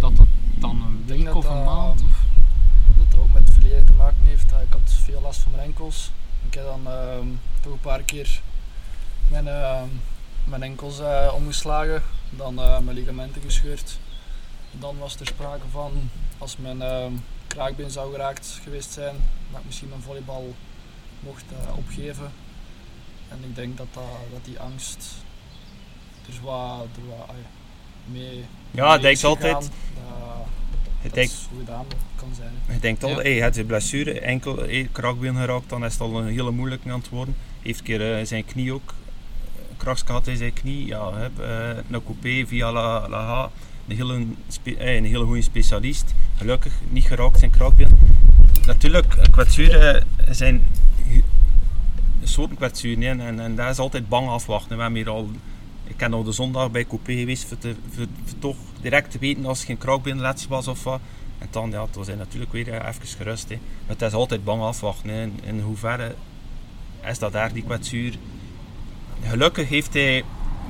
Dat 0.00 0.16
dat 0.16 0.26
dan 0.54 0.82
een 0.82 1.02
week 1.06 1.24
dat 1.24 1.34
of 1.34 1.48
een 1.48 1.54
dat, 1.56 1.64
maand? 1.64 2.00
ehm, 2.00 2.08
Of, 2.08 2.24
dat 2.96 3.10
dat 3.10 3.20
ook 3.20 3.32
met 3.32 3.42
het 3.46 3.54
verleden 3.54 3.84
te 3.84 3.92
maken 3.92 4.20
heeft. 4.24 4.42
Ik 4.50 4.72
had 4.72 4.92
veel 5.04 5.20
last 5.22 5.40
van 5.40 5.52
mijn 5.52 5.64
enkels. 5.64 6.10
Ik 6.48 6.54
heb 6.54 6.64
dan 6.64 6.86
ehm, 6.86 7.26
toch 7.60 7.72
een 7.72 7.80
paar 7.80 8.02
keer 8.02 8.40
mijn, 9.28 9.48
ehm, 9.48 9.86
mijn 10.44 10.62
enkels 10.62 11.00
eh, 11.00 11.32
omgeslagen, 11.34 12.02
dan 12.30 12.58
eh, 12.58 12.78
mijn 12.78 12.96
ligamenten 12.96 13.42
gescheurd. 13.42 13.98
Dan 14.80 14.98
was 14.98 15.20
er 15.20 15.26
sprake 15.26 15.68
van, 15.70 16.10
als 16.38 16.56
mijn 16.56 16.82
ehm, 16.82 17.12
kraakbeen 17.46 17.90
zou 17.90 18.12
geraakt 18.12 18.60
geweest 18.62 18.92
zijn, 18.92 19.16
dat 19.50 19.60
ik 19.60 19.66
misschien 19.66 19.88
mijn 19.88 20.02
volleybal 20.02 20.54
mocht 21.20 21.44
eh, 21.52 21.76
opgeven. 21.76 22.32
En 23.28 23.38
ik 23.42 23.54
denk 23.54 23.76
dat, 23.76 23.86
dat, 23.92 24.04
dat 24.32 24.44
die 24.44 24.58
angst 24.58 25.04
er 26.28 26.42
wat, 26.42 26.86
er 26.96 27.34
mee 28.04 28.44
Ja, 28.70 28.94
ik 28.94 29.02
denk 29.02 29.16
is 29.16 29.24
altijd, 29.24 29.52
dat, 29.52 29.64
ik 29.64 31.02
dat 31.02 31.14
denk, 31.14 31.30
is 31.30 31.46
hoe 31.50 31.58
gedaan 31.58 31.86
kan 32.16 32.28
zijn. 32.34 32.52
Je 32.68 32.80
denkt 32.80 33.04
al, 33.04 33.08
Ja. 33.08 33.14
hey, 33.16 33.32
hij 33.32 33.40
heeft 33.40 33.54
zijn 33.54 33.66
blessure, 33.66 34.20
enkel 34.20 34.56
hey, 34.56 34.88
kraakbeen 34.92 35.36
geraakt, 35.36 35.68
dan 35.68 35.84
is 35.84 35.92
het 35.92 36.00
al 36.00 36.18
een 36.18 36.28
hele 36.28 36.50
moeilijke 36.50 36.90
aan 36.90 36.98
het 36.98 37.08
worden. 37.08 37.36
Heeft 37.62 37.78
een 37.78 37.84
keer 37.84 38.18
eh, 38.18 38.26
zijn 38.26 38.44
knie 38.44 38.72
ook, 38.72 38.94
eh, 39.56 39.62
kraks 39.76 40.02
gehad 40.02 40.26
in 40.26 40.36
zijn 40.36 40.52
knie, 40.52 40.86
ja, 40.86 41.14
heb, 41.14 41.38
eh, 41.38 41.68
een 41.90 42.04
coupé 42.04 42.46
via 42.46 42.72
la, 42.72 43.08
la 43.08 43.20
H, 43.20 43.48
een 43.88 43.96
hele, 43.96 44.26
eh, 44.78 44.94
een 44.94 45.04
hele 45.04 45.24
goede 45.24 45.42
specialist. 45.42 46.14
Gelukkig 46.36 46.72
niet 46.88 47.04
geraakt 47.04 47.38
zijn 47.38 47.50
kraakbeen. 47.50 47.98
Natuurlijk, 48.66 49.16
kwetsuren 49.30 50.06
zijn 50.30 50.62
soorten 52.22 52.56
kwetsuren 52.56 53.20
en, 53.20 53.40
en, 53.40 53.56
daar 53.56 53.70
is 53.70 53.78
altijd 53.78 54.08
bang 54.08 54.28
afwachten. 54.28 54.78
We 54.78 54.98
hier 54.98 55.10
al, 55.10 55.30
ik 55.84 55.96
ben 55.96 56.12
al 56.12 56.22
de 56.22 56.32
zondag 56.32 56.70
bij 56.70 56.84
coupé 56.84 57.14
geweest 57.14 57.44
voor, 57.44 57.74
voor, 57.90 58.06
toch 58.38 58.56
direct 58.80 59.10
te 59.10 59.18
weten 59.18 59.46
als 59.46 59.58
het 59.58 59.66
geen 59.66 59.78
kraakbeenletsel 59.78 60.48
was 60.48 60.68
of 60.68 60.84
wat. 60.84 61.00
En 61.38 61.48
dan, 61.50 61.70
ja, 61.70 61.86
toen 61.90 62.04
zijn 62.04 62.18
natuurlijk 62.18 62.52
weer 62.52 62.68
eh, 62.68 62.88
even 62.88 63.06
gerust. 63.06 63.48
Hè. 63.48 63.54
Maar 63.54 63.96
het 63.96 64.02
is 64.02 64.12
altijd 64.12 64.44
bang 64.44 64.62
afwachten. 64.62 65.08
Hè. 65.08 65.22
In, 65.22 65.40
in 65.42 65.60
hoeverre 65.60 66.14
is 67.04 67.18
dat 67.18 67.32
daar 67.32 67.52
die 67.52 67.62
kwetsuur? 67.62 68.14
Gelukkig 69.22 69.68
heeft 69.68 69.92
hij, 69.92 70.24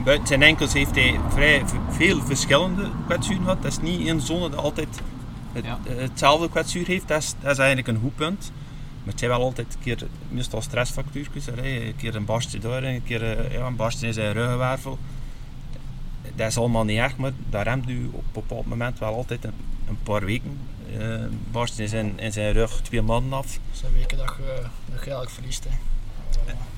buiten 0.04 0.26
zijn 0.26 0.42
enkels, 0.42 0.72
heeft 0.72 0.94
hij 0.94 1.20
vrij 1.28 1.62
veel 1.90 2.20
verschillende 2.20 2.90
kwetsuren 3.06 3.42
gehad. 3.42 3.62
Het 3.62 3.72
is 3.72 3.78
niet 3.80 4.06
één 4.06 4.20
zone 4.20 4.50
dat 4.50 4.58
altijd 4.58 5.00
het, 5.52 5.64
Ja. 5.64 5.78
hetzelfde 5.88 6.48
kwetsuur 6.48 6.86
heeft. 6.86 7.08
Dat 7.08 7.22
is, 7.22 7.34
dat 7.40 7.50
is 7.50 7.58
eigenlijk 7.58 7.88
een 7.88 8.00
goed 8.02 8.14
punt. 8.16 8.52
Maar 8.98 9.10
het 9.10 9.18
zijn 9.18 9.30
wel 9.30 9.40
altijd 9.40 9.74
een 9.74 9.80
keer, 9.82 10.06
meestal 10.28 10.62
stressfactuurtjes. 10.62 11.46
Een 11.46 11.94
keer 11.96 12.14
een 12.14 12.24
barstje 12.24 12.58
daar, 12.58 12.82
een 12.82 13.02
keer 13.04 13.38
eh, 13.38 13.52
ja, 13.52 13.66
een 13.66 13.76
barstje 13.76 14.06
in 14.06 14.12
zijn 14.12 14.32
ruggenwervel. 14.32 14.98
Dat 16.34 16.46
is 16.48 16.56
allemaal 16.58 16.84
niet 16.84 16.98
erg, 16.98 17.16
maar 17.16 17.32
dat 17.50 17.62
remt 17.62 17.88
u 17.88 18.06
op 18.12 18.14
een 18.24 18.30
bepaald 18.32 18.66
moment 18.66 18.98
wel 18.98 19.14
altijd 19.14 19.44
een, 19.44 19.52
een 19.88 19.98
paar 20.02 20.24
weken. 20.24 20.58
Eh 20.98 21.16
barst 21.50 21.78
in 21.78 21.88
zijn, 21.88 22.18
in 22.18 22.32
zijn 22.32 22.52
rug 22.52 22.80
twee 22.80 23.02
maanden 23.02 23.38
af. 23.38 23.46
Dat 23.46 23.78
zijn 23.80 23.92
weken 23.92 24.16
dat 24.18 24.34
je, 24.36 24.54
dat 24.62 24.70
je 24.86 24.94
eigenlijk 24.96 25.30
verliest. 25.30 25.64
Hè. 25.64 25.70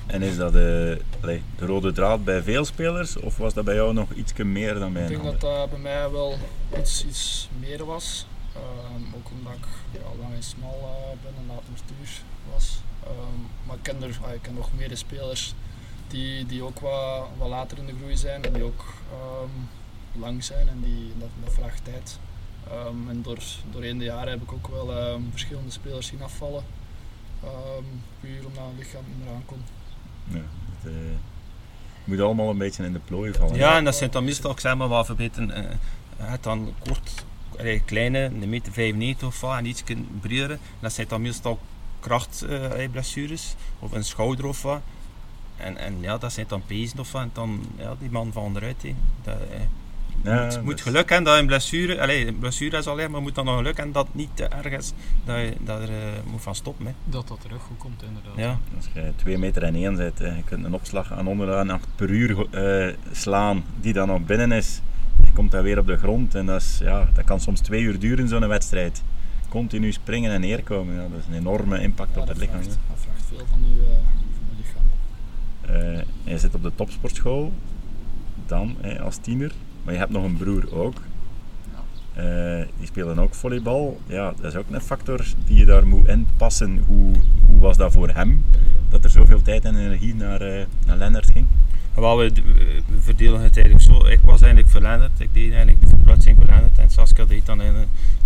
Eh, 0.07 0.15
En 0.15 0.21
is 0.21 0.37
dat 0.37 0.53
de, 0.53 1.01
allee, 1.21 1.41
de 1.57 1.65
rode 1.65 1.91
draad 1.91 2.23
bij 2.23 2.41
veel 2.41 2.65
spelers 2.65 3.17
of 3.17 3.37
was 3.37 3.53
dat 3.53 3.65
bij 3.65 3.75
jou 3.75 3.93
nog 3.93 4.11
iets 4.11 4.33
meer 4.33 4.73
dan 4.73 4.93
bij 4.93 5.01
ik 5.01 5.07
denk 5.09 5.23
dat 5.23 5.41
dat 5.41 5.69
bij 5.69 5.79
mij 5.79 6.09
wel 6.11 6.37
iets, 6.79 7.05
iets 7.05 7.49
meer 7.59 7.85
was. 7.85 8.25
Ehm, 8.53 9.15
ook 9.15 9.29
omdat 9.31 9.53
ik 9.53 9.67
ja, 9.91 10.21
lang 10.21 10.33
en 10.33 10.43
smal 10.43 10.79
eh, 10.81 11.23
ben 11.23 11.33
en 11.37 11.47
laat 11.47 11.63
matuur 11.69 12.21
was. 12.53 12.79
Ehm, 13.03 13.41
maar 13.65 13.75
ik 13.75 13.83
ken, 13.83 14.03
er, 14.03 14.19
ah, 14.21 14.33
ik 14.33 14.41
ken 14.41 14.53
nog 14.53 14.69
meer 14.77 14.97
spelers 14.97 15.53
die, 16.07 16.45
die 16.45 16.63
ook 16.63 16.79
wat, 16.79 17.27
wat 17.37 17.49
later 17.49 17.77
in 17.77 17.85
de 17.85 17.93
groei 17.99 18.17
zijn 18.17 18.43
en 18.43 18.53
die 18.53 18.63
ook 18.63 18.83
ehm, 19.11 20.21
lang 20.21 20.43
zijn 20.43 20.67
en 20.67 20.81
die, 20.81 21.13
dat, 21.19 21.29
dat 21.43 21.53
vraagt 21.53 21.83
tijd. 21.85 22.19
En 23.09 23.21
door, 23.21 23.37
doorheen 23.71 23.97
de 23.97 24.03
jaren 24.03 24.29
heb 24.29 24.41
ik 24.41 24.51
ook 24.51 24.67
wel 24.67 25.19
verschillende 25.31 25.71
spelers 25.71 26.07
zien 26.07 26.21
afvallen. 26.21 26.63
Puur 28.19 28.45
omdat 28.45 28.63
het 28.65 28.77
lichaam 28.77 29.03
niet 29.07 29.25
meer 29.25 29.33
aankomt. 29.33 29.69
Ja, 30.27 30.37
het 30.81 30.91
eh, 30.91 30.97
moet 32.03 32.19
allemaal 32.19 32.49
een 32.49 32.57
beetje 32.57 32.83
in 32.83 32.93
de 32.93 32.99
plooi 32.99 33.33
vallen. 33.33 33.55
Ja, 33.55 33.77
en 33.77 33.83
dat 33.83 33.95
zijn 33.95 34.11
dan 34.11 34.23
meestal, 34.23 34.51
ik 34.51 34.59
zeg 34.59 34.75
maar, 34.75 34.87
wat 34.87 35.07
Je 35.17 35.39
hebt 36.17 36.43
dan 36.43 36.73
kort, 36.79 37.25
kleine, 37.85 38.19
een 38.19 38.49
meter 38.49 38.73
95 38.73 39.27
of 39.27 39.41
wat, 39.41 39.57
en 39.57 39.65
iets 39.65 39.83
breder. 40.21 40.59
Dat 40.79 40.93
zijn 40.93 41.07
dan 41.07 41.21
meestal 41.21 41.59
krachtblessures 41.99 43.55
of 43.79 43.91
een 43.91 44.05
schouder 44.05 44.45
of 44.45 44.61
wat. 44.61 44.81
En, 45.57 45.77
en 45.77 46.01
ja, 46.01 46.17
dat 46.17 46.33
zijn 46.33 46.45
dan 46.47 46.65
pezen 46.65 46.99
of 46.99 47.11
wat. 47.11 47.21
En 47.21 47.29
dan, 47.33 47.65
ja, 47.77 47.95
die 47.99 48.11
man 48.11 48.31
van 48.31 48.55
eruit. 48.55 48.81
hè. 48.81 48.95
Dat, 49.23 49.37
Ja, 50.25 50.61
moet, 50.63 50.75
is- 50.75 50.81
geluk 50.81 51.09
hebben 51.09 51.25
dat 51.25 51.33
je 51.35 51.39
een 51.41 51.47
blessure, 51.47 52.01
allee, 52.01 52.27
een 52.27 52.37
blessure 52.39 52.77
is 52.77 52.87
alleen, 52.87 53.11
maar 53.11 53.21
moet 53.21 53.35
dan 53.35 53.45
nog 53.45 53.57
geluk 53.57 53.75
hebben 53.75 53.93
dat 53.93 54.05
het 54.05 54.15
niet 54.15 54.29
te 54.33 54.43
erg 54.47 54.73
is 54.77 54.93
dat 55.25 55.37
je 55.37 55.53
dat 55.59 55.81
er 55.81 55.89
eh, 55.89 55.95
moet 56.31 56.41
van 56.41 56.55
stoppen. 56.55 56.85
Hè. 56.85 56.91
Dat 57.05 57.27
dat 57.27 57.41
terug 57.41 57.61
goed 57.61 57.77
komt, 57.77 58.03
inderdaad. 58.03 58.33
Ja. 58.35 58.59
Als 58.75 58.87
je 58.93 59.11
2 59.15 59.37
meter 59.37 59.63
en 59.63 59.75
1 59.75 59.95
bent, 59.95 60.21
eh, 60.21 60.35
je 60.35 60.43
kunt 60.43 60.65
een 60.65 60.73
opslag 60.73 61.11
aan 61.13 61.27
onderdaan 61.27 61.69
8 61.69 61.87
per 61.95 62.09
uur 62.09 62.45
eh, 62.49 62.93
slaan, 63.11 63.63
die 63.81 63.93
dan 63.93 64.07
nog 64.07 64.25
binnen 64.25 64.51
is, 64.51 64.81
je 65.23 65.31
komt 65.33 65.51
dan 65.51 65.63
weer 65.63 65.79
op 65.79 65.87
de 65.87 65.97
grond 65.97 66.35
en 66.35 66.45
dat, 66.45 66.61
is, 66.61 66.77
ja, 66.83 67.07
dat 67.13 67.25
kan 67.25 67.39
soms 67.39 67.59
twee 67.59 67.81
uur 67.81 67.99
duren 67.99 68.27
zo'n 68.27 68.47
wedstrijd. 68.47 69.03
Continu 69.49 69.91
springen 69.91 70.31
en 70.31 70.41
neerkomen, 70.41 70.95
ja, 70.95 71.01
dat 71.01 71.19
is 71.19 71.25
een 71.29 71.39
enorme 71.39 71.81
impact 71.81 72.15
Ja, 72.15 72.21
op 72.21 72.27
het 72.27 72.37
lichaam. 72.37 72.61
vraagt, 72.63 72.77
dat 72.89 72.97
vraagt 72.99 73.23
veel 73.27 73.45
van 73.49 73.59
je, 73.75 73.81
eh, 73.81 73.87
van 74.35 74.45
je 74.49 74.63
lichaam. 74.63 75.95
Eh, 76.25 76.31
je 76.33 76.37
zit 76.39 76.55
op 76.55 76.63
de 76.63 76.71
topsportschool, 76.75 77.53
dan 78.45 78.75
eh, 78.81 78.99
als 79.01 79.17
tiener, 79.17 79.51
maar 79.85 79.93
je 79.93 79.99
hebt 79.99 80.11
nog 80.11 80.23
een 80.23 80.37
broer 80.37 80.75
ook. 80.75 80.95
Eh, 82.13 82.61
die 82.77 82.87
spelen 82.87 83.19
ook 83.19 83.33
volleybal. 83.33 83.99
Ja, 84.07 84.33
dat 84.41 84.53
is 84.53 84.59
ook 84.59 84.69
een 84.69 84.81
factor 84.81 85.25
die 85.45 85.57
je 85.57 85.65
daar 85.65 85.87
moet 85.87 86.07
inpassen. 86.07 86.83
Hoe, 86.87 87.11
hoe 87.47 87.59
was 87.59 87.77
dat 87.77 87.91
voor 87.91 88.09
hem? 88.09 88.45
Dat 88.89 89.03
er 89.03 89.09
zoveel 89.09 89.41
tijd 89.41 89.65
en 89.65 89.75
energie 89.75 90.15
naar, 90.15 90.41
eh 90.41 90.65
naar 90.85 90.97
Lennart 90.97 91.31
ging? 91.31 91.45
Wel, 91.93 92.17
we, 92.17 92.31
we 92.87 93.01
verdelen 93.01 93.41
het 93.41 93.57
eigenlijk 93.57 93.85
zo. 93.85 94.05
Ik 94.05 94.19
was 94.23 94.41
eigenlijk 94.41 94.71
voor 94.71 94.81
Lennart. 94.81 95.19
Ik 95.19 95.33
deed 95.33 95.49
eigenlijk 95.49 95.81
de 95.81 95.87
verplaatsing 95.87 96.37
voor 96.37 96.45
Lennart. 96.45 96.77
En 96.77 96.89
Saskia 96.89 97.25
deed 97.25 97.45
dan 97.45 97.57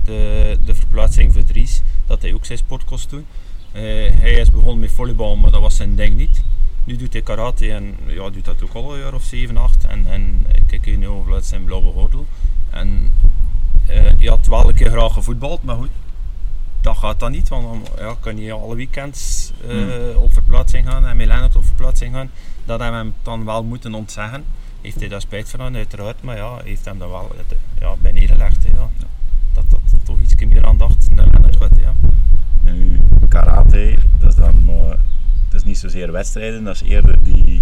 de, 0.05 0.57
de 0.66 0.76
verplaatsing 0.76 1.34
voor 1.34 1.43
Dries. 1.43 1.82
Dat 2.05 2.22
hij 2.22 2.34
ook 2.34 2.45
zijn 2.45 2.57
sport 2.57 2.86
kost 2.86 3.10
doen. 3.10 3.26
Eh, 3.72 3.82
hij 4.20 4.32
is 4.32 4.51
begonnen 4.51 4.80
met 4.80 4.91
volleybal, 4.91 5.36
maar 5.36 5.51
dat 5.51 5.62
was 5.62 5.76
zijn 5.76 5.95
ding 5.95 6.18
niet. 6.18 6.43
Nu 6.90 6.96
doet 6.96 7.14
hij 7.14 7.22
karate 7.22 7.72
en 7.72 7.96
ja, 8.08 8.30
doet 8.30 8.46
dat 8.46 8.64
ook 8.64 8.74
al 8.74 8.94
een 8.94 9.00
jaar 9.00 9.14
of 9.14 9.24
7, 9.24 9.58
8. 9.58 9.86
En, 9.86 10.06
en 10.08 10.46
kijk 10.68 10.98
nu 10.98 11.08
over 11.08 11.44
zijn 11.44 11.64
blauwe 11.64 11.92
gordel. 11.92 12.26
En 12.70 13.12
eh, 13.88 14.02
hij 14.02 14.28
had 14.28 14.48
wel 14.48 14.70
een 14.70 14.76
keer 14.76 14.90
graag 14.90 15.14
gevoetbald, 15.14 15.64
maar 15.64 15.76
goed. 15.76 15.90
Dat 16.82 16.98
gaat 16.98 17.20
dan 17.20 17.32
niet, 17.32 17.50
want 17.50 17.64
dan 17.64 18.06
ja, 18.08 18.16
kan 18.20 18.38
je 18.38 18.52
alle 18.52 18.76
weekends 18.76 19.52
eh, 19.68 19.70
Hmm. 19.70 20.16
op 20.16 20.34
verplaatsing 20.34 20.88
gaan 20.88 21.06
en 21.06 21.18
Lennart 21.18 21.56
op 21.56 21.66
verplaatsing 21.66 22.14
gaan 22.14 22.30
dat 22.66 22.80
hebben 22.80 23.00
we 23.00 23.06
hem 23.06 23.16
dan 23.24 23.46
wel 23.46 23.64
moeten 23.64 23.94
ontzeggen. 23.94 24.44
Heeft 24.82 25.00
hij 25.00 25.08
daar 25.08 25.22
spijt 25.22 25.50
van, 25.50 25.76
uiteraard, 25.76 26.24
maar 26.24 26.36
ja, 26.36 26.60
heeft 26.64 26.86
hem 26.86 27.00
dan 27.00 27.10
wel 27.10 27.32
het, 27.38 27.58
ja, 27.80 27.96
bij 28.02 28.12
neergelegd. 28.12 28.64
hè, 28.64 28.70
Ja. 28.70 28.90
Dat 29.54 29.64
dat 29.70 29.80
toch 30.04 30.20
iets 30.20 30.36
meer 30.36 30.66
aandacht 30.66 31.12
naar 31.12 31.28
Lennart 31.32 31.56
gaat. 31.56 31.72
Ja. 31.82 31.94
Nu, 32.72 33.00
karate, 33.30 33.98
dat 34.20 34.30
is 34.30 34.36
dan 34.36 34.66
maar, 34.66 34.98
dat 35.50 35.60
is 35.60 35.64
niet 35.64 35.78
zozeer 35.78 36.12
wedstrijden, 36.12 36.64
dat 36.64 36.76
is 36.76 36.82
eerder 36.82 37.24
die, 37.24 37.62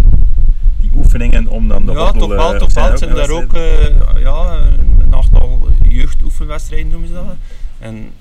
die 0.79 0.91
oefeningen 0.95 1.47
om 1.47 1.67
dan 1.67 1.85
de 1.85 1.91
ja, 1.91 2.11
toch 2.11 2.27
wel, 2.27 2.53
eh, 2.53 2.59
toch 2.59 2.73
wel. 2.73 2.97
Zijn 2.97 3.13
daar 3.15 3.29
ook 3.29 3.53
eh, 3.53 4.19
ja, 4.19 4.59
een 4.99 5.15
aantal 5.15 5.69
jeugdoefenwedstrijden 5.89 6.87
noemen 6.91 7.07
ze 7.07 7.13
dat. 7.13 7.35
En 7.79 8.11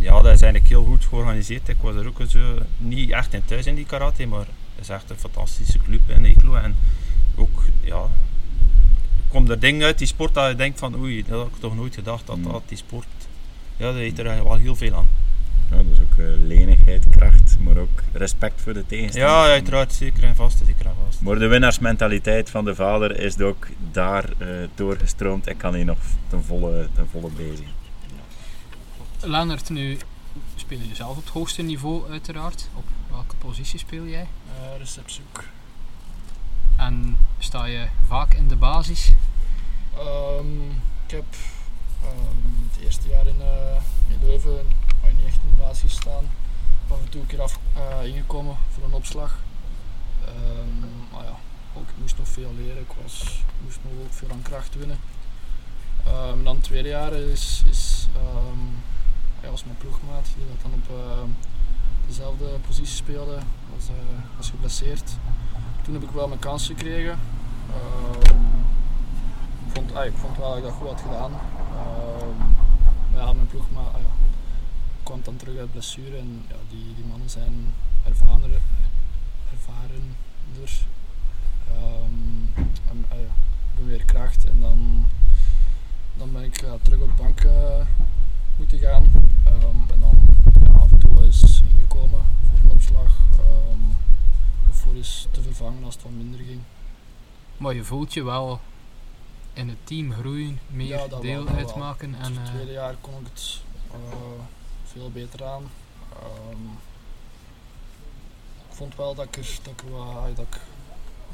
ja, 0.00 0.10
dat 0.10 0.32
is 0.32 0.40
eigenlijk 0.42 0.68
heel 0.68 0.84
goed 0.84 1.04
georganiseerd. 1.04 1.68
Ik 1.68 1.76
was 1.80 1.94
er 1.94 2.06
ook 2.06 2.20
zo, 2.28 2.38
niet 2.78 3.10
echt 3.10 3.34
in 3.34 3.44
thuis 3.44 3.66
in 3.66 3.74
die 3.74 3.86
karate, 3.86 4.26
maar 4.26 4.38
het 4.38 4.46
is 4.80 4.88
echt 4.88 5.10
een 5.10 5.18
fantastische 5.18 5.78
club 5.78 6.00
in 6.06 6.24
Eeklo. 6.24 6.54
En 6.54 6.76
ook, 7.36 7.64
ja, 7.80 8.02
komt 9.28 9.48
er 9.48 9.58
dingen 9.60 9.86
uit 9.86 9.98
die 9.98 10.06
sport 10.06 10.34
dat 10.34 10.48
je 10.48 10.54
denkt 10.54 10.78
van 10.78 10.96
oei, 10.96 11.24
dat 11.28 11.38
had 11.38 11.46
ik 11.46 11.60
toch 11.60 11.76
nooit 11.76 11.94
gedacht 11.94 12.26
dat, 12.26 12.36
Mm. 12.36 12.42
dat 12.42 12.62
die 12.66 12.78
sport, 12.78 13.06
ja, 13.76 13.86
dat 13.86 13.94
heeft 13.94 14.18
er 14.18 14.44
wel 14.44 14.54
heel 14.54 14.76
veel 14.76 14.94
aan. 14.94 15.08
Ja, 15.70 15.82
dus 15.82 16.00
ook 16.00 16.18
eh, 16.18 16.26
lenigheid, 16.46 17.08
kracht, 17.10 17.56
maar 17.60 17.76
ook 17.76 18.02
respect 18.12 18.60
voor 18.60 18.72
de 18.74 18.86
tegenstander. 18.86 19.30
Ja, 19.30 19.44
uiteraard, 19.44 19.92
zeker 19.92 20.22
en 20.24 20.36
vast, 20.36 20.58
zeker 20.66 20.86
en 20.86 20.94
vast. 21.06 21.20
Maar 21.20 21.38
de 21.38 21.46
winnaarsmentaliteit 21.46 22.50
van 22.50 22.64
de 22.64 22.74
vader 22.74 23.20
is 23.20 23.40
ook 23.40 23.66
daar 23.92 24.24
eh, 24.38 24.48
doorgestroomd 24.74 25.46
en 25.46 25.56
kan 25.56 25.72
hij 25.72 25.84
nog 25.84 25.98
ten 26.28 26.44
volle, 26.44 26.88
ten 26.94 27.08
volle 27.10 27.30
bezig. 27.36 27.66
Lennart, 29.20 29.70
nu 29.70 29.98
speel 30.54 30.78
je 30.78 30.94
zelf 30.94 31.16
op 31.16 31.24
het 31.24 31.32
hoogste 31.32 31.62
niveau 31.62 32.10
uiteraard. 32.10 32.68
Op 32.74 32.84
welke 33.10 33.36
positie 33.36 33.78
speel 33.78 34.06
jij? 34.06 34.28
Eh 34.46 34.78
receptzoek. 34.78 35.44
En 36.76 37.16
sta 37.38 37.64
je 37.64 37.86
vaak 38.06 38.34
in 38.34 38.48
de 38.48 38.56
basis? 38.56 39.12
Ehm, 39.98 40.70
ik 41.06 41.10
heb 41.10 41.24
ehm, 42.02 42.70
het 42.70 42.84
eerste 42.84 43.08
jaar 43.08 43.26
in, 43.26 43.40
eh, 43.40 43.82
Leuven 44.20 44.74
waar 45.00 45.12
niet 45.12 45.26
echt 45.26 45.38
in 45.42 45.50
de 45.50 45.56
basis 45.56 45.82
gestaan. 45.82 46.24
Af 46.88 46.98
en 47.00 47.08
toe 47.08 47.20
een 47.20 47.26
keer 47.26 47.42
af, 47.42 47.58
eh, 47.74 48.06
ingekomen 48.06 48.56
voor 48.70 48.84
een 48.84 48.92
opslag. 48.92 49.38
Ehm, 50.24 50.80
maar 51.12 51.24
ja, 51.24 51.36
ook, 51.74 51.88
ik 51.88 51.98
moest 52.00 52.18
nog 52.18 52.28
veel 52.28 52.52
leren. 52.56 52.82
Ik 52.82 52.92
was, 53.02 53.42
moest 53.64 53.78
nog 53.82 53.92
ook 54.04 54.12
veel 54.12 54.30
aan 54.30 54.42
kracht 54.42 54.74
winnen. 54.74 54.98
En 56.04 56.44
dan 56.44 56.54
het 56.54 56.64
tweede 56.64 56.88
jaar 56.88 57.12
is, 57.12 57.62
is 57.68 58.08
was 59.58 59.66
mijn 59.66 59.76
ploegmaat 59.76 60.26
die 60.36 60.46
dan 60.62 60.72
op 60.72 60.88
dezelfde 62.06 62.44
positie 62.66 62.94
speelde. 62.94 63.38
Was, 63.74 63.88
eh, 63.88 63.94
was 64.36 64.50
geblesseerd. 64.50 65.10
Toen 65.82 65.94
heb 65.94 66.02
ik 66.02 66.10
wel 66.10 66.28
mijn 66.28 66.40
kans 66.40 66.66
gekregen. 66.66 67.18
Ik 69.66 69.74
vond, 69.74 69.94
ah, 69.94 70.04
ik 70.04 70.12
vond 70.16 70.36
wel 70.36 70.48
dat 70.48 70.56
ik 70.56 70.62
dat 70.62 70.72
goed 70.72 70.88
had 70.88 71.00
gedaan. 71.00 71.32
Ehm, 71.78 72.40
ja, 73.14 73.32
mijn 73.32 73.46
ploeg 73.46 73.70
maar, 73.70 73.84
ah, 73.84 74.00
kwam 75.02 75.20
dan 75.24 75.36
terug 75.36 75.58
uit 75.58 75.72
blessure 75.72 76.16
en 76.16 76.44
ja, 76.48 76.56
die, 76.68 76.94
die 76.94 77.04
mannen 77.04 77.30
zijn 77.30 77.74
ervaren, 78.04 78.62
ervarener. 79.52 80.16
Ehm, 81.68 82.62
en 82.90 83.04
ja, 83.10 83.16
ik 83.16 83.74
ben 83.76 83.86
weer 83.86 84.04
kracht 84.04 84.44
en 84.44 84.60
dan, 84.60 85.06
dan 86.16 86.32
ben 86.32 86.42
ik 86.42 86.54
terug 86.82 87.00
op 87.00 87.16
de 87.16 87.22
bank 87.22 87.40
eh, 87.40 87.86
moeten 88.56 88.78
gaan. 88.78 89.10
Ehm, 89.44 89.92
en 89.92 90.00
dan 90.00 90.18
ja, 90.66 90.72
af 90.78 90.90
en 90.90 90.98
toe 90.98 91.24
eens 91.24 91.62
ingekomen 91.74 92.20
voor 92.50 92.58
een 92.64 92.70
opslag. 92.70 93.16
ehm, 93.38 93.80
of 94.68 94.76
voor 94.76 94.94
eens 94.94 95.28
te 95.30 95.42
vervangen 95.42 95.84
als 95.84 95.94
het 95.94 96.02
wat 96.02 96.12
minder 96.12 96.40
ging. 96.40 96.60
Maar 97.56 97.74
je 97.74 97.84
voelt 97.84 98.14
je 98.14 98.24
wel 98.24 98.60
in 99.58 99.68
het 99.68 99.78
team 99.84 100.12
groeien, 100.12 100.58
meer 100.66 100.86
Ja, 100.86 100.96
dat 100.96 101.10
wel, 101.10 101.20
deel 101.20 101.44
wel. 101.44 101.54
uitmaken. 101.54 102.14
En, 102.14 102.32
eh, 102.32 102.38
het 102.42 102.50
tweede 102.52 102.72
jaar 102.72 102.94
kon 103.00 103.14
ik 103.20 103.26
het 103.32 103.60
eh, 103.92 103.98
veel 104.84 105.10
beter 105.10 105.44
aan. 105.44 105.70
Ehm, 106.12 106.64
ik 108.68 108.74
vond 108.76 108.96
wel 108.96 109.14
dat 109.14 109.24
ik 109.24 109.36
er, 109.36 109.58
dat 109.62 109.72
ik 109.72 109.80
wat, 109.90 110.36
dat 110.36 110.46
ik 110.50 110.60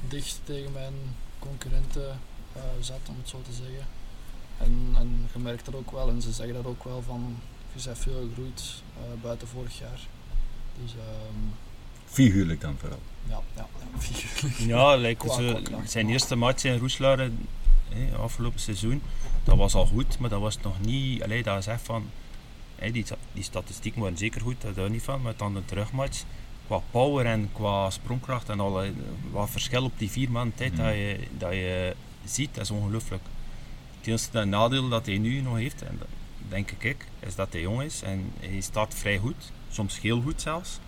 dicht 0.08 0.40
tegen 0.44 0.72
mijn 0.72 0.94
concurrenten 1.38 2.18
eh, 2.52 2.62
zat, 2.80 3.00
om 3.08 3.16
het 3.18 3.28
zo 3.28 3.42
te 3.42 3.52
zeggen. 3.52 3.86
En, 4.58 4.94
en 4.98 5.28
je 5.32 5.38
merkt 5.38 5.64
dat 5.64 5.74
ook 5.74 5.90
wel, 5.90 6.08
en 6.08 6.22
ze 6.22 6.32
zeggen 6.32 6.54
dat 6.54 6.66
ook 6.66 6.84
wel 6.84 7.02
van, 7.06 7.36
je 7.72 7.82
bent 7.84 7.98
veel 7.98 8.26
gegroeid 8.28 8.62
eh, 8.96 9.22
buiten 9.22 9.48
vorig 9.48 9.78
jaar. 9.78 10.00
Dus 10.82 10.92
ehm, 10.92 11.38
Figuurlijk 12.06 12.60
dan 12.60 12.76
vooral. 12.78 12.98
ja, 13.28 13.40
ja, 13.56 13.66
ja, 13.78 13.98
figuurlijk. 13.98 14.56
Ja, 14.58 15.14
qua 15.14 15.60
kracht, 15.62 15.90
zijn 15.90 16.08
eerste 16.08 16.34
match 16.36 16.64
in 16.64 16.78
Roeselare 16.78 17.30
hè, 17.94 18.16
afgelopen 18.16 18.60
seizoen, 18.60 19.02
dat 19.44 19.56
was 19.56 19.74
al 19.74 19.86
goed, 19.86 20.18
maar 20.18 20.30
dat 20.30 20.40
was 20.40 20.58
nog 20.62 20.80
niet, 20.80 21.22
allee, 21.22 21.42
dat 21.42 21.58
is 21.58 21.66
echt 21.66 21.82
van, 21.82 22.10
hè, 22.76 22.90
die, 22.90 23.04
die 23.32 23.42
statistieken 23.42 24.00
waren 24.00 24.18
zeker 24.18 24.40
goed, 24.40 24.60
daar 24.62 24.74
daar 24.74 24.90
niet 24.90 25.02
van, 25.02 25.22
maar 25.22 25.36
dan 25.36 25.54
de 25.54 25.64
terugmatch, 25.64 26.22
qua 26.66 26.80
power 26.90 27.26
en 27.26 27.48
qua 27.52 27.90
sprongkracht 27.90 28.48
en 28.48 28.60
al, 28.60 28.84
wat 29.30 29.50
verschil 29.50 29.84
op 29.84 29.98
die 29.98 30.10
vier 30.10 30.30
maanden 30.30 30.54
tijd 30.54 30.72
Mhm. 30.72 30.82
dat, 30.82 30.92
je, 30.94 31.18
dat 31.38 31.52
je 31.52 31.94
ziet, 32.24 32.54
dat 32.54 32.64
is 32.64 32.70
ongelooflijk. 32.70 33.22
Het 34.00 34.06
enige 34.06 34.44
nadeel 34.44 34.88
dat 34.88 35.06
hij 35.06 35.18
nu 35.18 35.40
nog 35.40 35.56
heeft, 35.56 35.82
en 35.82 35.96
dat 35.98 36.08
denk 36.48 36.70
ik, 36.78 37.06
is 37.20 37.34
dat 37.34 37.52
hij 37.52 37.60
jong 37.60 37.82
is 37.82 38.02
en 38.02 38.32
hij 38.40 38.60
staat 38.60 38.94
vrij 38.94 39.18
goed, 39.18 39.52
soms 39.70 40.00
heel 40.00 40.20
goed 40.20 40.40
zelfs. 40.40 40.78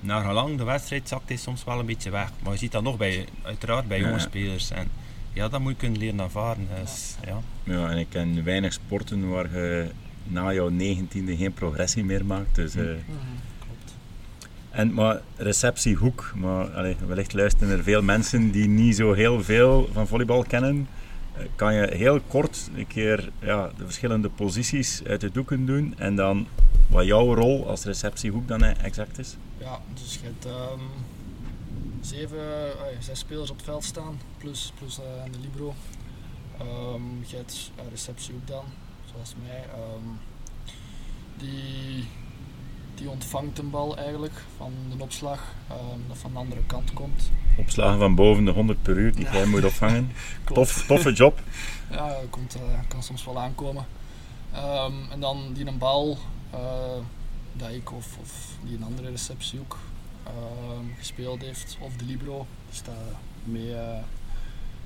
Naar 0.00 0.24
gelang 0.24 0.58
de 0.58 0.64
wedstrijd 0.64 1.08
zakt 1.08 1.28
hij 1.28 1.36
soms 1.36 1.64
wel 1.64 1.78
een 1.78 1.86
beetje 1.86 2.10
weg. 2.10 2.30
Maar 2.42 2.52
je 2.52 2.58
ziet 2.58 2.72
dat 2.72 2.82
nog 2.82 2.96
bij, 2.96 3.26
uiteraard 3.42 3.88
bij 3.88 3.98
jonge 4.00 4.18
spelers. 4.18 4.70
En 4.70 4.90
ja, 5.32 5.48
dat 5.48 5.60
moet 5.60 5.72
je 5.72 5.78
kunnen 5.78 5.98
leren 5.98 6.20
ervaren. 6.20 6.66
Dus, 6.80 7.16
ja. 7.26 7.40
Ja, 7.64 7.90
en 7.90 7.98
ik 7.98 8.06
ken 8.10 8.44
weinig 8.44 8.72
sporten 8.72 9.28
waar 9.30 9.52
je 9.58 9.86
na 10.24 10.52
jouw 10.52 10.68
negentiende 10.68 11.36
geen 11.36 11.52
progressie 11.52 12.04
meer 12.04 12.24
maakt. 12.24 12.54
Dus, 12.54 12.74
eh, 12.74 12.82
Mhm, 12.82 12.92
klopt. 13.58 13.94
en, 14.70 14.94
maar 14.94 15.20
receptiehoek, 15.36 16.32
maar 16.36 16.70
allee, 16.70 16.96
wellicht 17.06 17.32
luisteren 17.32 17.76
er 17.78 17.82
veel 17.82 18.02
mensen 18.02 18.50
die 18.50 18.68
niet 18.68 18.96
zo 18.96 19.12
heel 19.12 19.42
veel 19.42 19.88
van 19.92 20.06
volleybal 20.06 20.42
kennen. 20.44 20.88
Eh, 21.36 21.44
Kan 21.56 21.74
je 21.74 21.88
heel 21.94 22.20
kort 22.20 22.70
een 22.76 22.86
keer 22.86 23.30
ja, 23.40 23.70
de 23.76 23.84
verschillende 23.84 24.28
posities 24.28 25.02
uit 25.06 25.20
de 25.20 25.30
doeken 25.30 25.66
doen 25.66 25.94
en 25.98 26.16
dan 26.16 26.46
wat 26.90 27.04
jouw 27.06 27.34
rol 27.34 27.68
als 27.68 27.84
receptiehoek 27.84 28.48
dan 28.48 28.62
eh, 28.64 28.84
exact 28.84 29.18
is? 29.18 29.36
Ja, 29.58 29.78
dus 29.94 30.14
je 30.14 30.20
hebt 30.22 30.44
ehm, 30.46 30.80
zeven, 32.06 32.38
eh, 32.38 33.00
zes 33.00 33.18
spelers 33.18 33.50
op 33.50 33.56
het 33.56 33.64
veld 33.64 33.84
staan, 33.84 34.20
plus, 34.38 34.72
plus 34.78 34.98
eh, 34.98 35.32
de 35.32 35.38
libero. 35.40 35.74
Ehm, 36.58 37.02
je 37.26 37.36
hebt 37.36 37.70
uh, 37.78 37.82
receptiehoek 37.90 38.46
dan, 38.46 38.64
zoals 39.12 39.34
mij. 39.46 39.64
ehm, 39.74 40.08
die, 41.36 42.08
die 42.94 43.08
ontvangt 43.10 43.58
een 43.58 43.70
bal 43.70 43.96
eigenlijk 43.96 44.42
van 44.56 44.72
de 44.96 45.02
opslag, 45.04 45.54
ehm, 45.68 45.98
dat 46.08 46.18
van 46.18 46.32
de 46.32 46.38
andere 46.38 46.60
kant 46.66 46.92
komt. 46.92 47.30
Opslagen 47.58 47.98
van 47.98 48.14
boven 48.14 48.44
de 48.44 48.50
100 48.50 48.82
per 48.82 48.96
uur 48.96 49.14
die 49.14 49.24
Ja. 49.24 49.32
jij 49.32 49.46
moet 49.46 49.64
opvangen. 49.64 50.12
Tof, 50.54 50.86
toffe 50.86 51.12
job. 51.12 51.40
Ja, 51.90 52.08
dat 52.08 52.30
komt, 52.30 52.54
eh, 52.54 52.78
kan 52.88 53.02
soms 53.02 53.24
wel 53.24 53.38
aankomen. 53.40 53.86
En 55.10 55.20
dan 55.20 55.52
die 55.52 55.66
een 55.66 55.78
bal, 55.78 56.18
eh, 56.50 56.60
dat 57.52 57.70
ik 57.70 57.92
of, 57.92 58.16
of 58.20 58.48
die 58.64 58.76
een 58.76 58.84
andere 58.84 59.10
receptiehoek 59.10 59.72
ehm, 59.72 59.91
gespeeld 60.98 61.42
heeft, 61.42 61.76
of 61.80 61.96
de 61.96 62.04
libero, 62.04 62.46
die 62.66 62.76
staat 62.76 63.16
mee 63.44 63.74
eh, 63.74 64.02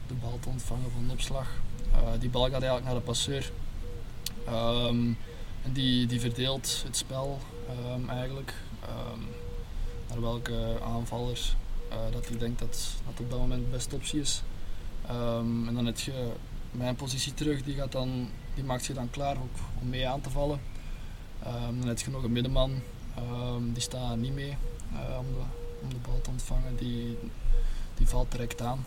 de 0.07 0.15
bal 0.15 0.39
te 0.41 0.49
ontvangen 0.49 0.91
van 0.91 1.07
de 1.07 1.13
opslag. 1.13 1.49
Eh, 1.93 2.21
die 2.21 2.31
bal 2.31 2.43
gaat 2.43 2.53
eigenlijk 2.53 2.85
naar 2.85 2.95
de 2.95 3.01
passeur. 3.01 3.53
Ehm, 4.47 5.13
en 5.63 5.73
die, 5.73 6.07
die 6.07 6.21
verdeelt 6.21 6.83
het 6.87 6.97
spel 6.97 7.39
ehm, 7.69 8.09
eigenlijk 8.09 8.55
ehm, 8.83 9.21
naar 10.09 10.21
welke 10.21 10.79
aanvaller 10.85 11.57
eh, 11.89 11.97
dat 12.13 12.29
hij 12.29 12.39
denkt 12.39 12.59
dat, 12.59 12.95
dat 13.07 13.21
op 13.21 13.31
dat 13.31 13.39
moment 13.39 13.65
de 13.65 13.71
beste 13.71 13.95
optie 13.95 14.21
is. 14.21 14.43
Ehm, 15.07 15.69
en 15.69 15.75
dan 15.75 15.87
heb 15.87 15.99
je 15.99 16.33
mijn 16.71 16.97
positie 16.97 17.35
terug, 17.35 17.63
die, 17.63 17.75
gaat 17.75 17.93
dan, 17.93 18.29
die 18.55 18.65
maakt 18.65 18.85
zich 18.85 18.95
dan 18.95 19.11
klaar 19.11 19.37
ook 19.37 19.59
om 19.81 19.89
mee 19.89 20.09
aan 20.09 20.21
te 20.21 20.31
vallen. 20.31 20.61
Ehm, 21.43 21.79
dan 21.79 21.89
heb 21.89 21.99
je 21.99 22.11
nog 22.11 22.23
een 22.23 22.33
middenman, 22.33 22.83
ehm, 23.17 23.73
die 23.73 23.83
staat 23.83 24.17
niet 24.17 24.35
mee 24.35 24.57
eh, 24.93 25.19
om, 25.19 25.27
de, 25.27 25.41
om 25.83 25.89
de 25.89 25.97
bal 26.07 26.21
te 26.21 26.31
ontvangen, 26.31 26.77
die, 26.77 27.19
die 27.95 28.09
valt 28.09 28.31
direct 28.31 28.61
aan. 28.63 28.85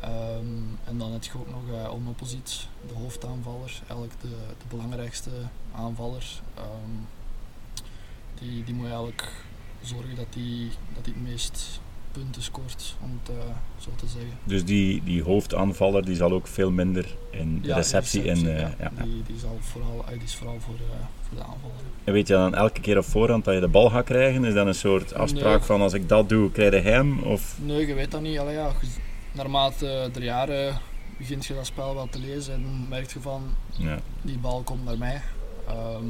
Ehm, 0.00 0.46
en 0.84 0.98
dan 0.98 1.12
heb 1.12 1.24
je 1.24 1.32
ook 1.38 1.48
nog 1.48 2.08
opposiet, 2.08 2.68
de 2.88 2.94
hoofdaanvaller, 2.94 3.80
eigenlijk 3.88 4.20
de, 4.20 4.28
de 4.58 4.64
belangrijkste 4.68 5.30
aanvaller. 5.74 6.40
Ehm, 6.54 6.96
die, 8.38 8.64
die 8.64 8.74
moet 8.74 8.86
eigenlijk 8.86 9.32
zorgen 9.80 10.16
dat 10.16 10.26
hij 10.34 10.68
dat 10.94 11.04
die 11.04 11.14
het 11.14 11.22
meest 11.22 11.80
punten 12.12 12.42
scoort, 12.42 12.96
om 13.02 13.18
het 13.22 13.36
eh, 13.36 13.44
zo 13.78 13.90
te 13.96 14.06
zeggen. 14.06 14.38
Dus 14.44 14.64
die, 14.64 15.02
die 15.02 15.22
hoofdaanvaller 15.22 16.04
die 16.04 16.16
zal 16.16 16.32
ook 16.32 16.46
veel 16.46 16.70
minder 16.70 17.16
in 17.30 17.58
Ja, 17.62 17.76
receptie 17.76 18.24
in. 18.24 18.46
eh, 18.48 18.58
ja. 18.60 18.74
ja, 18.78 18.90
ja. 18.96 19.02
Die, 19.02 19.22
die, 19.22 19.38
zal 19.38 19.58
vooral, 19.60 20.04
die 20.08 20.22
is 20.22 20.34
vooral 20.34 20.60
voor, 20.60 20.74
En 22.04 22.12
weet 22.12 22.26
je 22.28 22.32
dan 22.34 22.54
elke 22.54 22.80
keer 22.80 22.98
op 22.98 23.04
voorhand 23.04 23.44
dat 23.44 23.54
je 23.54 23.60
de 23.60 23.68
bal 23.68 23.90
gaat 23.90 24.04
krijgen? 24.04 24.44
Is 24.44 24.54
dat 24.54 24.66
een 24.66 24.74
soort 24.74 25.14
afspraak 25.14 25.58
Nee. 25.58 25.66
van 25.66 25.80
als 25.80 25.92
ik 25.92 26.08
dat 26.08 26.28
doe, 26.28 26.50
krijg 26.50 26.72
je 26.72 26.80
hem? 26.80 27.18
Of 27.22 27.56
Nee, 27.60 27.86
je 27.86 27.94
weet 27.94 28.10
dat 28.10 28.20
niet. 28.20 28.38
Allee, 28.38 28.54
ja, 28.54 28.70
naarmate 29.32 30.08
de 30.12 30.20
jaren 30.20 30.80
begint 31.18 31.46
je 31.46 31.54
dat 31.54 31.66
spel 31.66 31.94
wel 31.94 32.08
te 32.10 32.18
lezen 32.18 32.54
en 32.54 32.86
merk 32.88 33.12
je 33.12 33.20
van 33.20 33.42
ja. 33.70 33.98
die 34.22 34.38
bal 34.38 34.62
komt 34.62 34.84
naar 34.84 34.98
mij. 34.98 35.22
Ehm, 35.68 36.04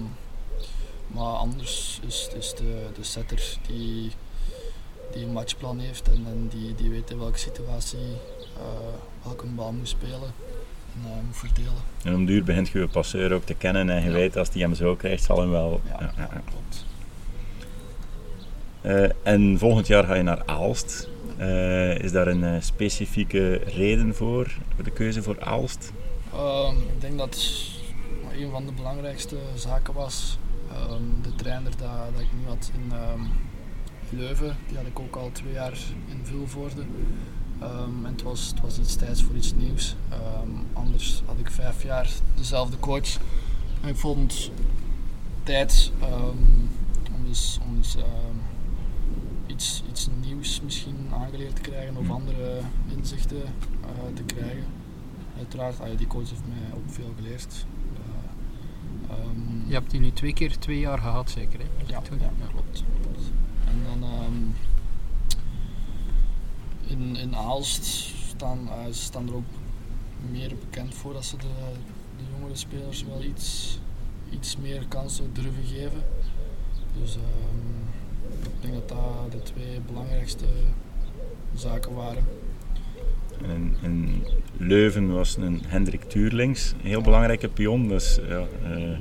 maar 1.07 1.35
anders 1.35 2.01
is, 2.07 2.31
is 2.39 2.55
de, 2.55 2.87
de 2.95 3.03
setter 3.05 3.57
die, 3.67 4.11
die 5.13 5.25
een 5.25 5.33
matchplan 5.33 5.79
heeft 5.79 6.09
en, 6.09 6.23
en 6.27 6.49
die, 6.51 6.75
die 6.75 6.91
weet 6.91 7.11
in 7.11 7.19
welke 7.19 7.39
situatie 7.39 7.99
eh, 8.57 8.63
welke 9.23 9.47
bal 9.47 9.73
moet 9.73 9.89
spelen 9.89 10.33
en 10.95 11.11
eh, 11.11 11.17
moet 11.27 11.37
verdelen. 11.37 11.73
En 12.05 12.15
om 12.15 12.27
duur 12.27 12.45
begint 12.45 12.69
je 12.69 12.79
je 12.79 12.89
passeur 12.89 13.33
ook 13.33 13.45
te 13.45 13.55
kennen 13.55 13.91
en 13.91 14.03
je 14.03 14.09
Ja. 14.09 14.15
weet 14.15 14.37
als 14.37 14.51
die 14.51 14.63
hem 14.63 14.75
zo 14.75 14.97
krijgt, 14.97 15.25
zal 15.25 15.41
hem 15.41 15.51
wel. 15.51 15.81
Ja, 15.87 15.97
ja, 16.01 16.13
ja, 16.17 16.43
klopt. 16.51 16.85
Eh, 18.81 19.33
en 19.33 19.59
volgend 19.59 19.87
jaar 19.87 20.05
ga 20.05 20.15
je 20.15 20.23
naar 20.23 20.43
Aalst. 20.47 21.09
Eh, 21.37 21.99
is 21.99 22.13
daar 22.13 22.27
een 22.27 22.63
specifieke 22.63 23.55
reden 23.55 24.15
voor, 24.15 24.53
voor 24.75 24.85
de 24.85 24.91
keuze 24.91 25.23
voor 25.23 25.37
Aalst? 25.41 25.93
Ehm, 26.33 26.77
ik 26.77 27.01
denk 27.01 27.19
dat 27.19 27.47
een 28.39 28.51
van 28.51 28.67
de 28.67 28.73
belangrijkste 28.73 29.37
zaken 29.55 29.95
was. 29.95 30.39
ehm, 30.73 31.03
de 31.23 31.35
trainer 31.35 31.71
dat, 31.77 31.89
dat 32.13 32.21
ik 32.21 32.27
nu 32.41 32.47
had 32.49 32.71
in 32.75 32.93
ehm, 32.93 33.21
Leuven, 34.11 34.57
die 34.69 34.77
had 34.77 34.87
ik 34.87 34.99
ook 34.99 35.17
al 35.17 35.31
twee 35.33 35.53
jaar 35.53 35.79
in 36.09 36.21
Vilvoorde. 36.23 36.83
Ehm, 37.63 38.05
en 38.07 38.13
het 38.13 38.23
was, 38.23 38.47
het 38.47 38.61
was 38.61 38.79
iets 38.79 38.95
tijds 38.97 39.23
voor 39.23 39.35
iets 39.37 39.55
nieuws. 39.55 39.95
Ehm, 40.09 40.49
anders 40.73 41.23
had 41.27 41.39
ik 41.39 41.51
vijf 41.51 41.83
jaar 41.83 42.11
dezelfde 42.37 42.79
coach. 42.79 43.17
En 43.81 43.89
ik 43.89 43.97
vond 43.97 44.33
het 44.33 44.51
tijd 45.43 45.93
ehm, 46.01 46.37
om 47.15 47.25
dus, 47.29 47.59
om 47.69 47.77
dus 47.77 47.97
iets, 49.47 49.83
iets 49.91 50.09
nieuws 50.27 50.61
misschien 50.65 50.97
aangeleerd 51.13 51.55
te 51.57 51.61
krijgen 51.63 51.97
of 51.97 52.03
Hmm. 52.07 52.11
andere 52.15 52.61
inzichten 52.97 53.43
eh, 53.43 54.15
te 54.15 54.23
krijgen. 54.23 54.65
Uiteraard, 55.39 55.81
ah 55.81 55.89
ja, 55.89 55.95
die 55.95 56.07
coach 56.07 56.29
heeft 56.31 56.43
mij 56.49 56.75
ook 56.79 56.91
veel 56.93 57.13
geleerd. 57.17 57.67
Eh, 59.11 59.17
Je 59.67 59.73
hebt 59.75 59.91
die 59.91 60.01
nu 60.01 60.13
twee 60.13 60.33
keer 60.33 60.59
twee 60.59 60.79
jaar 60.79 60.99
gehad, 60.99 61.31
zeker? 61.31 61.59
Hè? 61.59 61.65
ja, 61.87 62.03
ja, 62.21 62.47
klopt. 62.51 62.85
En 63.65 63.83
dan 64.01 64.09
in, 66.87 67.17
in 67.17 67.37
Aalst 67.37 67.85
staan, 68.29 68.69
ze 68.93 69.03
staan 69.03 69.29
er 69.29 69.35
ook 69.35 69.51
meer 70.31 70.49
bekend 70.49 70.95
voor 70.95 71.13
dat 71.13 71.25
ze 71.25 71.37
de, 71.37 71.47
de 72.17 72.25
jongere 72.37 72.57
spelers 72.57 73.05
wel 73.05 73.23
iets, 73.23 73.79
iets 74.31 74.57
meer 74.57 74.85
kansen 74.89 75.31
durven 75.33 75.65
geven. 75.65 76.03
Dus 77.01 77.17
ehm, 77.17 78.43
ik 78.43 78.61
denk 78.61 78.75
dat 78.75 78.89
dat 78.89 79.33
de 79.33 79.43
twee 79.43 79.81
belangrijkste 79.87 80.45
zaken 81.55 81.95
waren. 81.95 82.25
En 83.43 83.51
in, 83.51 83.77
in 83.83 84.25
Leuven 84.57 85.13
was 85.13 85.37
een 85.37 85.61
Hendrik 85.67 86.03
Tuurlings, 86.03 86.73
een 86.73 86.89
heel 86.89 87.01
belangrijke 87.01 87.49
pion. 87.49 87.89
Dus 87.89 88.19
ja, 88.29 88.47
eh, 88.65 88.99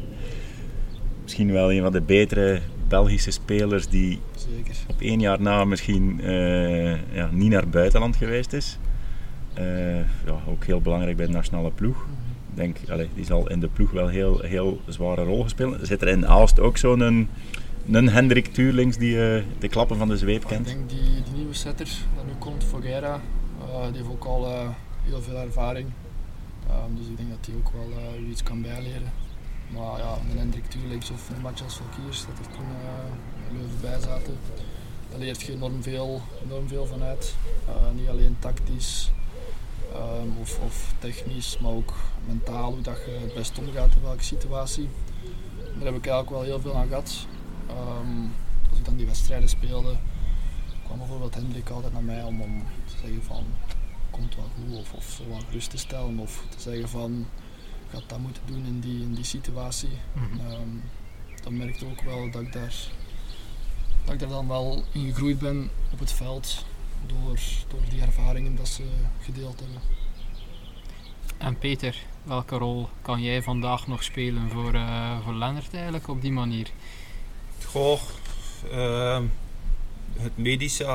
misschien 1.22 1.52
wel 1.52 1.72
een 1.72 1.82
van 1.82 1.92
de 1.92 2.02
betere 2.02 2.62
Belgische 2.92 3.32
spelers 3.32 3.88
die 3.88 4.20
Zeker. 4.36 4.76
op 4.88 5.02
één 5.02 5.20
jaar 5.20 5.42
na 5.42 5.66
misschien 5.66 6.22
eh, 6.22 7.14
ja, 7.16 7.30
niet 7.32 7.50
naar 7.50 7.62
het 7.62 7.72
buitenland 7.72 8.16
geweest 8.16 8.54
is. 8.54 8.78
Eh, 9.54 9.98
ja, 9.98 10.39
ook 10.48 10.64
heel 10.66 10.82
belangrijk 10.82 11.18
bij 11.18 11.26
de 11.26 11.32
nationale 11.32 11.72
ploeg. 11.72 12.06
Ik 12.50 12.56
denk, 12.58 12.78
die 13.16 13.26
zal 13.26 13.50
in 13.50 13.60
de 13.60 13.68
ploeg 13.68 13.92
wel 13.92 14.08
heel, 14.08 14.39
heel 14.39 14.82
zware 14.88 15.24
rol 15.24 15.44
gespeeld. 15.44 15.78
Zit 15.82 16.02
er 16.02 16.08
in 16.08 16.28
Aalst 16.28 16.60
ook 16.60 16.78
zo'n 16.78 17.00
een, 17.00 17.28
een 17.92 18.10
Hendrik 18.10 18.46
Tuurlings 18.48 18.98
die 18.98 19.16
eh, 19.36 19.44
de 19.60 19.68
klappen 19.68 19.98
van 19.98 20.08
de 20.08 20.18
zweep 20.18 20.42
Ik 20.42 20.48
kent? 20.48 20.66
denk 20.66 20.89
die, 20.89 21.00
die 21.00 21.34
nieuwe 21.36 21.54
setter 21.54 21.88
dat 22.16 22.26
nu 22.26 22.32
komt, 22.39 22.64
Foguera, 22.64 23.22
die 23.88 23.98
heeft 23.98 24.10
ook 24.12 24.26
al 24.26 24.48
heel 25.04 25.22
veel 25.22 25.38
ervaring. 25.38 25.88
Ehm, 26.70 26.96
dus 26.96 27.08
ik 27.08 27.18
denk 27.18 27.30
dat 27.30 27.46
hij 27.46 27.56
ook 27.56 27.72
wel 27.74 28.30
iets 28.30 28.44
kan 28.44 28.62
bijleren. 28.62 29.12
Maar 29.74 29.97
ja, 29.97 30.17
een 30.30 30.38
Hendrik 30.38 30.65
Tuurlijks 30.65 31.09
of 31.09 31.30
een 31.30 31.41
Matthias 31.41 31.76
Volkiers, 31.76 32.26
dat 32.26 32.45
er 32.45 32.51
toen 32.51 32.65
eh, 32.65 33.49
in 33.49 33.57
Leuven 33.57 33.82
bij 33.82 33.99
zaten, 33.99 34.38
daar 35.09 35.19
leert 35.19 35.41
je 35.41 35.51
enorm 35.51 35.84
veel, 35.84 36.22
enorm 36.43 36.67
veel 36.67 36.86
van 36.86 37.03
uit. 37.03 37.36
Eh, 37.67 37.91
niet 37.95 38.07
alleen 38.09 38.36
tactisch 38.39 39.11
ehm, 39.93 40.28
of, 40.39 40.59
of 40.59 40.93
technisch, 40.99 41.57
maar 41.59 41.72
ook 41.72 41.93
mentaal, 42.28 42.72
hoe 42.74 42.82
dat 42.82 42.97
je 43.05 43.17
het 43.22 43.34
best 43.34 43.59
omgaat 43.59 43.95
in 43.95 44.01
welke 44.01 44.24
situatie. 44.24 44.89
daar 45.55 45.86
heb 45.91 45.95
ik 45.95 46.07
eigenlijk 46.07 46.30
wel 46.30 46.41
heel 46.41 46.61
veel 46.61 46.76
aan 46.76 46.88
gehad. 46.88 47.26
Ehm, 47.67 48.22
als 48.69 48.80
ik 48.80 48.86
dan 48.86 48.95
die 48.95 49.05
wedstrijden 49.05 49.49
speelde, 49.49 49.95
kwam 50.86 50.97
bijvoorbeeld 50.97 51.36
Hendrik 51.36 51.69
altijd 51.69 51.93
naar 51.93 52.03
mij 52.03 52.24
om, 52.24 52.41
om 52.41 52.63
te 52.86 52.93
zeggen 53.01 53.24
van 53.24 53.43
komt 54.09 54.36
wel 54.36 54.49
goed 54.55 54.80
of, 54.80 54.93
of 54.93 55.03
zo 55.03 55.30
wat 55.30 55.43
gerust 55.47 55.69
te 55.69 55.78
stellen 55.78 56.19
of 56.19 56.43
te 56.49 56.61
zeggen 56.61 56.89
van 56.89 57.26
je 57.92 57.98
gaat 57.98 58.10
dat 58.10 58.20
moeten 58.20 58.44
doen 58.46 58.66
in 58.66 58.80
die, 58.80 59.02
in 59.02 59.14
die 59.14 59.24
situatie. 59.24 59.89
Mhm. 60.14 60.48
Ehm, 60.48 60.70
dan 61.44 61.58
merkte 61.58 61.86
ik 61.86 61.92
ook 61.92 62.02
wel 62.02 62.32
dat 62.32 62.42
ik 62.42 62.54
daar 62.54 62.74
dat 64.04 64.14
ik 64.14 64.20
daar 64.20 64.30
dan 64.30 64.48
wel 64.48 64.84
in 64.92 65.06
gegroeid 65.06 65.39
ben 65.39 65.70
op 65.92 66.00
het 66.00 66.12
veld 66.12 66.66
door, 67.06 67.39
door 67.68 67.82
die 67.89 68.02
ervaringen 68.02 68.56
dat 68.56 68.68
ze 68.68 68.84
gedeeld 69.22 69.60
hebben. 69.60 69.82
En 71.38 71.58
Peter, 71.58 71.96
welke 72.24 72.58
rol 72.58 72.89
kan 73.02 73.22
jij 73.22 73.42
vandaag 73.42 73.88
nog 73.88 74.04
spelen 74.04 74.50
voor, 74.50 74.74
eh 74.74 75.24
voor 75.24 75.34
Lennart 75.34 75.74
eigenlijk 75.74 76.08
op 76.08 76.22
die 76.22 76.32
manier? 76.32 76.72
Goh, 77.66 78.02
ehm, 78.72 79.24
het 80.18 80.38
medische, 80.38 80.86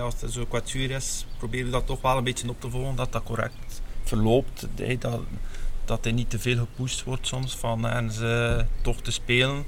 als 0.00 0.22
er 0.22 0.30
zo'n 0.30 0.48
kwetsuur 0.48 0.90
is, 0.90 1.26
probeer 1.38 1.64
je 1.64 1.70
dat 1.70 1.86
toch 1.86 2.00
wel 2.00 2.16
een 2.16 2.24
beetje 2.24 2.48
op 2.48 2.60
te 2.60 2.70
volgen, 2.70 2.96
dat 2.96 3.12
dat 3.12 3.22
correct 3.22 3.82
verloopt. 4.02 4.66
Dat, 4.98 5.20
dat 5.92 6.04
hij 6.04 6.12
niet 6.12 6.30
te 6.30 6.38
veel 6.38 6.56
gepusht 6.56 7.04
wordt 7.04 7.26
soms 7.26 7.56
van 7.56 7.86
en 7.86 8.10
ze 8.12 8.64
toch 8.82 9.00
te 9.00 9.10
spelen. 9.10 9.64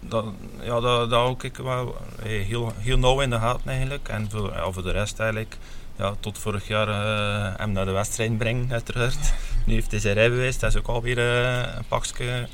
Dat, 0.00 0.24
ja, 0.62 0.80
dat, 0.80 1.10
dat 1.10 1.26
ook 1.26 1.42
ik 1.42 1.56
wel 1.56 1.96
hey, 2.22 2.36
heel, 2.36 2.72
heel 2.76 2.98
nauw 2.98 3.20
in 3.20 3.30
de 3.30 3.38
gaten 3.38 3.70
eigenlijk. 3.70 4.08
En 4.08 4.30
voor, 4.30 4.68
voor 4.70 4.82
de 4.82 4.90
rest 4.90 5.18
eigenlijk, 5.18 5.56
ja, 5.96 6.14
tot 6.20 6.38
vorig 6.38 6.68
jaar 6.68 6.88
eh, 6.88 7.58
hem 7.58 7.72
naar 7.72 7.84
de 7.84 7.90
wedstrijd 7.90 8.38
brengen 8.38 8.72
uiteraard. 8.72 9.32
Nu 9.66 9.74
heeft 9.74 9.90
hij 9.90 10.00
zijn 10.00 10.14
rijbewijs, 10.14 10.58
dat 10.58 10.70
is 10.70 10.78
ook 10.78 10.86
alweer 10.88 11.18
eh, 11.18 11.76
een 11.76 11.86
pakje 11.88 12.48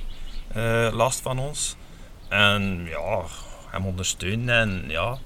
eh, 0.53 0.89
last 0.93 1.21
van 1.21 1.39
ons. 1.39 1.77
En 2.29 2.87
ja, 2.89 3.23
hem 3.71 3.87
ondersteunen 3.87 4.55
en 4.55 4.85
ja, 4.89 5.19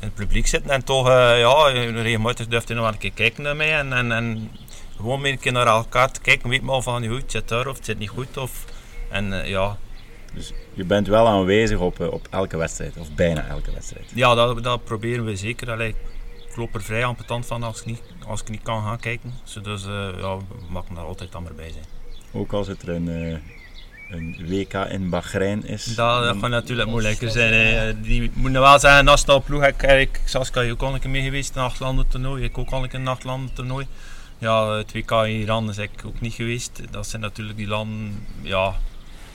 in 0.00 0.06
het 0.06 0.14
publiek 0.14 0.46
zitten 0.46 0.70
en 0.70 0.84
toch, 0.84 1.08
eh, 1.08 1.38
ja, 1.38 1.68
regelmatig 2.02 2.46
durft 2.46 2.68
hij 2.68 2.76
nog 2.76 2.88
een 2.88 2.98
keer 2.98 3.12
kijken 3.12 3.42
naar 3.42 3.56
mij 3.56 3.78
en, 3.78 3.92
en, 3.92 4.12
en 4.12 4.50
gewoon 4.96 5.24
een 5.24 5.38
keer 5.38 5.52
naar 5.52 5.66
elkaar 5.66 6.12
te 6.12 6.20
kijken, 6.20 6.48
weet 6.48 6.62
maar 6.62 6.82
van, 6.82 7.06
goed, 7.06 7.22
het 7.22 7.30
zit 7.30 7.48
daar 7.48 7.66
of 7.66 7.76
het 7.76 7.84
zit 7.84 7.98
niet 7.98 8.08
goed 8.08 8.36
of, 8.36 8.64
en 9.10 9.42
eh, 9.42 9.48
ja, 9.48 9.76
Dus 10.34 10.52
je 10.74 10.84
bent 10.84 11.06
wel 11.06 11.26
aanwezig 11.26 11.78
op, 11.78 12.00
eh, 12.00 12.12
op 12.12 12.26
elke 12.30 12.56
wedstrijd, 12.56 12.96
of 12.96 13.12
bijna 13.14 13.46
elke 13.46 13.72
wedstrijd. 13.72 14.10
ja 14.14 14.34
dat, 14.34 14.62
dat 14.62 14.84
proberen 14.84 15.24
we 15.24 15.36
zeker. 15.36 15.70
Allee, 15.70 15.94
ik 16.48 16.56
loop 16.56 16.74
er 16.74 16.82
vrij 16.82 17.04
ambetant 17.04 17.46
van 17.46 17.62
als 17.62 17.80
ik 17.80 17.86
niet, 17.86 18.02
als 18.26 18.40
ik 18.40 18.48
niet 18.48 18.62
kan 18.62 18.82
gaan 18.82 18.98
kijken. 18.98 19.34
Dus 19.62 19.86
eh, 19.86 20.08
ja, 20.18 20.36
we 20.36 20.44
maken 20.70 20.94
daar 20.94 21.04
altijd 21.04 21.32
dan 21.32 21.42
maar 21.42 21.54
bij 21.54 21.70
zijn. 21.70 21.84
Ook 22.32 22.52
als 22.52 22.66
het 22.66 22.82
er 22.82 22.88
een, 22.88 23.08
eh, 23.08 23.38
een 24.10 24.46
WK 24.48 24.72
in 24.74 25.10
Bahrein 25.10 25.66
is. 25.66 25.84
Dat, 25.84 26.24
dat 26.24 26.36
gaat 26.40 26.50
natuurlijk 26.50 26.88
moeilijker 26.88 27.30
zijn. 27.30 27.52
hè. 27.52 28.00
Die 28.00 28.30
moeten 28.34 28.60
wel 28.60 28.78
zeggen, 28.78 29.04
nationaal 29.04 29.42
ploeg, 29.42 29.64
ik, 29.66 30.20
Saskia, 30.24 30.62
je 30.62 30.72
ook 30.72 30.82
al 30.82 30.94
een 30.94 31.00
keer 31.00 31.10
mee 31.10 31.22
geweest, 31.22 31.56
een 31.56 31.62
nachtlandentoernooi. 31.62 32.44
Ik 32.44 32.58
ook 32.58 32.70
al 32.70 32.82
een 32.82 32.88
keer 32.88 32.98
een 32.98 33.04
nachtlandentoernooi. 33.04 33.86
Ja, 34.38 34.76
het 34.76 34.92
WK 34.92 35.10
in 35.10 35.40
Iran 35.40 35.68
is 35.68 35.78
ik 35.78 35.90
ook 36.06 36.20
niet 36.20 36.34
geweest. 36.34 36.82
Dat 36.90 37.06
zijn 37.06 37.22
natuurlijk 37.22 37.56
die 37.56 37.66
landen, 37.66 38.26
ja, 38.42 38.74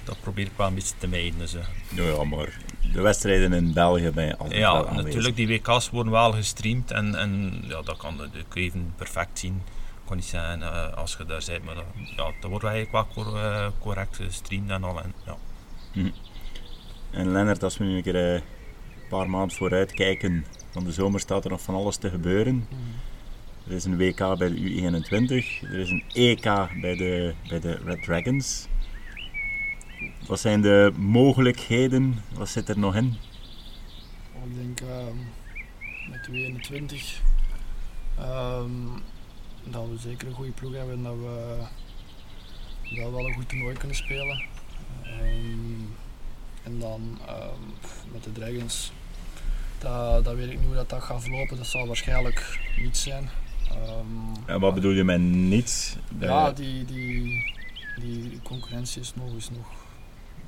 dat 0.04 0.18
probeer 0.22 0.46
ik 0.46 0.52
wel 0.56 0.68
een 0.68 0.74
beetje 0.74 0.96
te 0.98 1.08
mijden. 1.08 1.40
Dus, 1.40 1.54
eh. 1.56 1.62
Ja, 1.90 2.04
ja, 2.04 2.24
maar 2.24 2.60
de 2.94 3.02
wedstrijden 3.02 3.54
in 3.54 3.74
België 3.74 4.10
ben 4.10 4.26
je 4.26 4.38
altijd 4.38 4.60
ja, 4.60 4.94
natuurlijk, 4.94 5.36
die 5.36 5.48
WK's 5.48 5.90
worden 5.90 6.12
wel 6.12 6.32
gestreamd 6.32 6.92
en, 6.92 7.16
en 7.16 7.62
ja, 7.68 7.82
dat 7.82 7.98
kan 7.98 8.20
je 8.34 8.62
even 8.62 8.94
perfect 8.96 9.40
zien. 9.40 9.62
Ik 9.66 10.08
kan 10.08 10.16
niet 10.16 10.26
zeggen 10.26 10.62
eh, 10.62 10.94
als 10.98 11.16
je 11.18 11.26
daar 11.26 11.44
bent, 11.48 11.64
maar 11.64 11.76
dat, 11.76 11.84
ja, 12.16 12.32
dat 12.42 12.50
wordt 12.50 12.66
eigenlijk 12.66 12.92
wel 13.16 13.26
cor- 13.26 13.38
eh, 13.44 13.68
correct 13.80 14.16
gestreamd 14.16 14.70
en 14.70 14.84
al. 14.84 15.02
En, 15.02 15.14
ja. 15.26 15.36
En 17.12 17.32
Lennart, 17.32 17.64
als 17.64 17.78
we 17.78 17.84
nu 17.84 17.96
een 17.96 18.04
keer 18.04 18.16
eh, 18.16 18.34
een 18.34 18.42
paar 19.10 19.30
maanden 19.30 19.58
vooruit 19.58 19.92
kijken, 19.92 20.46
van 20.72 20.84
de 20.84 20.92
zomer 20.92 21.20
staat 21.20 21.44
er 21.44 21.52
nog 21.52 21.62
van 21.62 21.76
alles 21.76 21.98
te 21.98 22.10
gebeuren. 22.10 22.68
Er 23.68 23.72
is 23.72 23.86
een 23.86 23.98
WK 23.98 24.38
bij 24.38 24.50
de 24.50 24.58
U21, 24.58 25.62
er 25.62 25.80
is 25.80 25.90
een 25.90 26.04
EK 26.14 26.44
bij 26.82 26.96
de, 26.96 27.34
bij 27.50 27.60
de 27.60 27.80
Red 27.86 28.04
Dragons. 28.04 28.68
Wat 30.28 30.40
zijn 30.40 30.62
de 30.62 30.92
mogelijkheden? 30.98 32.24
Wat 32.34 32.50
zit 32.50 32.70
er 32.70 32.80
nog 32.80 32.96
in? 32.96 33.18
Ik 34.46 34.56
denk 34.56 34.80
ehm, 34.80 35.16
met 36.10 36.26
de 36.26 36.32
21 36.32 37.22
ehm, 38.18 38.72
dat 39.64 39.88
we 39.90 39.98
zeker 39.98 40.28
een 40.28 40.34
goede 40.34 40.52
ploeg 40.52 40.74
hebben 40.74 40.96
en 40.96 41.04
dat 41.04 41.16
we, 41.16 41.66
wel 43.12 43.28
een 43.28 43.34
goed 43.34 43.50
toernooi 43.50 43.78
kunnen 43.78 43.98
spelen. 43.98 44.42
Ehm, 45.04 45.82
en 46.64 46.80
dan 46.80 47.20
met 48.12 48.24
de 48.24 48.32
Dragons, 48.32 48.92
dat, 49.80 50.24
dat 50.24 50.36
weet 50.36 50.52
ik 50.52 50.58
niet 50.58 50.66
hoe 50.66 50.76
dat, 50.76 50.90
dat 50.90 51.04
gaat 51.04 51.22
verlopen. 51.22 51.58
Dat 51.58 51.68
zal 51.68 51.88
waarschijnlijk 51.88 52.60
niet 52.78 52.98
zijn. 52.98 53.30
Ehm, 53.76 54.50
En 54.52 54.60
wat 54.60 54.74
bedoel 54.74 54.92
je 54.92 55.04
met 55.04 55.20
niet? 55.22 55.98
De- 56.20 56.26
Ja, 56.26 56.52
die, 56.52 56.86
die, 56.86 57.44
die 58.02 58.40
concurrentie 58.44 59.02
is 59.02 59.14
nog, 59.16 59.36
is 59.38 59.50
nog 59.50 59.66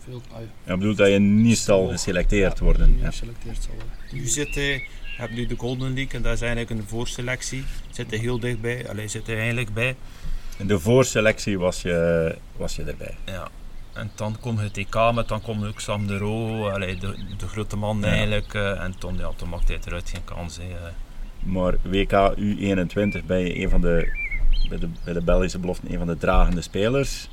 veel. 0.03 0.21
ai, 0.35 0.49
Ja, 0.65 0.77
bedoelt 0.77 0.97
dat 0.97 1.07
je 1.09 1.19
niet 1.19 1.57
zal 1.57 1.87
geselecteerd 1.87 2.57
Ja, 2.59 2.63
worden. 2.63 2.97
Ja. 2.99 3.05
geselecteerd 3.05 3.63
zal 3.63 3.73
worden. 3.73 3.91
Nu 4.11 4.27
zit 4.27 4.55
hij, 4.55 4.71
je 4.73 5.21
hebt 5.21 5.33
nu 5.33 5.45
de 5.45 5.55
Golden 5.57 5.93
League 5.93 6.13
en 6.13 6.21
dat 6.21 6.33
is 6.33 6.41
eigenlijk 6.41 6.69
een 6.69 6.87
voorselectie. 6.87 7.63
Zit 7.89 8.09
hij 8.09 8.19
heel 8.19 8.39
dichtbij, 8.39 8.89
alleen 8.89 9.09
zit 9.09 9.27
hij 9.27 9.37
eigenlijk 9.37 9.73
bij. 9.73 9.95
In 10.57 10.67
de 10.67 10.79
voorselectie 10.79 11.59
was 11.59 11.81
je, 11.81 12.35
was 12.55 12.75
je 12.75 12.83
erbij. 12.83 13.15
Ja. 13.25 13.47
En 13.93 14.11
dan 14.15 14.37
komt 14.39 14.59
het 14.59 14.77
EK, 14.77 14.93
maar 14.93 15.25
dan 15.27 15.41
komt 15.41 15.65
ook 15.65 15.79
Sam 15.79 16.07
de 16.07 16.17
Roo, 16.17 16.69
allee, 16.69 16.95
de, 16.97 17.15
de 17.37 17.47
grote 17.47 17.75
man 17.75 17.99
Ja. 17.99 18.05
eigenlijk. 18.07 18.53
eh, 18.53 18.83
en 18.83 18.97
toen, 18.97 19.17
ja, 19.17 19.31
toen 19.35 19.49
maakt 19.49 19.67
hij 19.67 19.79
eruit 19.85 20.09
geen 20.09 20.23
kans. 20.23 20.57
eh. 20.57 20.65
Maar 21.45 21.75
WK 21.81 22.35
U21 22.37 23.25
ben 23.25 23.39
je 23.39 23.59
een 23.61 23.69
van 23.69 23.81
de, 23.81 24.11
bij 24.69 24.77
de, 24.77 24.89
bij 25.03 25.13
de 25.13 25.23
Belgische 25.23 25.59
beloften, 25.59 25.91
een 25.91 25.97
van 25.97 26.07
de 26.07 26.17
dragende 26.17 26.61
spelers. 26.61 27.29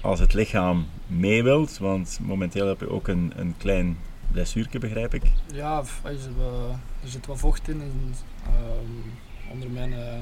Als 0.00 0.20
het 0.20 0.34
lichaam 0.34 0.86
mee 1.06 1.42
wilt, 1.42 1.78
want 1.78 2.18
momenteel 2.22 2.66
heb 2.66 2.80
je 2.80 2.90
ook 2.90 3.08
een, 3.08 3.32
een 3.36 3.54
klein 3.58 3.96
blessuurtje, 4.32 4.78
begrijp 4.78 5.14
ik. 5.14 5.22
Ja, 5.52 5.82
er 6.02 7.08
zit 7.08 7.26
wat 7.26 7.38
vocht 7.38 7.68
in 7.68 7.80
en, 7.80 8.14
ehm, 8.44 9.52
onder, 9.52 9.70
mijn, 9.70 9.92
eh, 9.92 10.14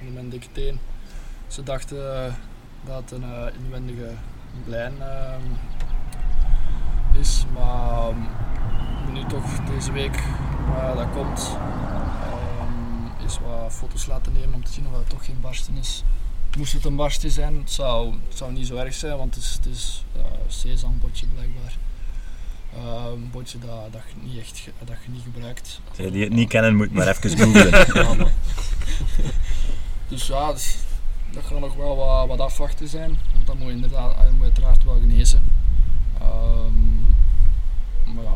onder 0.00 0.14
mijn 0.14 0.28
dikke 0.28 0.46
teen. 0.52 0.78
Ze 1.46 1.62
dachten 1.62 2.24
eh, 2.24 2.32
dat 2.84 2.96
het 2.96 3.10
een 3.10 3.22
eh, 3.22 3.46
inwendige 3.64 4.10
blijn 4.64 4.92
ehm, 5.00 5.42
is, 7.20 7.46
maar 7.54 8.08
ehm, 8.08 9.12
nu 9.12 9.24
toch 9.24 9.64
deze 9.64 9.92
week 9.92 10.22
dat 10.96 11.10
komt, 11.10 11.56
is 13.30 13.38
wat 13.38 13.72
foto's 13.72 14.06
laten 14.06 14.32
nemen 14.32 14.54
om 14.54 14.64
te 14.64 14.72
zien 14.72 14.86
of 14.86 14.98
het 14.98 15.08
toch 15.08 15.24
geen 15.24 15.40
barsten 15.40 15.76
is. 15.76 16.02
Moest 16.58 16.72
het 16.72 16.84
een 16.84 16.96
barstje 16.96 17.30
zijn, 17.30 17.56
het 17.56 17.70
zou, 17.70 18.14
het 18.28 18.36
zou 18.36 18.52
niet 18.52 18.66
zo 18.66 18.76
erg 18.76 18.94
zijn, 18.94 19.16
want 19.16 19.34
het 19.34 19.44
is, 19.44 19.52
het 19.52 19.66
is 19.66 20.04
eh, 20.16 20.22
sesambotje 20.48 21.26
blijkbaar. 21.26 21.76
Een 23.12 23.30
botje 23.30 23.58
dat, 23.58 23.92
dat, 23.92 24.02
je 24.08 24.26
niet 24.28 24.38
echt 24.38 24.70
dat 24.84 24.96
je 25.04 25.10
niet 25.10 25.22
gebruikt. 25.22 25.80
Zij 25.92 26.10
die 26.10 26.24
het 26.24 26.32
niet 26.32 26.48
kennen, 26.48 26.76
moet 26.76 26.92
maar 26.92 27.08
even 27.08 27.30
googlen. 27.38 28.32
Dus 30.08 30.26
ja, 30.26 30.52
dus 30.52 30.76
dat 31.30 31.44
gaat 31.44 31.60
nog 31.60 31.74
wel 31.74 31.96
wat, 31.96 32.26
wat 32.26 32.40
afwachten 32.40 32.88
zijn. 32.88 33.18
Want 33.32 33.46
dat 33.46 33.58
moet 33.58 33.70
inderdaad 33.70 34.16
hij 34.16 34.30
moet 34.30 34.42
uiteraard 34.42 34.84
wel 34.84 34.98
genezen. 35.00 35.42
Ehm, 36.20 36.94
maar 38.14 38.24
ja, 38.24 38.34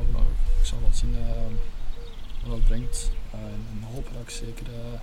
ik 0.60 0.66
zal 0.66 0.80
wel 0.80 0.92
zien 0.92 1.14
eh, 1.14 2.48
wat 2.48 2.56
het 2.56 2.64
brengt. 2.64 3.10
Eh, 3.38 3.44
en, 3.46 3.82
hopen 3.94 4.12
dat 4.12 4.22
ik 4.22 4.30
zeker 4.30 4.66
eh, 4.66 5.00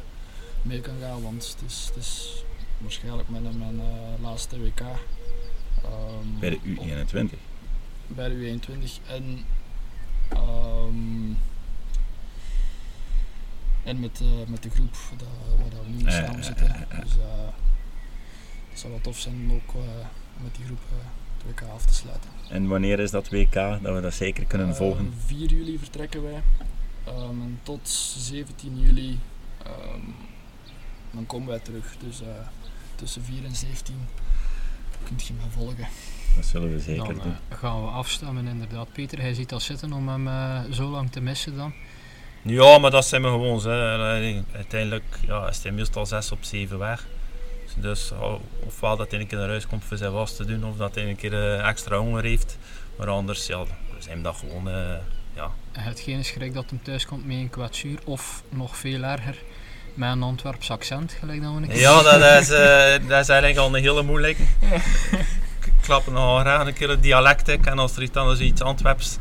mee 0.61 0.81
kan 0.81 0.93
gaan, 1.01 1.21
want 1.21 1.55
het 1.59 1.69
is, 1.71 1.85
het 1.87 1.95
is 2.03 2.43
waarschijnlijk 2.77 3.29
mijn, 3.29 3.57
mijn 3.57 3.79
eh, 3.79 4.21
laatste 4.23 4.59
WK. 4.59 4.79
Ehm, 4.79 6.39
Bij 6.39 6.49
de 6.49 6.59
U21. 6.63 7.37
bij 8.07 8.29
de 8.29 8.35
U21 8.35 8.99
en, 9.07 9.45
ehm, 10.29 11.33
en 13.83 13.99
met, 13.99 14.21
met 14.47 14.63
de 14.63 14.69
groep 14.69 14.95
dat, 15.17 15.27
waar 15.59 15.69
dat 15.69 15.79
we 15.85 16.03
nu 16.03 16.11
samen 16.11 16.43
zitten. 16.43 16.87
Dus 17.01 17.11
het 18.69 18.79
zou 18.79 18.91
wel 18.93 19.01
tof 19.01 19.19
zijn 19.19 19.35
om 19.35 19.51
ook 19.51 19.73
met 20.43 20.55
die 20.55 20.65
groep 20.65 20.79
het 21.37 21.55
WK 21.61 21.69
af 21.73 21.85
te 21.85 21.93
sluiten. 21.93 22.29
En 22.49 22.67
wanneer 22.67 22.99
is 22.99 23.11
dat 23.11 23.29
WK, 23.29 23.53
dat 23.53 23.81
we 23.95 24.01
dat 24.01 24.13
zeker 24.13 24.45
kunnen 24.45 24.69
Eh, 24.69 24.75
volgen? 24.75 25.13
4 25.25 25.49
juli 25.49 25.77
vertrekken 25.77 26.23
wij 26.23 26.41
Ehm, 27.05 27.41
en 27.41 27.59
tot 27.63 27.79
17 28.17 28.79
juli 28.79 29.19
ehm, 29.65 29.99
dan 31.11 31.25
komen 31.25 31.47
wij 31.47 31.59
terug. 31.59 31.95
Dus 32.07 32.21
eh, 32.21 32.27
tussen 32.95 33.23
4 33.23 33.45
en 33.45 33.55
17 33.55 33.95
kunt 35.03 35.27
je 35.27 35.33
me 35.33 35.49
volgen. 35.49 35.87
Dat 36.35 36.45
zullen 36.45 36.71
we 36.71 36.79
zeker 36.79 37.03
dan 37.05 37.13
doen. 37.13 37.35
eh, 37.49 37.57
gaan 37.57 37.81
we 37.83 37.89
afstemmen 37.89 38.47
inderdaad. 38.47 38.91
Pieter, 38.91 39.19
hij 39.21 39.33
ziet 39.33 39.51
al 39.53 39.59
zitten 39.59 39.93
om 39.93 40.07
hem 40.09 40.27
eh, 40.27 40.59
zo 40.71 40.89
lang 40.89 41.11
te 41.11 41.21
missen 41.21 41.55
dan. 41.55 41.73
Ja, 42.43 42.77
maar 42.77 42.91
dat 42.91 43.05
zijn 43.05 43.21
we 43.21 43.27
gewoon. 43.27 43.63
Hè. 43.63 43.97
Uiteindelijk 44.55 45.03
ja, 45.25 45.47
is 45.47 45.63
hij 45.63 45.71
meestal 45.71 46.05
6 46.05 46.31
op 46.31 46.43
7 46.43 46.77
weg. 46.79 47.07
Dus 47.75 48.11
ofwel 48.65 48.97
dat 48.97 49.11
hij 49.11 49.19
een 49.19 49.27
keer 49.27 49.37
naar 49.37 49.47
huis 49.47 49.67
komt 49.67 49.83
voor 49.83 49.97
zijn 49.97 50.11
was 50.11 50.35
te 50.35 50.45
doen, 50.45 50.65
of 50.65 50.77
dat 50.77 50.95
hij 50.95 51.09
een 51.09 51.15
keer 51.15 51.59
extra 51.59 51.97
honger 51.97 52.23
heeft. 52.23 52.57
Maar 52.97 53.07
anders, 53.07 53.47
ja, 53.47 53.63
we 53.63 53.69
zijn 53.99 54.21
dat 54.21 54.35
gewoon, 54.35 54.69
eh, 54.69 54.95
ja. 55.33 55.51
En 55.71 55.83
het 55.83 55.99
geen 55.99 56.25
schrik 56.25 56.53
dat 56.53 56.69
hem 56.69 56.83
thuis 56.83 57.05
komt 57.05 57.25
met 57.25 57.37
een 57.37 57.49
kwetsuur, 57.49 57.99
of 58.05 58.43
nog 58.49 58.77
veel 58.77 59.03
erger, 59.03 59.37
met 59.93 60.11
een 60.11 60.23
Antwerps 60.23 60.71
accent, 60.71 61.11
gelijk 61.19 61.41
dat 61.41 61.53
we 61.53 61.57
een 61.61 61.77
Ja, 61.77 62.01
dat 62.01 62.41
is, 62.41 62.49
eh, 62.49 63.07
dat 63.09 63.19
is 63.21 63.29
eigenlijk 63.29 63.57
al 63.57 63.75
een 63.75 63.81
hele 63.81 64.03
moeilijke. 64.03 64.43
Ik 65.65 65.73
klap 65.81 66.07
nog 66.07 66.39
graag 66.41 66.67
een 66.67 66.73
keer 66.73 66.89
het 66.89 67.03
dialect 67.03 67.47
ik, 67.47 67.65
en 67.65 67.79
als 67.79 67.95
er 67.95 68.01
iets 68.01 68.17
anders 68.17 68.39
iets 68.39 68.61
Antwerps 68.61 69.17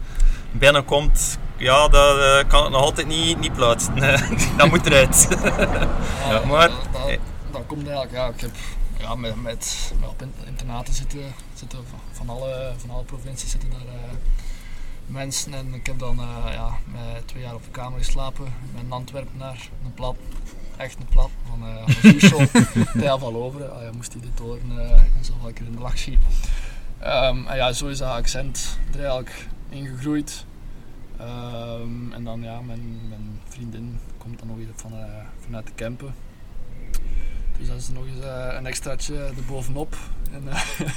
binnenkomt, 0.53 1.39
ja, 1.57 1.89
dat 1.89 2.19
eh, 2.19 2.49
kan 2.49 2.65
ik 2.65 2.71
nog 2.71 2.81
altijd 2.81 3.07
niet, 3.07 3.39
niet 3.41 3.53
plaatsen. 3.53 3.95
dat 4.57 4.69
moet 4.69 4.87
eruit. 4.87 5.29
Ja, 6.29 6.45
maar- 6.47 6.69
dat, 6.69 6.93
dat, 6.93 7.19
dat 7.53 7.63
komt 7.67 7.87
eigenlijk, 7.89 8.13
ja, 8.13 8.27
ik 8.29 8.41
heb 8.41 8.51
ja, 8.99 9.15
met, 9.15 9.43
met, 9.43 9.93
met 10.01 10.09
op 10.09 10.23
in- 10.23 10.35
internaten 10.47 10.95
zitten, 10.95 11.21
zitten 11.55 11.79
van, 11.91 11.99
van, 12.13 12.29
alle, 12.29 12.73
van 12.77 12.91
alle 12.91 13.03
provincies 13.05 13.51
zitten 13.51 13.71
daar 13.71 13.79
eh, 13.95 14.17
mensen 15.11 15.55
en 15.55 15.75
ik 15.75 15.87
heb 15.87 15.99
dan 15.99 16.21
eh, 16.21 16.53
ja, 16.53 16.79
twee 17.25 17.43
jaar 17.43 17.55
op 17.55 17.65
de 17.65 17.71
kamer 17.71 17.99
geslapen 17.99 18.45
met 18.75 18.83
een 18.83 18.93
Antwerpenaar, 18.93 19.69
een 19.85 19.95
plat, 19.95 20.17
echt 20.77 20.97
een 20.99 21.07
plat, 21.07 21.31
van 21.49 21.59
van 21.87 22.11
Soesel, 22.11 22.47
Tijl 23.01 23.19
van 23.19 23.33
Loveren, 23.33 23.75
ah, 23.75 23.83
ja, 23.83 23.91
moest 23.93 24.13
hij 24.13 24.23
dit 24.23 24.39
horen 24.39 24.79
eh, 24.79 24.91
en 24.91 25.25
zo 25.25 25.33
wel 25.39 25.49
een 25.49 25.55
keer 25.55 25.67
in 25.67 25.73
de 25.73 25.81
lach 25.81 25.99
schieten. 25.99 26.29
Ehm, 26.99 27.47
en 27.47 27.57
ja, 27.57 27.73
zo 27.73 27.87
is 27.87 27.99
dat 27.99 28.09
accent 28.09 28.79
er 28.93 28.99
eigenlijk 28.99 29.47
ingegroeid. 29.69 30.45
Ehm, 31.17 32.13
en 32.13 32.25
dan 32.25 32.43
ja, 32.43 32.61
mijn, 32.61 33.09
mijn 33.09 33.41
vriendin 33.49 33.99
komt 34.19 34.39
dan 34.39 34.49
nog 34.49 34.57
weer 34.57 34.67
van, 34.75 34.93
eh, 34.93 35.05
vanuit 35.45 35.67
de 35.67 35.73
Kempen. 35.75 36.15
Dus 37.59 37.69
dat 37.69 37.77
is 37.77 37.89
nog 37.89 38.07
eens 38.07 38.25
eh, 38.25 38.55
een 38.59 38.67
extraatje 38.67 39.33
erbovenop. 39.37 39.97
En 40.33 40.43
eh, 40.49 40.55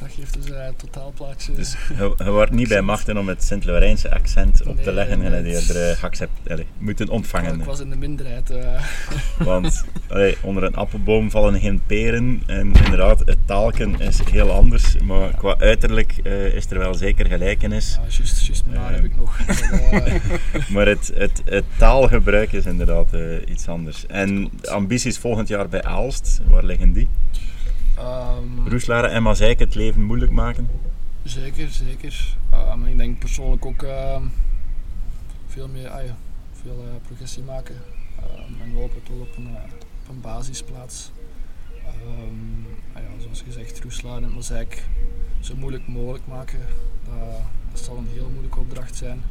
dat 0.00 0.08
geeft 0.16 0.34
dus 0.42 0.50
eh, 0.50 0.64
het 0.64 0.78
totaalplaatje. 0.78 1.52
Dus 1.52 1.76
je, 2.18 2.30
wordt 2.30 2.52
niet 2.52 2.68
bij 2.68 2.80
machten 2.82 3.16
om 3.18 3.28
het 3.28 3.42
Sint-Laurijnse 3.44 4.14
accent 4.14 4.66
op 4.66 4.82
te 4.82 4.92
leggen 4.92 5.22
en 5.22 5.32
het 5.32 5.46
eerder 5.46 5.90
uh, 5.90 5.96
geaccept- 5.96 6.50
allee, 6.50 6.66
moeten 6.78 7.08
ontvangen. 7.08 7.58
ik 7.60 7.64
was 7.64 7.80
in 7.80 7.90
de 7.90 7.96
minderheid. 7.96 8.50
eh. 8.50 8.82
Want 9.46 9.84
allee, 10.08 10.36
onder 10.42 10.62
een 10.62 10.74
appelboom 10.74 11.30
vallen 11.30 11.60
geen 11.60 11.80
peren. 11.86 12.42
En 12.46 12.72
inderdaad, 12.72 13.18
het 13.24 13.38
taalken 13.44 14.00
is 14.00 14.18
heel 14.30 14.50
anders. 14.50 14.96
Maar 15.04 15.36
qua 15.36 15.54
uiterlijk 15.58 16.14
eh, 16.22 16.44
is 16.54 16.70
er 16.70 16.78
wel 16.78 16.94
zeker 16.94 17.26
gelijkenis. 17.26 17.94
ja, 17.94 18.00
juist, 18.16 18.46
juist 18.46 18.64
Eh. 18.72 18.80
heb 18.88 19.04
ik 19.04 19.16
nog. 19.16 19.38
Maar, 19.90 20.02
eh, 20.04 20.68
Maar 20.68 20.86
het, 20.86 21.10
het, 21.14 21.42
het 21.44 21.64
taalgebruik 21.78 22.52
is 22.52 22.64
inderdaad 22.66 23.12
eh, 23.12 23.20
iets 23.48 23.68
anders. 23.68 24.06
En 24.06 24.50
de 24.60 24.70
ambities 24.70 25.18
volgend 25.18 25.48
jaar 25.48 25.68
bij 25.68 25.82
Aalst, 25.82 26.40
waar 26.48 26.64
liggen 26.64 26.92
die? 26.92 27.08
Ehm, 28.00 28.68
Roeslaren 28.68 29.10
en 29.10 29.22
Mazeik 29.22 29.58
het 29.58 29.74
leven 29.74 30.02
moeilijk 30.02 30.32
maken? 30.32 30.68
Zeker, 31.22 31.68
zeker. 31.68 32.36
Maar 32.50 32.88
ik 32.88 32.98
denk 32.98 33.18
persoonlijk 33.18 33.66
ook 33.66 33.82
uh, 33.82 34.16
veel 35.46 35.68
meer 35.68 35.88
ah, 35.88 36.04
ja, 36.04 36.16
veel, 36.52 36.84
uh, 36.84 37.02
progressie 37.02 37.42
maken. 37.42 37.74
Um, 37.74 38.60
en 38.62 38.72
we 38.72 38.80
hopen 38.80 39.02
toch 39.02 39.20
op 39.20 39.36
een, 39.36 39.50
uh, 39.50 39.72
op 40.02 40.08
een 40.08 40.20
basisplaats. 40.20 41.10
Um, 41.76 42.66
ah, 42.92 43.02
ja, 43.02 43.22
zoals 43.22 43.42
gezegd, 43.42 43.80
Roeslaren 43.82 44.24
en 44.24 44.30
Mozaik 44.30 44.84
zo 45.40 45.56
moeilijk 45.56 45.88
mogelijk 45.88 46.26
maken. 46.26 46.58
Dat, 47.04 47.40
dat 47.72 47.80
zal 47.80 47.96
een 47.96 48.08
heel 48.12 48.28
moeilijke 48.28 48.58
opdracht 48.58 48.96
zijn. 48.96 49.22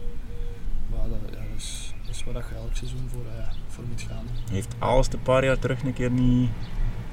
Maar 0.89 1.09
dat, 1.09 1.19
ja, 1.31 1.35
dat, 1.35 1.57
is, 1.57 1.93
dat 2.05 2.15
is 2.15 2.23
waar 2.23 2.33
je 2.49 2.55
elk 2.55 2.75
seizoen 2.75 3.09
voor, 3.11 3.23
uh, 3.37 3.47
voor 3.67 3.83
moet 3.89 4.01
gaan. 4.01 4.25
Heeft 4.51 4.75
Aalst 4.79 5.13
een 5.13 5.21
paar 5.21 5.45
jaar 5.45 5.59
terug 5.59 5.83
een 5.83 5.93
keer 5.93 6.11
niet 6.11 6.49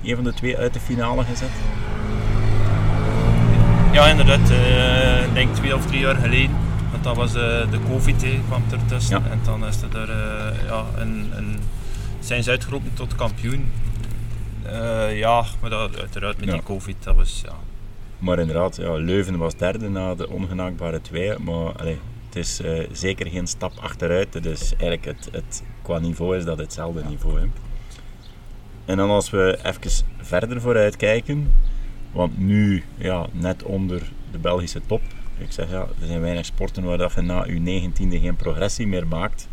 een 0.03 0.15
van 0.15 0.25
de 0.25 0.35
twee 0.35 0.57
uit 0.57 0.73
de 0.73 0.81
finale 0.81 1.25
gezet? 1.25 1.51
Ja, 3.93 4.07
inderdaad. 4.07 4.51
Uh, 4.51 5.25
ik 5.25 5.35
denk 5.35 5.55
twee 5.55 5.75
of 5.75 5.87
drie 5.87 6.01
jaar 6.01 6.15
geleden. 6.15 6.57
Want 6.91 7.05
dat 7.05 7.17
was 7.17 7.29
uh, 7.29 7.71
de 7.71 7.79
COVID 7.89 8.23
he, 8.23 8.41
kwam 8.47 8.63
ertussen. 8.71 9.23
Ja. 9.25 9.31
En 9.31 9.41
dan 9.45 9.67
is 9.67 9.83
er 9.83 10.09
uh, 10.09 10.69
ja, 10.69 10.85
een, 10.97 11.31
een, 11.37 11.59
zijn 12.21 12.43
ze 12.43 12.51
uitgeroepen 12.51 12.95
tot 12.95 13.15
kampioen. 13.15 13.73
Ja, 15.11 15.45
maar 15.61 15.71
dat, 15.71 16.01
uiteraard 16.01 16.39
met 16.39 16.47
ja. 16.49 16.53
die 16.53 16.63
COVID, 16.63 16.97
dat 17.01 17.17
was 17.17 17.43
ja. 17.45 17.53
Maar 18.19 18.39
inderdaad, 18.39 18.77
ja, 18.77 18.93
Leuven 18.93 19.39
was 19.39 19.57
derde 19.57 19.89
na 19.89 20.15
de 20.15 20.29
ongenaakbare 20.29 21.01
twee. 21.01 21.39
Maar 21.39 21.73
allee, 21.73 21.99
het 22.27 22.37
is 22.37 22.61
zeker 22.93 23.27
geen 23.27 23.47
stap 23.47 23.73
achteruit. 23.81 24.43
Dus 24.43 24.71
eigenlijk 24.71 25.05
het, 25.05 25.29
het, 25.33 25.63
qua 25.83 25.99
niveau 25.99 26.37
is 26.37 26.45
dat 26.45 26.59
hetzelfde 26.59 27.05
niveau. 27.09 27.41
Hè. 27.41 27.47
En 28.87 28.97
dan 28.97 29.11
als 29.11 29.31
we 29.31 29.59
even 29.63 30.07
verder 30.17 30.61
vooruit 30.61 30.97
kijken. 30.97 31.53
Want 32.13 32.39
nu, 32.39 32.85
ja, 32.97 33.27
net 33.33 33.63
onder 33.63 34.13
de 34.31 34.39
Belgische 34.39 34.81
top. 34.87 35.03
Ik 35.39 35.53
zeg 35.53 35.71
ja, 35.71 35.81
er 36.01 36.07
zijn 36.07 36.21
weinig 36.21 36.45
sporten 36.45 36.85
waar 36.85 36.99
dat 36.99 37.13
je 37.13 37.21
na 37.21 37.45
je 37.45 37.61
negentiende 37.61 38.21
geen 38.21 38.37
progressie 38.37 38.87
meer 38.87 39.07
maakt. 39.07 39.49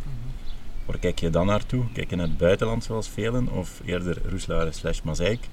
Waar 0.86 0.99
kijk 0.99 1.19
je 1.19 1.29
dan 1.29 1.45
naartoe? 1.45 1.91
Kijk 1.93 2.09
je 2.09 2.15
naar 2.15 2.27
het 2.27 2.38
buitenland 2.38 2.84
zoals 2.84 3.09
velen? 3.09 3.49
Of 3.51 3.81
eerder 3.86 4.21
Roeslaren 4.29 4.73
slash 4.73 5.01
Mazeik? 5.01 5.47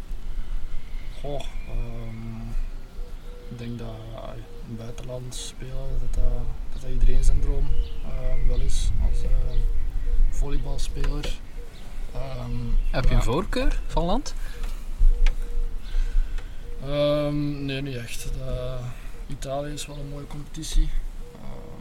Um, 1.24 2.54
ik 3.50 3.58
denk 3.58 3.78
dat 3.78 3.88
buitenland 4.76 5.34
spelen, 5.34 5.98
dat 6.12 6.22
dat, 6.72 6.90
iedereen 6.90 7.24
zijn 7.24 7.40
droom 7.40 7.68
uh, 8.04 8.48
wel 8.48 8.60
is. 8.60 8.90
Als 9.10 9.22
uh, 9.22 9.30
volleybalspeler. 10.30 11.38
Um, 12.14 12.76
Heb 12.90 13.08
je 13.08 13.14
een 13.14 13.22
voorkeur 13.22 13.80
van 13.86 14.04
land? 14.04 14.34
Um, 16.86 17.64
nee, 17.64 17.82
niet 17.82 17.96
echt. 17.96 18.22
De, 18.22 18.78
Italië 19.26 19.72
is 19.72 19.86
wel 19.86 19.96
een 19.96 20.08
mooie 20.08 20.26
competitie. 20.26 20.88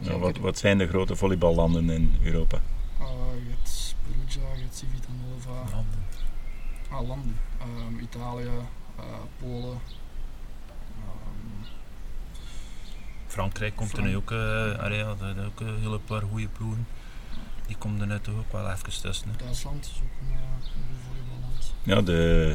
Uh, 0.00 0.06
ja, 0.06 0.18
wat, 0.18 0.36
wat, 0.36 0.58
zijn 0.58 0.78
de 0.78 0.88
grote 0.88 1.16
volleyballanden 1.16 1.90
in 1.90 2.18
Europa? 2.22 2.60
Uh, 3.00 3.06
je 3.44 3.50
hebt 3.50 3.94
Perugia, 4.02 4.54
je 4.54 4.62
hebt 4.62 4.76
Civitanova. 4.76 5.70
Landen. 5.72 6.04
Ah, 6.90 7.08
landen. 7.08 7.36
Um, 7.62 7.98
Italië, 7.98 8.44
uh, 8.44 9.04
Polen. 9.38 9.78
Um, 10.98 11.66
Frankrijk 13.26 13.76
komt 13.76 13.96
er 13.96 14.02
nu 14.02 14.16
ook, 14.16 14.30
uh, 14.30 14.84
er 14.84 15.46
ook 15.46 15.60
een 15.60 15.80
hele 15.80 15.98
paar 15.98 16.22
goede 16.22 16.48
ploegen. 16.48 16.86
Die 17.70 17.78
komen 17.78 18.00
er 18.00 18.06
nu 18.06 18.20
toch 18.20 18.34
ook 18.34 18.52
wel 18.52 18.70
even 18.70 19.00
tussen. 19.00 19.28
Duitsland 19.36 19.84
is 19.84 20.00
ook 20.02 20.10
een, 20.20 20.36
een 20.36 20.98
volleyballand. 21.06 21.74
Ja, 21.82 22.00
de, 22.00 22.54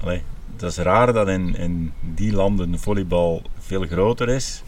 allee, 0.00 0.22
dat 0.56 0.70
is 0.70 0.76
raar 0.76 1.12
dat 1.12 1.28
in, 1.28 1.56
in 1.56 1.92
die 2.00 2.32
landen 2.32 2.78
volleybal 2.78 3.42
veel 3.58 3.86
groter 3.86 4.28
is. 4.28 4.62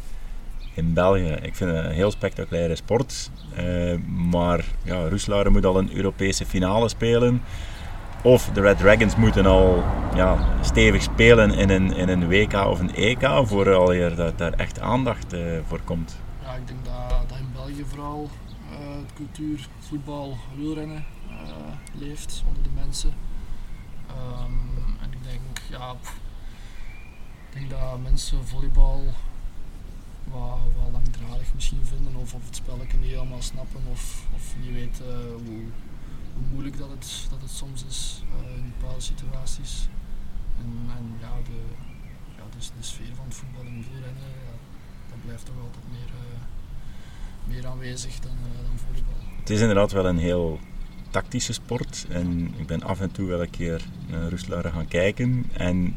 In 0.75 0.93
België, 0.93 1.39
ik 1.43 1.55
vind 1.55 1.71
het 1.71 1.85
een 1.85 1.91
heel 1.91 2.11
spectaculaire 2.11 2.77
sport. 2.77 3.31
Uh, 3.59 3.99
maar 4.31 4.65
ja, 4.83 5.09
Roeslaren 5.09 5.53
moet 5.53 5.67
al 5.67 5.79
een 5.79 5.97
Europese 5.97 6.47
finale 6.47 6.89
spelen. 6.89 7.43
Of 8.23 8.51
de 8.53 8.61
Red 8.61 8.79
Dragons 8.79 9.17
moeten 9.17 9.47
al 9.47 9.85
ja, 10.15 10.59
stevig 10.61 11.03
spelen 11.03 11.51
in 11.51 11.71
een, 11.71 11.97
in 11.97 12.09
een 12.09 12.29
WK 12.29 12.55
of 12.55 12.81
een 12.81 12.95
EK 12.95 13.29
voor 13.43 13.75
alweer 13.75 14.15
dat 14.15 14.39
daar 14.39 14.53
echt 14.53 14.81
aandacht 14.81 15.35
uh, 15.35 15.41
voor 15.67 15.81
komt. 15.85 16.17
Ja, 16.43 16.55
ik 16.55 16.67
denk 16.67 16.85
dat, 16.85 17.29
dat 17.29 17.39
in 17.39 17.53
België 17.53 17.85
vooral 17.89 18.31
de 18.79 19.15
cultuur 19.15 19.69
voetbal, 19.79 20.37
wielrennen 20.57 21.05
leeft 21.93 22.43
onder 22.47 22.63
de 22.63 22.71
mensen. 22.75 23.15
Um, 24.11 24.97
en 25.01 25.13
ik 25.13 25.23
denk, 25.23 25.59
ja, 25.71 25.93
ik 27.51 27.53
denk 27.53 27.71
dat 27.71 28.03
mensen 28.03 28.47
volleybal 28.47 29.05
wat, 30.25 30.59
langdradig 30.93 31.55
misschien 31.55 31.85
vinden 31.85 32.15
of, 32.17 32.35
of 32.35 32.45
het 32.45 32.57
spelletje 32.57 32.97
niet 32.97 33.11
helemaal 33.11 33.43
snappen 33.43 33.81
of, 33.91 34.27
of 34.35 34.55
niet 34.61 34.73
weten 34.73 35.33
hoe, 35.33 35.63
hoe 36.35 36.47
moeilijk 36.51 36.79
dat 36.79 36.91
het, 36.91 37.27
dat 37.31 37.41
het 37.41 37.51
soms 37.51 37.85
is 37.85 38.23
uh, 38.41 38.57
in 38.57 38.73
bepaalde 38.79 39.01
situaties. 39.01 39.89
En, 40.59 40.91
en 40.97 41.17
ja, 41.21 41.33
de, 41.45 41.61
ja 42.37 42.43
dus 42.57 42.71
de 42.77 42.83
sfeer 42.83 43.15
van 43.15 43.25
het 43.25 43.35
voetbal 43.35 43.65
en 43.65 43.85
wielrennen, 43.91 44.31
ja, 44.47 44.55
dat 45.09 45.21
blijft 45.25 45.45
toch 45.45 45.59
altijd 45.65 45.85
meer, 45.91 46.11
meer 47.47 47.67
aanwezig 47.67 48.21
dan, 48.21 48.33
dan 48.63 48.79
volleybal. 48.87 49.15
Het 49.41 49.51
is 49.51 49.61
inderdaad 49.61 49.93
wel 49.93 50.07
een 50.07 50.19
heel 50.19 50.59
tactische 51.11 51.53
sport. 51.53 52.07
En 52.09 52.55
ik 52.57 52.67
ben 52.67 52.83
af 52.83 53.01
en 53.01 53.13
toe 53.13 53.29
wel 53.29 53.43
een 53.43 53.51
keer 53.51 53.83
naar 54.07 54.29
Roeslaren 54.29 54.73
gaan 54.73 54.89
kijken. 54.89 55.45
En 55.53 55.97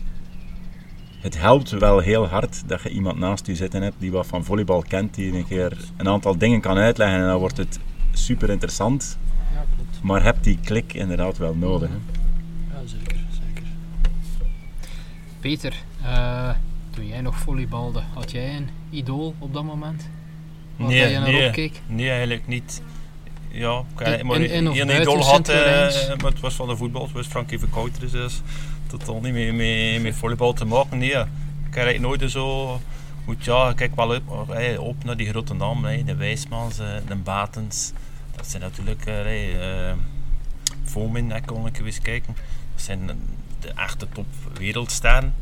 het 1.19 1.37
helpt 1.37 1.69
wel 1.69 1.99
heel 1.99 2.27
hard 2.27 2.67
dat 2.67 2.81
je 2.81 2.89
iemand 2.89 3.17
naast 3.17 3.45
je 3.45 3.55
zitten 3.55 3.81
hebt 3.81 3.99
die 3.99 4.11
wat 4.11 4.27
van 4.27 4.43
volleybal 4.43 4.83
kent, 4.87 5.13
die 5.13 5.33
een 5.33 5.47
keer 5.47 5.77
een 5.97 6.07
aantal 6.07 6.37
dingen 6.37 6.61
kan 6.61 6.77
uitleggen. 6.77 7.19
En 7.19 7.27
dan 7.27 7.39
wordt 7.39 7.57
het 7.57 7.79
super 8.11 8.49
interessant. 8.49 9.17
Ja, 9.53 9.65
klopt. 9.75 10.03
Maar 10.03 10.23
heb 10.23 10.43
die 10.43 10.59
klik 10.63 10.93
inderdaad 10.93 11.37
wel 11.37 11.55
nodig. 11.55 11.89
Hè? 11.89 11.95
Ja, 12.73 12.85
zeker, 12.85 13.17
zeker. 13.31 13.63
Peter, 15.39 15.83
uh, 16.01 16.49
toen 16.89 17.07
jij 17.07 17.21
nog 17.21 17.37
volleybalde, 17.37 18.01
had 18.13 18.31
jij 18.31 18.55
een 18.55 18.69
idool 18.89 19.35
op 19.39 19.53
dat 19.53 19.63
moment? 19.63 20.09
Nee, 20.77 21.17
nee, 21.19 21.51
nee, 21.87 22.09
eigenlijk 22.09 22.47
niet 22.47 22.81
Ja, 23.51 23.83
ik 23.97 24.23
maar 24.23 24.41
in- 24.41 24.63
buiten 24.63 25.01
idool 25.01 25.23
had, 25.23 25.47
Sint-Lorijns? 25.47 26.07
eh, 26.07 26.15
maar 26.17 26.31
het 26.31 26.39
was 26.39 26.53
van 26.53 26.67
de 26.67 26.75
voetbal, 26.77 27.03
het 27.03 27.11
was 27.11 27.27
Frankie 27.27 27.59
Verkouter, 27.59 28.11
dus 28.11 28.41
totaal 28.87 29.19
niet 29.21 29.33
met, 29.33 29.53
met, 29.53 30.01
met 30.01 30.15
volleybal 30.15 30.53
te 30.53 30.65
maken. 30.65 30.97
Nee, 30.97 31.11
ik 31.69 31.73
heb 31.75 31.99
nooit 31.99 32.31
zo... 32.31 32.79
Goed, 33.25 33.45
ja, 33.45 33.69
ik 33.69 33.75
kijk 33.75 33.95
wel 33.95 34.15
op, 34.15 34.49
eh, 34.51 34.79
op 34.81 35.03
naar 35.03 35.17
die 35.17 35.29
grote 35.29 35.53
namen, 35.53 36.05
de 36.05 36.15
Wijsmans, 36.15 36.79
eh, 36.79 36.85
de 37.07 37.15
Batens. 37.15 37.91
Dat 38.35 38.47
zijn 38.47 38.61
natuurlijk... 38.61 39.05
eh, 39.05 39.89
eh, 39.89 39.95
Fomin, 40.85 41.29
daar 41.29 41.45
kon 41.45 41.67
ik 41.67 41.79
eens 41.79 41.99
kijken. 42.01 42.35
Dat 42.75 42.81
zijn 42.83 43.09
de 43.59 43.71
echte 43.75 44.07
top 44.13 44.25
wereldsterren. 44.57 45.33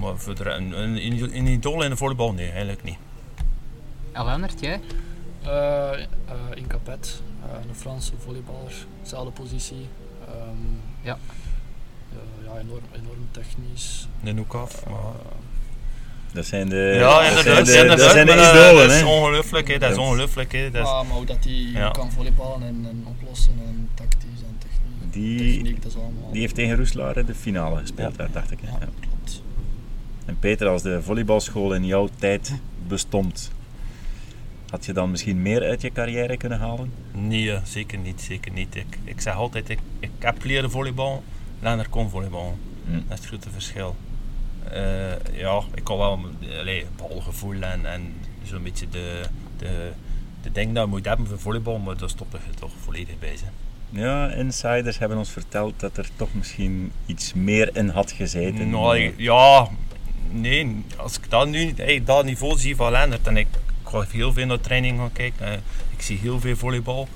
Maar 0.00 0.18
voor 0.18 0.34
de, 0.34 0.50
een, 0.50 0.82
een, 0.82 1.36
een 1.36 1.46
idool 1.46 1.82
in 1.82 1.90
de 1.90 1.96
volleybal, 1.96 2.32
nee, 2.32 2.50
eigenlijk 2.50 2.82
niet. 2.84 2.96
En 4.12 4.24
Lennart, 4.24 4.60
jij? 4.60 4.80
Eh, 5.42 5.92
eh, 5.92 6.04
in 6.54 6.66
Capet, 6.66 7.22
eh, 7.42 7.68
een 7.68 7.74
Franse 7.74 8.12
volleyballer, 8.24 8.72
dezelfde 9.02 9.30
positie. 9.30 9.86
Ehm, 10.26 10.56
Ja. 11.02 11.18
eh, 12.12 12.46
ja, 12.46 12.60
enorm, 12.60 12.82
enorm 12.92 13.28
technisch. 13.30 14.08
De 14.22 14.32
Noekaf, 14.32 14.84
maar... 14.86 14.94
Eh, 14.94 15.36
Dat 16.32 16.46
zijn 16.46 16.68
de, 16.68 16.76
Ja, 16.76 17.00
dat 17.00 17.22
zijn 17.22 17.28
inderdaad. 17.38 17.66
de, 17.66 17.72
inderdaad, 17.72 17.98
dat 17.98 18.10
zijn 18.10 18.26
de 18.26 18.34
maar, 18.34 18.44
eh, 18.44 18.50
idolen. 18.68 18.88
Dat 18.88 18.96
is 18.96 19.02
ongelooflijk, 19.02 19.68
hè. 19.68 19.78
dat 19.78 19.90
is 19.90 19.96
Dat- 19.96 20.04
ongelooflijk. 20.04 20.52
hè. 20.52 20.70
Dat 20.70 20.82
is- 20.86 20.90
maar, 20.92 21.06
maar 21.06 21.16
hoe 21.16 21.26
dat 21.26 21.44
hij 21.44 21.52
Ja. 21.52 21.90
kan 21.90 22.12
volleyballen 22.12 22.62
en, 22.62 22.86
en 22.88 23.04
oplossen 23.06 23.52
en 23.66 23.88
tactisch 23.94 24.40
en 24.46 24.56
techniek. 24.58 25.12
Die, 25.12 25.52
techniek, 25.54 25.82
dat 25.82 25.90
is 25.90 25.96
allemaal. 25.98 26.30
die 26.32 26.40
heeft 26.40 26.54
tegen 26.54 26.76
Roeselaar 26.76 27.16
in 27.16 27.26
de 27.26 27.34
finale 27.34 27.80
gespeeld, 27.80 28.10
Ja. 28.10 28.16
daar, 28.16 28.30
dacht 28.32 28.50
ik. 28.50 28.58
hè. 28.60 28.66
Ja, 28.70 28.76
Ja. 28.80 28.88
klopt. 29.00 29.42
En 30.24 30.38
Peter, 30.38 30.68
als 30.68 30.82
de 30.82 31.02
volleybalschool 31.02 31.74
in 31.74 31.86
jouw 31.86 32.08
tijd 32.18 32.52
bestond, 32.86 33.50
had 34.70 34.84
je 34.84 34.92
dan 34.92 35.10
misschien 35.10 35.42
meer 35.42 35.62
uit 35.62 35.80
je 35.80 35.92
carrière 35.92 36.36
kunnen 36.36 36.58
halen? 36.58 36.92
Nee, 37.12 37.52
eh, 37.52 37.60
zeker 37.64 37.98
niet. 37.98 38.20
Zeker 38.20 38.52
niet. 38.52 38.76
Ik, 38.76 38.98
ik 39.04 39.20
zeg 39.20 39.34
altijd, 39.34 39.68
ik, 39.68 39.78
ik 39.98 40.10
heb 40.18 40.44
leren 40.44 40.70
volleybal, 40.70 41.22
Lennart 41.60 41.88
kon 41.88 42.10
volleybal. 42.10 42.58
Hm. 42.86 42.92
Dat 42.92 43.02
is 43.02 43.18
het 43.18 43.26
grote 43.26 43.50
verschil. 43.50 43.96
Eh, 44.70 45.32
ja, 45.32 45.62
ik 45.74 45.86
had 45.86 45.96
wel 45.96 46.18
allee, 46.60 46.86
balgevoel 46.96 47.62
en, 47.62 47.86
en 47.86 48.14
zo'n 48.42 48.62
beetje 48.62 48.88
de, 48.88 49.22
de, 49.56 49.90
de 50.42 50.52
ding 50.52 50.74
dat 50.74 50.84
je 50.84 50.90
moet 50.90 51.04
hebben 51.04 51.26
voor 51.26 51.38
volleybal, 51.38 51.78
maar 51.78 51.96
daar 51.96 52.08
stop 52.08 52.32
je 52.32 52.54
toch 52.60 52.72
volledig 52.84 53.18
bij. 53.18 53.36
Ja, 53.90 54.30
insiders 54.30 54.98
hebben 54.98 55.18
ons 55.18 55.30
verteld 55.30 55.80
dat 55.80 55.96
er 55.96 56.08
toch 56.16 56.28
misschien 56.32 56.92
iets 57.06 57.34
meer 57.34 57.76
in 57.76 57.88
had 57.88 58.12
gezeten. 58.12 58.70
Nou, 58.70 59.12
ja, 59.16 59.68
nee, 60.30 60.84
als 60.96 61.18
ik 61.18 61.30
dat 61.30 61.48
nu 61.48 61.72
hey, 61.76 62.04
dat 62.04 62.24
niveau 62.24 62.58
zie 62.58 62.76
van 62.76 62.92
Lennart 62.92 63.26
en 63.26 63.36
ik 63.36 63.46
ga 63.88 64.04
heel 64.10 64.32
veel 64.32 64.46
naar 64.46 64.60
training 64.60 65.12
kijken, 65.12 65.46
eh, 65.46 65.58
ik 65.90 66.02
zie 66.02 66.18
heel 66.18 66.40
veel 66.40 66.56
volleybal, 66.56 67.08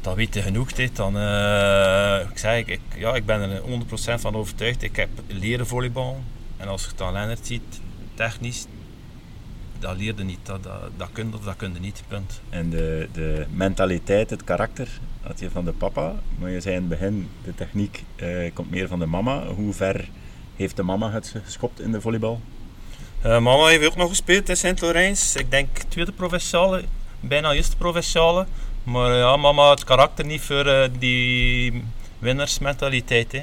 dan 0.00 0.14
weet 0.14 0.34
je 0.34 0.42
genoeg 0.42 0.72
dit. 0.72 0.96
Dan, 0.96 1.18
eh, 1.18 2.30
ik 2.30 2.38
zeg, 2.38 2.66
ik, 2.66 2.80
ja, 2.96 3.14
ik 3.14 3.26
ben 3.26 3.40
er 3.40 3.60
100% 3.60 4.20
van 4.20 4.34
overtuigd. 4.34 4.82
Ik 4.82 4.96
heb 4.96 5.08
leren 5.26 5.66
volleybal 5.66 6.20
en 6.56 6.68
als 6.68 6.84
je 6.84 6.90
dan 6.96 7.12
Lennart 7.12 7.46
ziet, 7.46 7.80
technisch, 8.14 8.66
dat 9.78 9.96
leerde 9.96 10.24
niet, 10.24 10.38
dat, 10.42 10.62
dat, 10.62 10.80
dat 10.96 11.08
je 11.14 11.28
dat 11.44 11.56
kun 11.56 11.74
je 11.74 11.80
niet, 11.80 12.02
punt. 12.08 12.40
En 12.48 12.70
de, 12.70 13.08
de 13.12 13.46
mentaliteit, 13.50 14.30
het 14.30 14.44
karakter, 14.44 14.88
had 15.22 15.40
je 15.40 15.50
van 15.50 15.64
de 15.64 15.72
papa. 15.72 16.14
Maar 16.38 16.50
je 16.50 16.60
zei 16.60 16.74
in 16.74 16.80
het 16.80 16.90
begin, 16.90 17.28
de 17.44 17.54
techniek 17.54 18.04
eh, 18.16 18.54
komt 18.54 18.70
meer 18.70 18.88
van 18.88 18.98
de 18.98 19.06
mama. 19.06 19.46
Hoe 19.46 19.72
ver 19.72 20.08
heeft 20.56 20.76
de 20.76 20.82
mama 20.82 21.10
het 21.10 21.34
geschopt 21.44 21.80
in 21.80 21.92
de 21.92 22.00
volleybal? 22.00 22.40
Eh, 23.22 23.38
mama 23.38 23.66
heeft 23.66 23.86
ook 23.86 23.96
nog 23.96 24.08
gespeeld 24.08 24.48
in 24.48 24.56
Sint-Lorijns. 24.56 25.36
Ik 25.36 25.50
denk 25.50 25.68
tweede 25.88 26.12
provinciale, 26.12 26.84
bijna 27.20 27.52
eerste 27.52 27.76
provinciale. 27.76 28.46
Maar 28.82 29.12
ja, 29.14 29.36
mama 29.36 29.62
had 29.62 29.78
het 29.78 29.88
karakter 29.88 30.24
niet 30.24 30.40
voor 30.40 30.66
eh, 30.66 30.88
die 30.98 31.84
winnersmentaliteit. 32.18 33.32
Hè. 33.32 33.42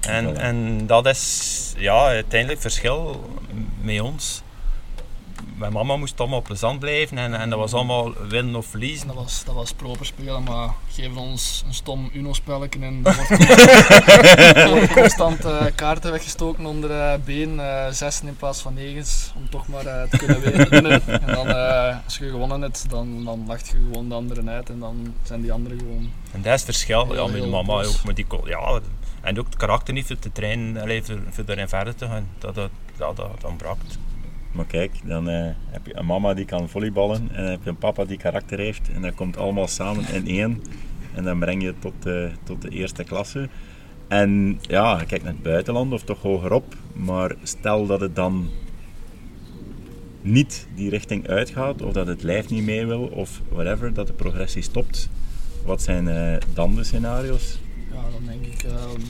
En, 0.00 0.36
en 0.36 0.86
dat 0.86 1.06
is 1.06 1.74
ja, 1.76 2.04
uiteindelijk 2.04 2.60
verschil 2.60 3.30
met 3.80 4.00
ons. 4.00 4.42
Mijn 5.58 5.72
mama 5.72 5.96
moest 5.96 6.20
allemaal 6.20 6.42
plezant 6.42 6.78
blijven 6.78 7.18
en, 7.18 7.34
en 7.34 7.50
dat 7.50 7.58
was 7.58 7.72
allemaal 7.72 8.12
winnen 8.28 8.56
of 8.56 8.66
verliezen. 8.66 9.06
Dat 9.06 9.16
was, 9.16 9.44
dat 9.44 9.54
was 9.54 9.72
proper 9.72 10.06
spelen, 10.06 10.42
maar 10.42 10.68
geef 10.92 11.16
ons 11.16 11.62
een 11.66 11.74
stom 11.74 12.10
Uno-spelletje 12.12 12.80
en 12.80 13.00
er 13.04 13.14
wordt 13.16 14.90
er 14.90 14.92
constant 14.94 15.44
eh, 15.44 15.64
kaarten 15.74 16.10
weggestoken 16.10 16.66
onder 16.66 16.90
eh 16.90 17.14
been, 17.24 17.60
eh 17.60 17.86
zessen 17.90 18.26
in 18.26 18.36
plaats 18.36 18.60
van 18.60 18.74
negens, 18.74 19.32
om 19.36 19.50
toch 19.50 19.68
maar 19.68 20.08
te 20.08 20.16
kunnen 20.16 20.40
winnen. 20.40 21.02
En 21.06 21.34
dan, 21.34 21.46
als 22.04 22.18
je 22.18 22.30
gewonnen 22.30 22.62
hebt, 22.62 22.90
dan, 22.90 23.24
dan 23.24 23.44
lacht 23.46 23.68
je 23.68 23.72
gewoon 23.72 24.08
de 24.08 24.14
anderen 24.14 24.50
uit 24.50 24.70
en 24.70 24.78
dan 24.78 25.14
zijn 25.22 25.40
die 25.40 25.52
anderen 25.52 25.78
gewoon... 25.78 26.10
En 26.32 26.42
dat 26.42 26.54
is 26.54 26.60
het 26.60 26.64
verschil. 26.64 27.14
Ja, 27.14 27.26
met 27.26 27.50
mama 27.50 27.72
ook. 27.72 28.04
Maar 28.04 28.14
die, 28.14 28.26
ja, 28.44 28.80
en 29.20 29.38
ook 29.38 29.46
het 29.46 29.56
karakter 29.56 29.94
niet 29.94 30.06
voor 30.06 30.18
te 30.18 30.32
trainen, 30.32 30.82
allee, 30.82 31.02
voor, 31.02 31.18
voor 31.30 31.44
erin 31.46 31.68
verder 31.68 31.94
te 31.94 32.06
gaan. 32.06 32.28
Dat, 32.38 32.54
dat, 32.54 32.70
dat, 32.96 33.16
dat, 33.16 33.30
dat 33.40 33.50
ontbrak. 33.50 33.76
Maar 34.52 34.66
kijk, 34.66 34.92
dan 35.04 35.28
eh, 35.28 35.50
heb 35.70 35.86
je 35.86 35.96
een 35.96 36.06
mama 36.06 36.34
die 36.34 36.44
kan 36.44 36.68
volleyballen 36.68 37.28
en 37.32 37.42
dan 37.42 37.50
heb 37.50 37.62
je 37.62 37.70
een 37.70 37.76
papa 37.76 38.04
die 38.04 38.16
karakter 38.16 38.58
heeft. 38.58 38.90
En 38.94 39.02
dat 39.02 39.14
komt 39.14 39.36
allemaal 39.36 39.68
samen 39.68 40.08
in 40.12 40.26
één. 40.26 40.62
En 41.14 41.24
dan 41.24 41.38
breng 41.38 41.62
je 41.62 41.66
het 41.66 41.80
tot, 41.80 42.02
de 42.02 42.30
tot 42.42 42.62
de 42.62 42.68
eerste 42.68 43.04
klasse. 43.04 43.48
En 44.08 44.58
ja, 44.60 45.04
kijk 45.06 45.22
naar 45.22 45.32
het 45.32 45.42
buitenland 45.42 45.92
of 45.92 46.02
toch 46.02 46.22
hogerop. 46.22 46.74
Maar 46.92 47.34
stel 47.42 47.86
dat 47.86 48.00
het 48.00 48.16
dan 48.16 48.48
niet 50.20 50.66
die 50.74 50.90
richting 50.90 51.28
uitgaat, 51.28 51.82
of 51.82 51.92
dat 51.92 52.06
het 52.06 52.22
lijf 52.22 52.50
niet 52.50 52.64
mee 52.64 52.86
wil, 52.86 53.02
of 53.02 53.40
whatever, 53.48 53.92
dat 53.92 54.06
de 54.06 54.12
progressie 54.12 54.62
stopt. 54.62 55.08
Wat 55.64 55.82
zijn 55.82 56.08
eh, 56.08 56.36
dan 56.54 56.74
de 56.74 56.84
scenario's? 56.84 57.58
Ja, 57.92 58.02
dan 58.10 58.26
denk 58.26 58.46
ik, 58.46 58.62
ehm, 58.62 59.00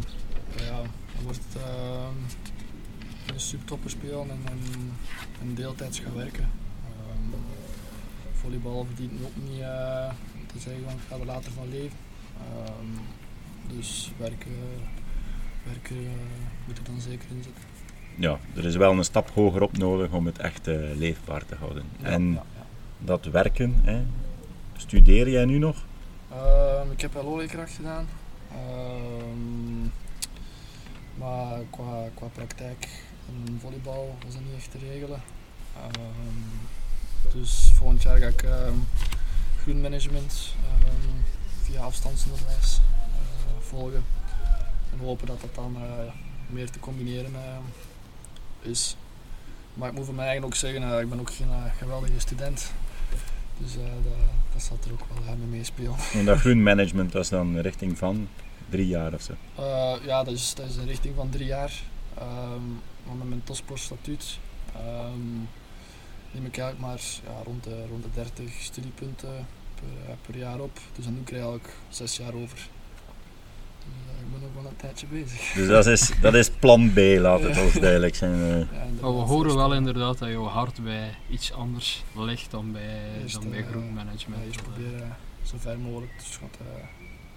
ja, 0.56 0.76
dan 1.14 1.24
wordt 1.24 1.40
het 1.48 1.62
ehm, 1.62 2.47
subtopper 3.38 3.90
spelen 3.90 4.30
en, 4.30 4.40
en, 4.44 4.92
en 5.40 5.54
deeltijds 5.54 5.98
gaan 5.98 6.14
werken. 6.14 6.50
Ehm, 6.84 7.40
volleybal 8.32 8.84
verdient 8.84 9.12
ook 9.24 9.50
niet 9.50 9.60
eh, 9.60 10.10
te 10.46 10.58
zeggen 10.58 10.84
van 10.84 10.92
ik 10.92 11.00
ga 11.08 11.16
er 11.16 11.26
later 11.26 11.52
van 11.52 11.68
leven. 11.68 11.96
Ehm, 12.36 13.02
dus 13.76 14.12
werken, 14.16 14.52
werken 15.62 15.96
eh, 15.96 16.66
moet 16.66 16.78
er 16.78 16.84
dan 16.84 17.00
zeker 17.00 17.28
in 17.30 17.42
zitten. 17.42 17.62
Ja, 18.14 18.38
er 18.54 18.64
is 18.64 18.76
wel 18.76 18.92
een 18.92 19.04
stap 19.04 19.30
hogerop 19.30 19.76
nodig 19.76 20.10
om 20.10 20.26
het 20.26 20.38
echt 20.38 20.66
leefbaar 20.94 21.46
te 21.46 21.54
houden. 21.54 21.84
Ja, 21.98 22.06
en 22.06 22.32
ja, 22.32 22.44
ja. 22.56 22.66
dat 22.98 23.24
werken, 23.24 23.74
hè, 23.82 24.02
studeer 24.76 25.28
jij 25.28 25.44
nu 25.44 25.58
nog? 25.58 25.84
Ehm, 26.30 26.90
ik 26.90 27.00
heb 27.00 27.14
LO-leerkracht 27.14 27.74
gedaan. 27.74 28.06
Ehm, 28.52 29.82
maar 31.18 31.60
qua, 31.70 32.08
qua 32.14 32.26
praktijk 32.26 32.88
en 33.28 33.58
volleybal 33.60 34.16
was 34.24 34.32
dat 34.34 34.42
niet 34.42 34.54
echt 34.56 34.70
te 34.70 34.78
regelen. 34.78 35.22
Ehm, 35.76 37.38
dus 37.38 37.70
volgend 37.74 38.02
jaar 38.02 38.18
ga 38.18 38.26
ik 38.26 38.42
ehm 38.42 38.78
groenmanagement 39.62 40.54
ehm, 40.64 41.16
via 41.62 41.80
afstandsonderwijs 41.80 42.80
eh, 43.12 43.66
volgen. 43.68 44.04
En 44.92 44.98
hopen 44.98 45.26
dat 45.26 45.40
dat 45.40 45.54
dan 45.54 45.76
eh, 45.76 46.12
meer 46.46 46.70
te 46.70 46.78
combineren 46.78 47.34
eh, 47.34 48.70
is. 48.70 48.96
Maar 49.74 49.88
ik 49.88 49.94
moet 49.94 50.06
van 50.06 50.14
mij 50.14 50.42
ook 50.42 50.54
zeggen, 50.54 51.00
ik 51.00 51.08
ben 51.08 51.20
ook 51.20 51.30
geen 51.30 51.48
geweldige 51.78 52.20
student. 52.20 52.72
Dus 53.58 53.74
dat, 53.74 54.12
dat 54.52 54.62
zal 54.62 54.78
er 54.86 54.92
ook 54.92 55.04
wel 55.14 55.32
eh, 55.32 55.38
mee 55.38 55.58
meespelen. 55.58 55.94
En 56.12 56.24
dat 56.24 56.38
groen 56.38 56.62
management 56.62 57.12
was 57.12 57.28
dan 57.28 57.56
een 57.56 57.62
richting 57.62 57.98
van 57.98 58.28
drie 58.68 58.86
jaar 58.86 59.14
of 59.14 59.22
zo. 59.22 59.34
Ja, 60.04 60.24
dat 60.24 60.34
is, 60.34 60.54
dat 60.54 60.68
is 60.68 60.76
een 60.76 60.86
richting 60.86 61.14
van 61.14 61.30
drie 61.30 61.46
jaar. 61.46 61.72
Maar 63.08 63.16
met 63.16 63.28
mijn 63.28 63.44
topsportstatuut 63.44 64.38
ehm 64.74 65.20
neem 66.30 66.44
ik 66.46 66.58
eigenlijk 66.58 66.78
maar 66.80 67.00
ja, 67.24 67.42
rond, 67.44 67.64
de, 67.64 67.86
rond 67.90 68.02
de 68.02 68.08
30 68.14 68.50
studiepunten 68.60 69.46
per, 69.74 69.84
eh, 70.08 70.14
per 70.26 70.36
jaar 70.36 70.60
op. 70.60 70.78
Dus 70.96 71.04
dan 71.04 71.12
doe 71.14 71.22
ik 71.22 71.28
er 71.28 71.34
eigenlijk 71.34 71.68
zes 71.88 72.16
jaar 72.16 72.34
over. 72.34 72.56
Dus, 72.58 72.66
eh, 74.16 74.20
ik 74.26 74.32
ben 74.40 74.48
ook 74.48 74.54
wel 74.62 74.70
een 74.70 74.76
tijdje 74.76 75.06
bezig. 75.06 75.52
Dus 75.54 75.68
dat 75.68 75.86
is, 75.86 76.10
dat 76.20 76.34
is 76.34 76.50
plan 76.50 76.92
B, 76.92 76.96
laat 76.96 77.40
het 77.42 77.54
Ja. 77.56 77.62
ons 77.64 77.72
duidelijk 77.74 78.14
zijn. 78.14 78.32
eh. 78.34 78.58
Ja, 78.58 78.84
Maar 79.00 79.16
we 79.16 79.20
horen 79.22 79.56
wel 79.56 79.70
eh, 79.70 79.76
inderdaad 79.76 80.18
dat 80.18 80.28
jouw 80.28 80.44
hart 80.44 80.82
bij 80.84 81.14
iets 81.30 81.52
anders 81.52 82.02
ligt 82.16 82.50
dan 82.50 82.72
bij, 82.72 83.00
Eerst, 83.22 83.34
dan 83.40 83.50
bij 83.50 83.58
eh, 83.60 83.66
groenmanagement. 83.68 84.40
Ja, 84.42 84.46
eerst 84.46 84.62
proberen 84.62 85.16
zo 85.42 85.56
ver 85.58 85.78
mogelijk 85.78 86.18
te, 86.18 86.24
schot, 86.24 86.56
eh, 86.60 86.84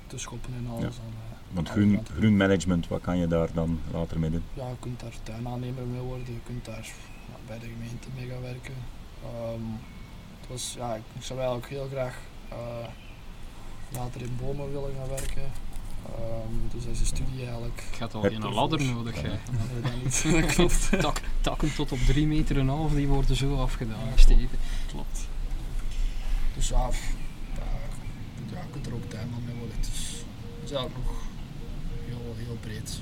te 0.07 0.17
schoppen 0.17 0.53
en 0.53 0.67
alles. 0.69 0.82
Dan, 0.95 1.13
eh, 1.30 1.31
Want 1.54 1.70
groen, 1.70 1.99
groen 2.18 2.38
management, 2.38 2.88
wat 2.88 3.02
kan 3.02 3.18
je 3.18 3.28
daar 3.28 3.54
dan 3.54 3.80
later 3.93 4.20
mee 4.20 4.30
doen? 4.32 4.43
ja, 4.54 4.68
je 4.70 4.76
kunt 4.80 4.99
daar 4.99 5.14
tuinaannemer 5.24 5.84
mee 5.86 6.02
worden, 6.02 6.26
je 6.34 6.39
kunt 6.45 6.66
daar 6.66 6.86
ja, 7.30 7.36
bij 7.47 7.60
de 7.60 7.66
gemeente 7.66 8.08
mee 8.16 8.28
gaan 8.30 8.41
werken. 8.41 8.74
Ehm, 9.24 9.62
het 10.39 10.49
was, 10.49 10.74
ja, 10.78 10.95
ik 10.95 11.02
zou 11.24 11.39
eigenlijk 11.39 11.70
heel 11.70 11.88
graag 11.91 12.18
eh, 12.49 12.58
later 13.97 14.22
in 14.22 14.36
bomen 14.41 14.72
willen 14.72 14.91
gaan 14.99 15.10
werken. 15.10 15.41
Ehm, 16.06 16.54
dus 16.76 16.84
dat 16.84 16.93
is 16.93 16.99
een 16.99 17.06
studie 17.06 17.43
eigenlijk. 17.45 17.84
Je 17.91 17.97
hebt 17.99 18.14
al 18.14 18.22
geen 18.22 18.54
ladder 18.54 18.82
voor- 18.82 18.93
nodig. 18.95 19.16
hè. 19.22 19.28
Nee, 19.28 19.38
dat 19.82 19.91
niet. 20.04 20.24
dat 20.41 20.54
klopt. 20.56 20.89
Tak, 21.08 21.22
takken 21.41 21.74
tot 21.76 21.91
op 21.91 21.99
3 21.99 22.28
meter 22.28 22.58
en 22.60 22.68
half, 22.68 22.91
die 22.93 23.08
worden 23.08 23.36
zo 23.36 23.56
afgedaan, 23.62 24.08
Steven. 24.16 24.60
klopt. 24.88 25.28
Dus 26.56 26.68
ja, 26.70 26.89
ja, 28.52 28.60
je 28.62 28.72
kunt 28.72 28.86
er 28.88 28.93
ook 28.93 29.10
tuinman 29.10 29.43
mee 29.45 29.56
worden. 29.56 29.78
Dus 29.78 30.24
dat 30.60 30.70
is 30.70 30.72
eigenlijk 30.72 30.95
nog 31.06 31.20
heel, 32.12 32.36
heel 32.45 32.57
breed. 32.62 33.01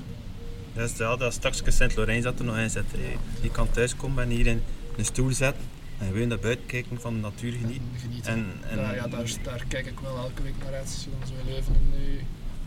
Dat 0.72 0.90
is 0.90 0.96
ja, 0.96 1.16
dat 1.16 1.32
stukje 1.32 1.70
Sint-Laurent 1.70 2.22
dat 2.22 2.38
er 2.38 2.44
nog 2.44 2.56
in 2.56 2.70
zit. 2.70 2.84
hè. 2.92 3.16
Je 3.42 3.50
kan 3.50 3.70
thuiskomen 3.70 4.24
en 4.24 4.30
hier 4.30 4.46
in 4.46 4.62
een 4.96 5.04
stoel 5.04 5.32
zetten 5.32 5.64
en 5.98 6.06
gewoon 6.06 6.28
naar 6.28 6.38
buiten 6.38 6.66
kijken 6.66 7.00
van 7.00 7.14
de 7.14 7.20
natuur 7.20 7.52
genieten. 7.52 7.82
En 7.94 8.00
genieten. 8.00 8.32
En, 8.32 8.46
en 8.68 8.78
ja, 8.78 8.94
ja 8.94 9.06
daar, 9.08 9.32
daar 9.42 9.64
kijk 9.68 9.86
ik 9.86 10.00
wel 10.00 10.16
elke 10.16 10.42
week 10.42 10.54
naar 10.64 10.74
uit. 10.74 10.88
Zoals 10.88 11.30
we 11.30 11.50
Leuven 11.50 11.74
en 11.74 11.90
nu, 11.98 12.20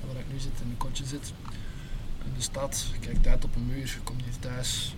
waar 0.08 0.20
ik 0.20 0.26
nu 0.32 0.40
zit, 0.40 0.52
in 0.64 0.70
een 0.70 0.78
kotje 0.78 1.06
zit. 1.06 1.34
In 2.26 2.32
de 2.36 2.42
stad, 2.42 2.88
je 2.92 3.00
kijkt 3.08 3.28
uit 3.28 3.44
op 3.44 3.56
een 3.56 3.66
muur, 3.66 3.86
je 3.86 4.00
komt 4.04 4.22
hier 4.24 4.40
thuis. 4.40 4.96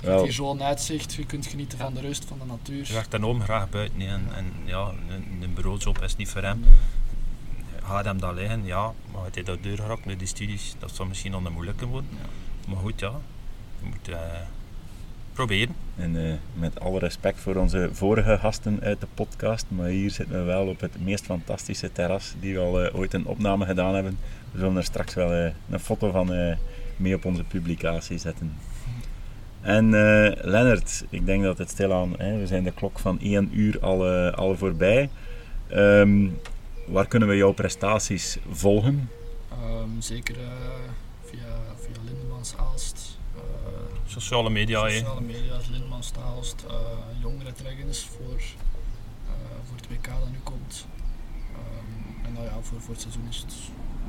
Je 0.00 0.06
Wel. 0.06 0.10
hebt 0.14 0.24
hier 0.24 0.32
zo'n 0.34 0.62
uitzicht, 0.62 1.14
je 1.14 1.26
kunt 1.26 1.46
genieten 1.46 1.78
van 1.78 1.94
de 1.94 2.00
rust, 2.00 2.24
van 2.24 2.38
de 2.38 2.44
natuur. 2.44 2.86
je 2.86 2.92
werkt 2.92 3.10
dan 3.10 3.24
oom 3.24 3.40
graag 3.40 3.68
buiten. 3.70 4.00
En, 4.00 4.22
en 4.34 4.52
ja, 4.64 4.92
een, 5.08 5.42
een 5.42 5.54
bureaujob 5.54 6.02
is 6.02 6.16
niet 6.16 6.28
voor 6.28 6.42
hem. 6.42 6.64
Gaat 7.88 8.04
hem 8.04 8.20
dat 8.20 8.34
liggen? 8.34 8.64
Ja, 8.64 8.92
maar 9.12 9.20
hij 9.20 9.30
heeft 9.32 9.46
dat 9.46 9.62
deur 9.62 9.76
geraakt 9.76 10.04
met 10.04 10.18
die 10.18 10.28
studies. 10.28 10.74
Dat 10.78 10.94
zou 10.94 11.08
misschien 11.08 11.32
nog 11.32 11.44
een 11.44 11.52
moeilijke 11.52 11.86
worden. 11.86 12.10
Ja. 12.10 12.28
Maar 12.68 12.82
goed, 12.82 13.00
ja. 13.00 13.12
Je 13.80 13.86
moet 13.88 14.08
eh, 14.08 14.20
proberen. 15.32 15.74
En 15.96 16.26
eh, 16.26 16.34
met 16.54 16.80
alle 16.80 16.98
respect 16.98 17.40
voor 17.40 17.54
onze 17.54 17.88
vorige 17.92 18.38
gasten 18.38 18.80
uit 18.82 19.00
de 19.00 19.06
podcast, 19.14 19.66
maar 19.68 19.88
hier 19.88 20.10
zitten 20.10 20.38
we 20.38 20.42
wel 20.44 20.66
op 20.66 20.80
het 20.80 21.04
meest 21.04 21.24
fantastische 21.24 21.92
terras 21.92 22.34
die 22.40 22.54
we 22.54 22.60
al 22.60 22.82
eh, 22.82 22.98
ooit 22.98 23.14
een 23.14 23.26
opname 23.26 23.64
gedaan 23.64 23.94
hebben. 23.94 24.18
We 24.52 24.58
zullen 24.58 24.76
er 24.76 24.84
straks 24.84 25.14
wel 25.14 25.32
een 25.70 25.80
foto 25.80 26.10
van 26.10 26.32
eh, 26.32 26.56
mee 26.96 27.14
op 27.14 27.24
onze 27.24 27.44
publicatie 27.44 28.18
zetten. 28.18 28.56
En 29.60 29.84
eh 29.84 30.44
Lennart, 30.44 31.04
ik 31.08 31.26
denk 31.26 31.42
dat 31.42 31.58
het 31.58 31.70
stilaan, 31.70 32.14
hè, 32.18 32.38
we 32.38 32.46
zijn 32.46 32.64
de 32.64 32.72
klok 32.72 32.98
van 32.98 33.20
1 33.20 33.50
uur 33.52 33.80
al, 33.80 34.06
eh, 34.06 34.32
al 34.32 34.56
voorbij. 34.56 35.08
Ehm, 35.68 36.26
waar 36.90 37.06
kunnen 37.06 37.28
we 37.28 37.36
jouw 37.36 37.52
prestaties 37.52 38.38
volgen? 38.50 39.10
Ehm, 39.50 39.88
zeker 39.98 40.38
eh, 40.38 40.46
via, 41.24 41.46
via 41.80 41.96
Lindemans 42.04 42.54
Aalst. 42.56 43.18
eh, 43.36 43.40
Sociale 44.06 44.50
media, 44.50 44.82
hè. 44.84 44.90
sociale 44.90 45.20
media, 45.20 45.56
Lindemans 45.70 46.12
Aalst. 46.26 46.64
eh 46.68 46.74
jongere 47.22 47.52
dragons 47.52 48.08
voor, 48.16 48.36
eh, 49.26 49.32
voor 49.66 49.76
het 49.76 49.88
WK 49.88 50.04
dat 50.06 50.30
nu 50.30 50.38
komt. 50.42 50.86
Ehm, 51.52 52.26
en 52.26 52.32
nou 52.32 52.44
ja, 52.44 52.52
voor, 52.62 52.80
voor 52.80 52.92
het 52.92 53.00
seizoen 53.02 53.26
is 53.30 53.36
het 53.38 53.54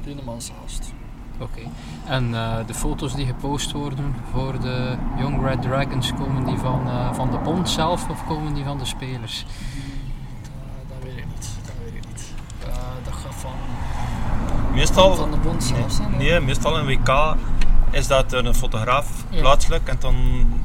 Lindemans 0.06 0.52
Aalst. 0.62 0.94
Oké. 1.40 1.62
En 2.06 2.34
eh, 2.34 2.68
de 2.68 2.74
foto's 2.74 3.16
die 3.16 3.26
gepost 3.26 3.72
worden 3.72 4.16
voor 4.32 4.60
de 4.60 4.96
Young 5.18 5.44
Red 5.48 5.62
Dragons, 5.62 6.14
komen 6.14 6.46
die 6.46 6.58
van, 6.58 6.88
eh, 6.88 7.14
van 7.14 7.32
de 7.32 7.38
bond 7.38 7.70
zelf 7.70 8.10
of 8.10 8.26
komen 8.28 8.54
die 8.54 8.64
van 8.64 8.78
de 8.78 8.86
spelers? 8.86 9.46
Dat, 10.42 10.52
dat 10.88 11.04
weet 11.10 11.18
ik 11.18 11.26
niet. 11.26 11.50
Eh, 12.80 13.32
van, 13.42 13.52
Meestal, 14.74 15.16
van 15.16 15.32
de 15.32 15.38
bond 15.38 15.64
zelf 15.64 15.92
zijn. 15.92 16.12
hè? 16.12 16.18
nee, 16.18 16.40
meestal 16.40 16.78
een 16.78 16.86
WK 16.86 17.36
is 17.92 18.08
dat 18.08 18.34
een 18.34 18.56
fotograaf 18.56 19.08
Ja. 19.30 19.40
plaatselijk 19.40 19.88
en 19.88 19.98
dan 20.00 20.16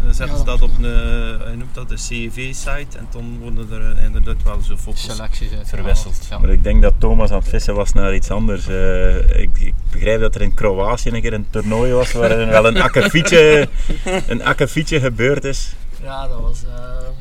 eh, 0.00 0.06
zetten 0.06 0.26
Ja, 0.26 0.36
ze 0.36 0.44
dat 0.44 0.62
op 0.62 0.70
een, 0.78 0.84
eh, 0.84 1.50
je 1.50 1.54
noemt 1.56 1.74
dat 1.74 1.88
de 1.88 1.96
CEV-site 1.96 2.98
en 2.98 3.06
dan 3.10 3.38
worden 3.40 3.70
er 3.72 3.98
inderdaad 4.04 4.42
wel 4.42 4.60
zo 4.60 4.76
foto's. 4.76 5.20
Verwisseld. 5.64 6.26
Ja. 6.30 6.38
Maar 6.38 6.50
ik 6.50 6.62
denk 6.62 6.82
dat 6.82 6.92
Thomas 6.98 7.30
aan 7.30 7.38
het 7.38 7.48
vissen 7.48 7.74
was 7.74 7.92
naar 7.92 8.14
iets 8.14 8.30
anders. 8.30 8.66
Eh, 8.68 9.40
ik, 9.40 9.58
ik 9.58 9.74
begrijp 9.90 10.20
dat 10.20 10.34
er 10.34 10.42
in 10.42 10.54
Kroatië 10.54 11.10
een 11.10 11.20
keer 11.20 11.32
een 11.32 11.46
toernooi 11.50 11.92
was 11.92 12.12
waar 12.12 12.30
er 12.30 12.48
wel 12.48 12.66
een 12.66 12.80
akkefietje, 12.82 13.68
een 14.28 14.44
akkefietje 14.44 15.00
gebeurd 15.00 15.44
is. 15.44 15.74
Ja, 16.02 16.28
dat 16.28 16.40
was. 16.40 16.62
ehm, 16.64 17.12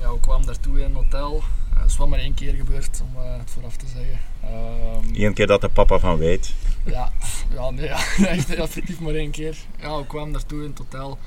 ja, 0.00 0.12
we 0.12 0.20
kwamen 0.20 0.46
daartoe 0.46 0.78
in 0.78 0.84
een 0.84 0.94
hotel. 0.94 1.42
Eh, 1.74 1.80
Het 1.80 1.90
is 1.90 1.96
wel 1.96 2.08
maar 2.08 2.18
één 2.18 2.34
keer 2.34 2.54
gebeurd, 2.54 3.02
om 3.02 3.22
eh, 3.22 3.36
het 3.38 3.50
vooraf 3.50 3.76
te 3.76 3.86
zeggen. 3.86 4.18
Ehm, 4.42 5.22
Eén 5.24 5.34
keer 5.34 5.46
dat 5.46 5.60
de 5.60 5.68
papa 5.68 5.98
van 5.98 6.16
weet. 6.18 6.54
ja, 6.84 7.12
ja, 7.52 7.70
nee, 7.70 7.84
ja, 7.84 7.96
echt 8.26 8.54
effectief 8.54 9.00
maar 9.00 9.14
één 9.14 9.30
keer. 9.30 9.56
Ja, 9.80 9.96
we 9.98 10.06
kwamen 10.06 10.32
daartoe 10.32 10.62
in 10.62 10.68
het 10.68 10.78
hotel. 10.78 11.18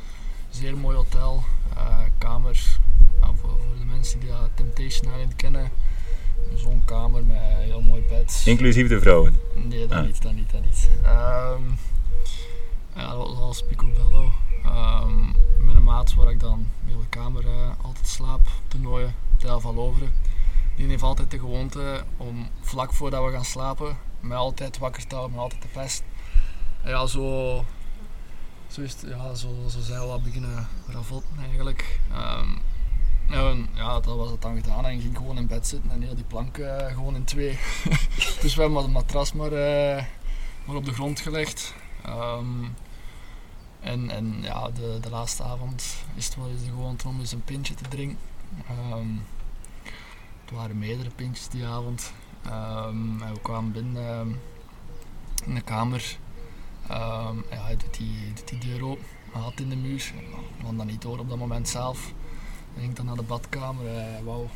Zeer 0.50 0.78
mooi 0.78 0.96
hotel. 0.96 1.44
eh, 1.76 1.98
kamer. 2.18 2.60
Ja, 3.22 3.28
voor, 3.28 3.50
voor 3.50 3.76
de 3.80 3.86
mensen 3.86 4.20
die 4.20 4.30
dat 4.30 4.50
Temptation 4.54 5.12
Island 5.14 5.36
kennen. 5.36 5.70
Zo'n 6.56 6.82
kamer 6.86 7.24
met 7.26 7.38
een 7.38 7.64
heel 7.64 7.82
mooi 7.82 8.02
bed. 8.10 8.42
Inclusief 8.46 8.88
de 8.88 9.00
vrouwen. 9.00 9.40
Nee, 9.56 9.88
dat 9.88 9.98
Ah. 9.98 10.06
niet, 10.06 10.22
dat 10.22 10.34
niet, 10.34 10.52
dat 10.52 10.62
niet. 10.62 10.90
Ehm, 11.04 11.62
ja, 12.96 13.08
dat 13.08 13.28
was 13.28 13.38
als 13.38 13.64
picobello. 13.64 14.32
Ehm 14.66 15.26
met 15.58 15.76
een 15.76 15.84
maat 15.84 16.14
waar 16.14 16.32
ik 16.32 16.40
dan 16.40 16.68
op 16.96 17.02
de 17.02 17.08
kamer 17.10 17.46
eh, 17.48 17.70
altijd 17.82 18.08
slaap, 18.08 18.48
toernooien, 18.68 19.14
Tel 19.38 19.60
van 19.60 19.76
Loveren. 19.76 20.12
Die 20.78 20.88
heeft 20.88 21.04
altijd 21.04 21.32
de 21.32 21.40
gewoonte 21.40 22.04
om 22.18 22.50
vlak 22.62 22.94
voordat 22.94 23.26
we 23.26 23.32
gaan 23.32 23.46
slapen, 23.46 23.98
mij 24.20 24.38
altijd 24.38 24.78
wakker 24.78 25.08
te 25.08 25.16
houden, 25.16 25.36
mij 25.36 25.44
altijd 25.44 25.62
te 25.62 25.68
pest. 25.68 26.04
En 26.82 26.90
ja, 26.90 27.06
zo, 27.06 27.66
zo 28.68 28.82
is 28.82 28.92
het, 28.92 29.06
ja, 29.08 29.34
zo, 29.34 29.48
zo 29.70 29.80
zijn 29.80 30.02
we 30.02 30.20
beginnen 30.24 30.68
ravotten 30.88 31.40
eigenlijk. 31.40 32.00
Ehm, 32.12 32.50
en 33.30 33.70
ja, 33.74 34.00
dat 34.00 34.16
was 34.16 34.32
het 34.32 34.42
dan 34.42 34.56
gedaan 34.56 34.86
en 34.86 35.02
ging 35.02 35.18
gewoon 35.18 35.38
in 35.38 35.48
bed 35.48 35.68
zitten 35.68 35.92
en 35.92 36.02
heel 36.02 36.16
die 36.16 36.24
plank 36.24 36.58
eh, 36.58 36.86
gewoon 36.86 37.16
in 37.16 37.24
twee. 37.24 37.60
dus 38.42 38.56
we 38.56 38.62
hebben 38.62 38.82
het 38.82 38.92
matras 38.92 39.34
maar, 39.34 39.52
eh, 39.52 40.04
maar 40.66 40.76
op 40.76 40.86
de 40.86 40.94
grond 40.94 41.20
gelegd. 41.20 41.74
Ehm, 42.04 42.64
en, 43.80 44.10
en 44.10 44.42
ja, 44.42 44.70
de, 44.70 44.98
de 45.02 45.10
laatste 45.10 45.44
avond 45.44 45.96
is 46.16 46.26
het 46.26 46.36
wel 46.36 46.50
eens 46.50 46.64
de 46.64 46.70
gewoonte 46.70 47.08
om 47.08 47.20
eens 47.20 47.32
een 47.32 47.44
pintje 47.44 47.74
te 47.74 47.88
drinken. 47.88 48.18
Ehm, 48.68 49.08
het 50.48 50.58
waren 50.58 50.78
meerdere 50.78 51.10
pintjes 51.10 51.48
die 51.48 51.66
avond. 51.66 52.14
Ehm, 52.46 53.22
en 53.22 53.34
we 53.34 53.40
kwamen 53.42 53.72
binnen 53.72 54.08
ehm, 54.08 54.30
in 55.46 55.56
de 55.56 55.62
kamer. 55.62 56.18
Ehm, 56.88 57.38
ja, 57.52 57.64
hij 57.64 57.78
doet 57.78 57.98
die, 57.98 58.34
doet 58.34 58.62
deur 58.62 58.84
open, 58.84 59.64
in 59.64 59.70
de 59.70 59.76
muur. 59.76 60.14
We 60.58 60.62
hadden 60.62 60.78
dat 60.78 60.86
niet 60.86 61.02
door 61.02 61.20
op 61.20 61.30
dat 61.30 61.38
moment 61.38 61.68
zelf. 61.70 62.08
Ik 62.74 62.82
ging 62.82 62.96
dan 62.96 63.06
naar 63.06 63.16
de 63.16 63.24
badkamer, 63.24 63.86
uh, 63.86 64.20
wou 64.24 64.48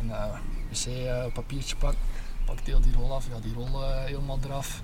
een 0.00 0.08
uh, 0.08 0.38
wc-papiertje 0.70 1.76
pakken. 1.76 2.00
Pakte 2.44 2.70
heel 2.70 2.80
die 2.80 2.92
rol 2.92 3.12
af, 3.14 3.28
ja, 3.28 3.40
die 3.40 3.54
rol 3.54 3.84
eh, 3.84 4.04
helemaal 4.04 4.38
eraf. 4.44 4.82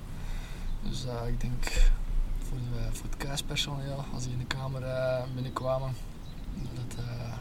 Dus 0.83 1.07
eh, 1.07 1.29
ik 1.29 1.41
denk 1.41 1.65
voor, 2.49 2.59
de, 2.59 2.89
voor 2.93 3.07
het 3.07 3.17
kruispersoneel, 3.17 4.05
als 4.15 4.23
die 4.23 4.33
in 4.33 4.39
de 4.39 4.45
kamer 4.45 4.83
eh, 4.83 5.23
binnenkwamen, 5.35 5.95
dat 6.75 7.05
eh, 7.05 7.33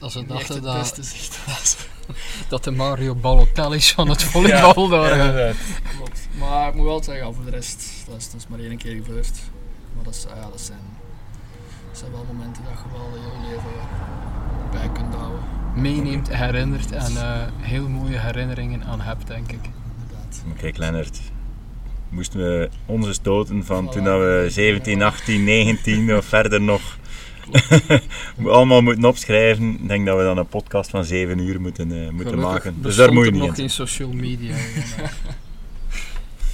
Dat 0.00 0.12
ze 0.12 0.26
dachten 0.26 0.62
dat, 0.62 0.98
dat 2.48 2.64
de 2.64 2.70
Mario 2.70 3.14
Balotelli's 3.14 3.92
van 3.92 4.08
het 4.08 4.22
volleybal 4.32 4.88
daar... 4.88 5.36
eh, 5.48 5.54
Klopt. 5.96 6.28
Maar 6.38 6.68
ik 6.68 6.74
moet 6.74 6.84
wel 6.86 7.02
zeggen, 7.02 7.26
ja, 7.26 7.32
voor 7.32 7.44
de 7.44 7.50
rest, 7.50 7.84
dat 8.08 8.16
is, 8.16 8.30
dat 8.30 8.40
is 8.40 8.46
maar 8.48 8.58
één 8.58 8.76
keer 8.76 8.94
gebeurd. 8.94 9.30
Maar 9.94 10.04
dat, 10.04 10.14
is, 10.14 10.26
ja, 10.36 10.48
dat, 10.50 10.60
zijn, 10.60 10.78
dat 11.88 11.98
zijn 11.98 12.10
wel 12.10 12.24
momenten 12.32 12.62
dat 12.64 12.72
je 12.72 12.98
wel 12.98 13.10
heel 13.22 13.48
leven 13.50 13.70
bij 14.70 14.88
kunt 14.92 15.14
houden. 15.14 15.40
meeneemt, 15.74 16.28
herinnert 16.36 16.92
en 16.92 17.16
eh, 17.16 17.46
heel 17.60 17.88
mooie 17.88 18.18
herinneringen 18.18 18.84
aan 18.84 19.00
hebt, 19.00 19.26
denk 19.26 19.52
ik. 19.52 19.60
Inderdaad. 19.98 20.42
Maar 20.46 20.56
kijk 20.56 20.76
Lennart, 20.76 21.18
moesten 22.08 22.38
we 22.40 22.68
onze 22.86 23.12
stoten 23.12 23.64
van 23.64 23.86
Voilà. 23.88 23.92
toen 23.92 24.04
dat 24.04 24.18
we 24.18 24.46
17, 24.50 25.02
18, 25.02 25.44
19 25.44 26.16
of 26.16 26.24
verder 26.24 26.60
nog 26.60 26.98
allemaal 28.46 28.80
moeten 28.82 29.04
opschrijven, 29.04 29.70
ik 29.82 29.88
denk 29.88 30.06
dat 30.06 30.16
we 30.16 30.22
dan 30.22 30.38
een 30.38 30.46
podcast 30.46 30.90
van 30.90 31.04
7 31.04 31.38
uur 31.38 31.60
moeten, 31.60 31.92
eh, 32.04 32.10
moeten 32.10 32.38
maken. 32.38 32.82
Dus 32.82 32.96
daar 32.96 33.12
moet 33.12 33.24
je 33.24 33.30
niet 33.30 33.40
nog 33.40 33.48
in. 33.48 33.54
geen 33.54 33.70
social 33.70 34.12
media. 34.12 34.54
eh. 34.54 35.04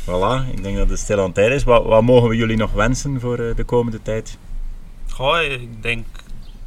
Voilà, 0.05 0.51
ik 0.55 0.63
denk 0.63 0.77
dat 0.77 0.91
het 0.91 0.99
stil 0.99 1.21
aan 1.23 1.33
tijd 1.33 1.53
is. 1.53 1.65
Wat, 1.65 1.85
wat 1.85 2.03
mogen 2.03 2.29
we 2.29 2.37
jullie 2.37 2.57
nog 2.57 2.73
wensen 2.73 3.21
voor 3.21 3.39
eh, 3.39 3.57
de 3.57 3.65
komende 3.65 4.03
tijd? 4.03 4.39
Goh, 5.11 5.43
ik 5.43 5.83
denk 5.83 6.07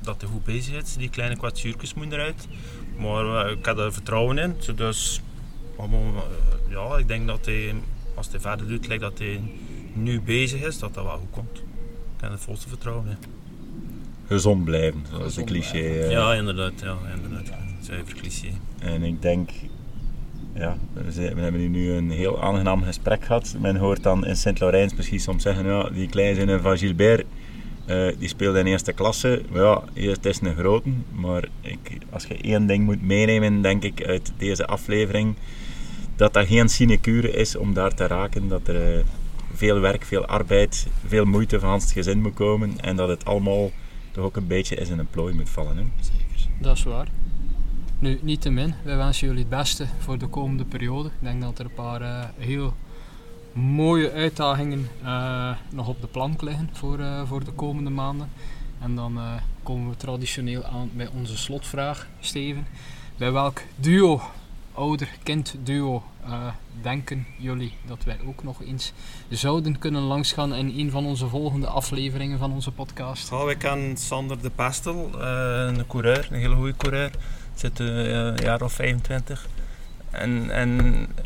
dat 0.01 0.21
hij 0.21 0.29
goed 0.29 0.43
bezig 0.43 0.81
is. 0.83 0.93
Die 0.95 1.09
kleine 1.09 1.37
kwatsuurtjes 1.37 1.93
moeten 1.93 2.19
eruit. 2.19 2.47
Maar 2.97 3.51
ik 3.51 3.65
heb 3.65 3.77
er 3.77 3.93
vertrouwen 3.93 4.37
in. 4.37 4.55
Dus 4.75 5.21
wat 5.77 5.87
mogen 5.89 6.13
we- 6.13 6.69
ja, 6.69 6.97
ik 6.97 7.07
denk 7.07 7.27
dat 7.27 7.45
hij, 7.45 7.73
als 8.15 8.27
hij 8.31 8.39
verder 8.39 8.67
doet, 8.67 8.87
lijkt 8.87 9.03
dat 9.03 9.17
hij 9.19 9.41
nu 9.93 10.21
bezig 10.21 10.61
is, 10.61 10.79
dat 10.79 10.93
dat 10.93 11.03
wel 11.03 11.17
goed 11.17 11.31
komt. 11.31 11.57
Ik 11.57 12.21
heb 12.21 12.31
er 12.31 12.39
volste 12.39 12.67
vertrouwen 12.69 13.07
in. 13.09 13.17
Gezond 14.29 14.63
blijven, 14.63 15.03
dat 15.11 15.25
is 15.29 15.35
een 15.35 15.45
cliché. 15.45 15.71
blijven. 15.79 16.03
eh. 16.05 16.11
Ja, 16.11 16.33
inderdaad. 16.33 16.71
Ja, 16.83 16.95
inderdaad. 17.15 17.57
Zuiver 17.81 18.13
cliché. 18.15 18.47
En 18.79 19.03
ik 19.03 19.21
denk, 19.21 19.49
ja, 20.55 20.77
we, 20.93 21.11
zijn- 21.11 21.35
we 21.35 21.41
hebben 21.41 21.61
hier 21.61 21.69
nu 21.69 21.91
een 21.91 22.11
heel 22.11 22.41
aangenaam 22.41 22.83
gesprek 22.83 23.25
gehad. 23.25 23.55
Men 23.59 23.75
hoort 23.75 24.03
dan 24.03 24.25
in 24.25 24.35
Sint-Laurens 24.35 24.95
misschien 24.95 25.19
soms 25.19 25.43
zeggen, 25.43 25.65
ja, 25.65 25.89
die 25.89 26.07
kleinzoon 26.09 26.59
van 26.61 26.77
Gilbert, 26.77 27.25
eh, 27.85 28.07
die 28.19 28.27
speelde 28.27 28.59
in 28.59 28.65
eerste 28.65 28.93
klasse. 28.93 29.41
Maar 29.51 29.61
ja, 29.61 29.81
het 29.93 30.25
is 30.25 30.41
een 30.41 30.55
grote, 30.55 30.89
maar 31.11 31.43
ik, 31.61 31.79
als 32.09 32.25
je 32.25 32.37
één 32.41 32.67
ding 32.67 32.83
moet 32.85 33.01
meenemen, 33.01 33.61
denk 33.61 33.83
ik, 33.83 34.03
uit 34.05 34.31
deze 34.37 34.65
aflevering, 34.67 35.35
dat 36.15 36.33
dat 36.33 36.47
geen 36.47 36.69
sinecure 36.69 37.31
is 37.31 37.55
om 37.55 37.73
daar 37.73 37.93
te 37.93 38.07
raken, 38.07 38.47
dat 38.47 38.67
er 38.67 38.93
eh, 38.97 39.03
veel 39.53 39.79
werk, 39.79 40.03
veel 40.05 40.25
arbeid, 40.25 40.87
veel 41.07 41.25
moeite 41.25 41.59
van 41.59 41.73
het 41.73 41.91
gezin 41.91 42.21
moet 42.21 42.33
komen 42.33 42.73
en 42.81 42.95
dat 42.95 43.09
het 43.09 43.25
allemaal 43.25 43.71
toch 44.19 44.27
ook 44.27 44.37
een 44.37 44.47
beetje 44.47 44.75
in 44.75 44.99
een 44.99 45.09
plooi 45.09 45.33
moet 45.33 45.49
vallen. 45.49 45.77
Hè? 45.77 45.83
Zeker. 45.99 46.49
Dat 46.59 46.77
is 46.77 46.83
waar. 46.83 47.07
Nu, 47.99 48.19
niet 48.21 48.41
te 48.41 48.49
min, 48.49 48.73
wij 48.83 48.97
wensen 48.97 49.27
jullie 49.27 49.41
het 49.41 49.49
beste 49.49 49.85
voor 49.99 50.17
de 50.17 50.27
komende 50.27 50.65
periode. 50.65 51.09
Ik 51.09 51.13
denk 51.19 51.41
dat 51.41 51.59
er 51.59 51.65
een 51.65 51.73
paar 51.73 52.01
uh, 52.01 52.23
heel 52.37 52.73
mooie 53.53 54.11
uitdagingen 54.11 54.87
uh, 55.03 55.51
nog 55.71 55.87
op 55.87 56.01
de 56.01 56.07
plank 56.07 56.41
liggen 56.41 56.69
voor, 56.73 56.99
uh, 56.99 57.27
voor 57.27 57.43
de 57.43 57.51
komende 57.51 57.89
maanden. 57.89 58.29
En 58.81 58.95
dan 58.95 59.19
komen 59.63 59.89
we 59.89 59.95
traditioneel 59.95 60.63
aan 60.63 60.89
bij 60.93 61.07
onze 61.07 61.37
slotvraag, 61.37 62.07
Steven. 62.19 62.67
Bij 63.17 63.31
welk 63.31 63.61
duo, 63.75 64.21
ouder-kind 64.79 65.55
duo, 65.63 66.03
denken 66.81 67.25
jullie 67.37 67.73
dat 67.87 68.03
wij 68.03 68.17
ook 68.25 68.43
nog 68.43 68.63
eens 68.63 68.93
zouden 69.29 69.79
kunnen 69.79 70.01
langsgaan 70.01 70.53
in 70.53 70.79
een 70.79 70.91
van 70.91 71.05
onze 71.05 71.27
volgende 71.27 71.67
afleveringen 71.67 72.39
van 72.39 72.51
onze 72.51 72.71
podcast? 72.71 73.31
Oh, 73.31 73.49
ik 73.49 73.57
ken 73.57 73.97
Sander 73.97 74.41
de 74.41 74.49
Pestel, 74.49 75.21
een 75.21 75.87
coureur, 75.87 76.27
een 76.31 76.39
hele 76.39 76.55
goede 76.55 76.75
coureur 76.77 77.11
zit 77.59 77.79
een 77.79 78.35
jaar 78.35 78.61
of 78.61 78.73
25. 78.73 79.47
En, 80.09 80.49
en 80.49 80.75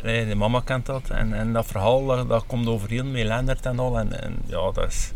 nee, 0.02 0.26
de 0.26 0.34
mama 0.34 0.60
kent 0.64 0.86
dat. 0.86 1.10
En, 1.10 1.32
en 1.32 1.52
dat 1.52 1.66
verhaal 1.66 2.26
dat, 2.26 2.44
komt 2.46 2.66
overeen 2.66 3.10
met 3.10 3.24
Lendert 3.24 3.66
en 3.66 3.78
al. 3.78 3.98
En, 3.98 4.22
en 4.22 4.36
ja, 4.46 4.70
dat 4.70 4.86
is. 4.86 5.12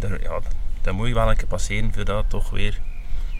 Ja, 0.00 0.40
dat 0.82 0.94
moet 0.94 1.08
je 1.08 1.14
wel 1.14 1.30
een 1.30 1.36
keer 1.36 1.46
passeren 1.46 1.94
voor 1.94 2.04
dat 2.04 2.24
toch 2.28 2.50
weer. 2.50 2.80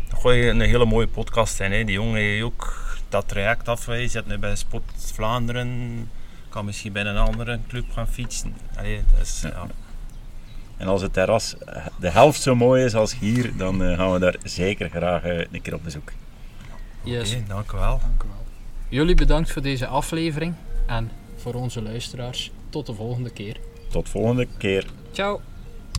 Dat 0.09 0.23
je 0.23 0.49
een 0.49 0.61
hele 0.61 0.85
mooie 0.85 1.07
podcast 1.07 1.55
zijn. 1.55 1.87
Die 1.87 1.95
jongen 1.95 2.21
heeft 2.21 2.43
ook 2.43 2.90
dat 3.11 3.29
traject 3.29 3.69
af. 3.69 3.87
Hij 3.87 4.09
zit 4.09 4.27
nu 4.27 4.39
bij 4.39 4.57
Spot 4.57 4.83
Vlaanderen. 4.97 6.11
Kan 6.49 6.65
misschien 6.65 6.93
bij 6.93 7.05
een 7.05 7.17
andere 7.17 7.59
club 7.69 7.85
gaan 7.93 8.09
fietsen. 8.09 8.55
Allee, 8.77 9.03
ja. 9.43 9.67
En 10.77 10.87
als 10.87 11.03
het 11.03 11.13
terras 11.13 11.55
de 12.01 12.11
helft 12.11 12.43
zo 12.43 12.55
mooi 12.55 12.85
is 12.85 12.95
als 12.95 13.19
hier, 13.19 13.57
dan 13.57 13.83
uh, 13.83 13.97
gaan 13.97 14.13
we 14.13 14.19
daar 14.19 14.37
zeker 14.45 14.91
graag 14.91 15.25
uh, 15.25 15.39
een 15.39 15.63
keer 15.63 15.75
op 15.75 15.85
bezoek. 15.85 16.13
Yes. 17.03 17.31
Okay, 17.31 17.45
dank 17.49 17.73
u 17.73 17.77
wel. 17.77 18.01
Dank 18.03 18.23
u 18.23 18.27
wel. 18.27 18.45
Jullie 18.89 19.15
bedankt 19.15 19.53
voor 19.53 19.63
deze 19.63 19.87
aflevering 19.87 20.55
en 20.87 21.11
voor 21.37 21.55
onze 21.55 21.83
luisteraars 21.83 22.51
tot 22.69 22.87
de 22.87 22.95
volgende 22.95 23.31
keer. 23.31 23.57
Tot 23.91 24.09
volgende 24.09 24.47
keer. 24.59 24.87
Ciao. 25.13 25.41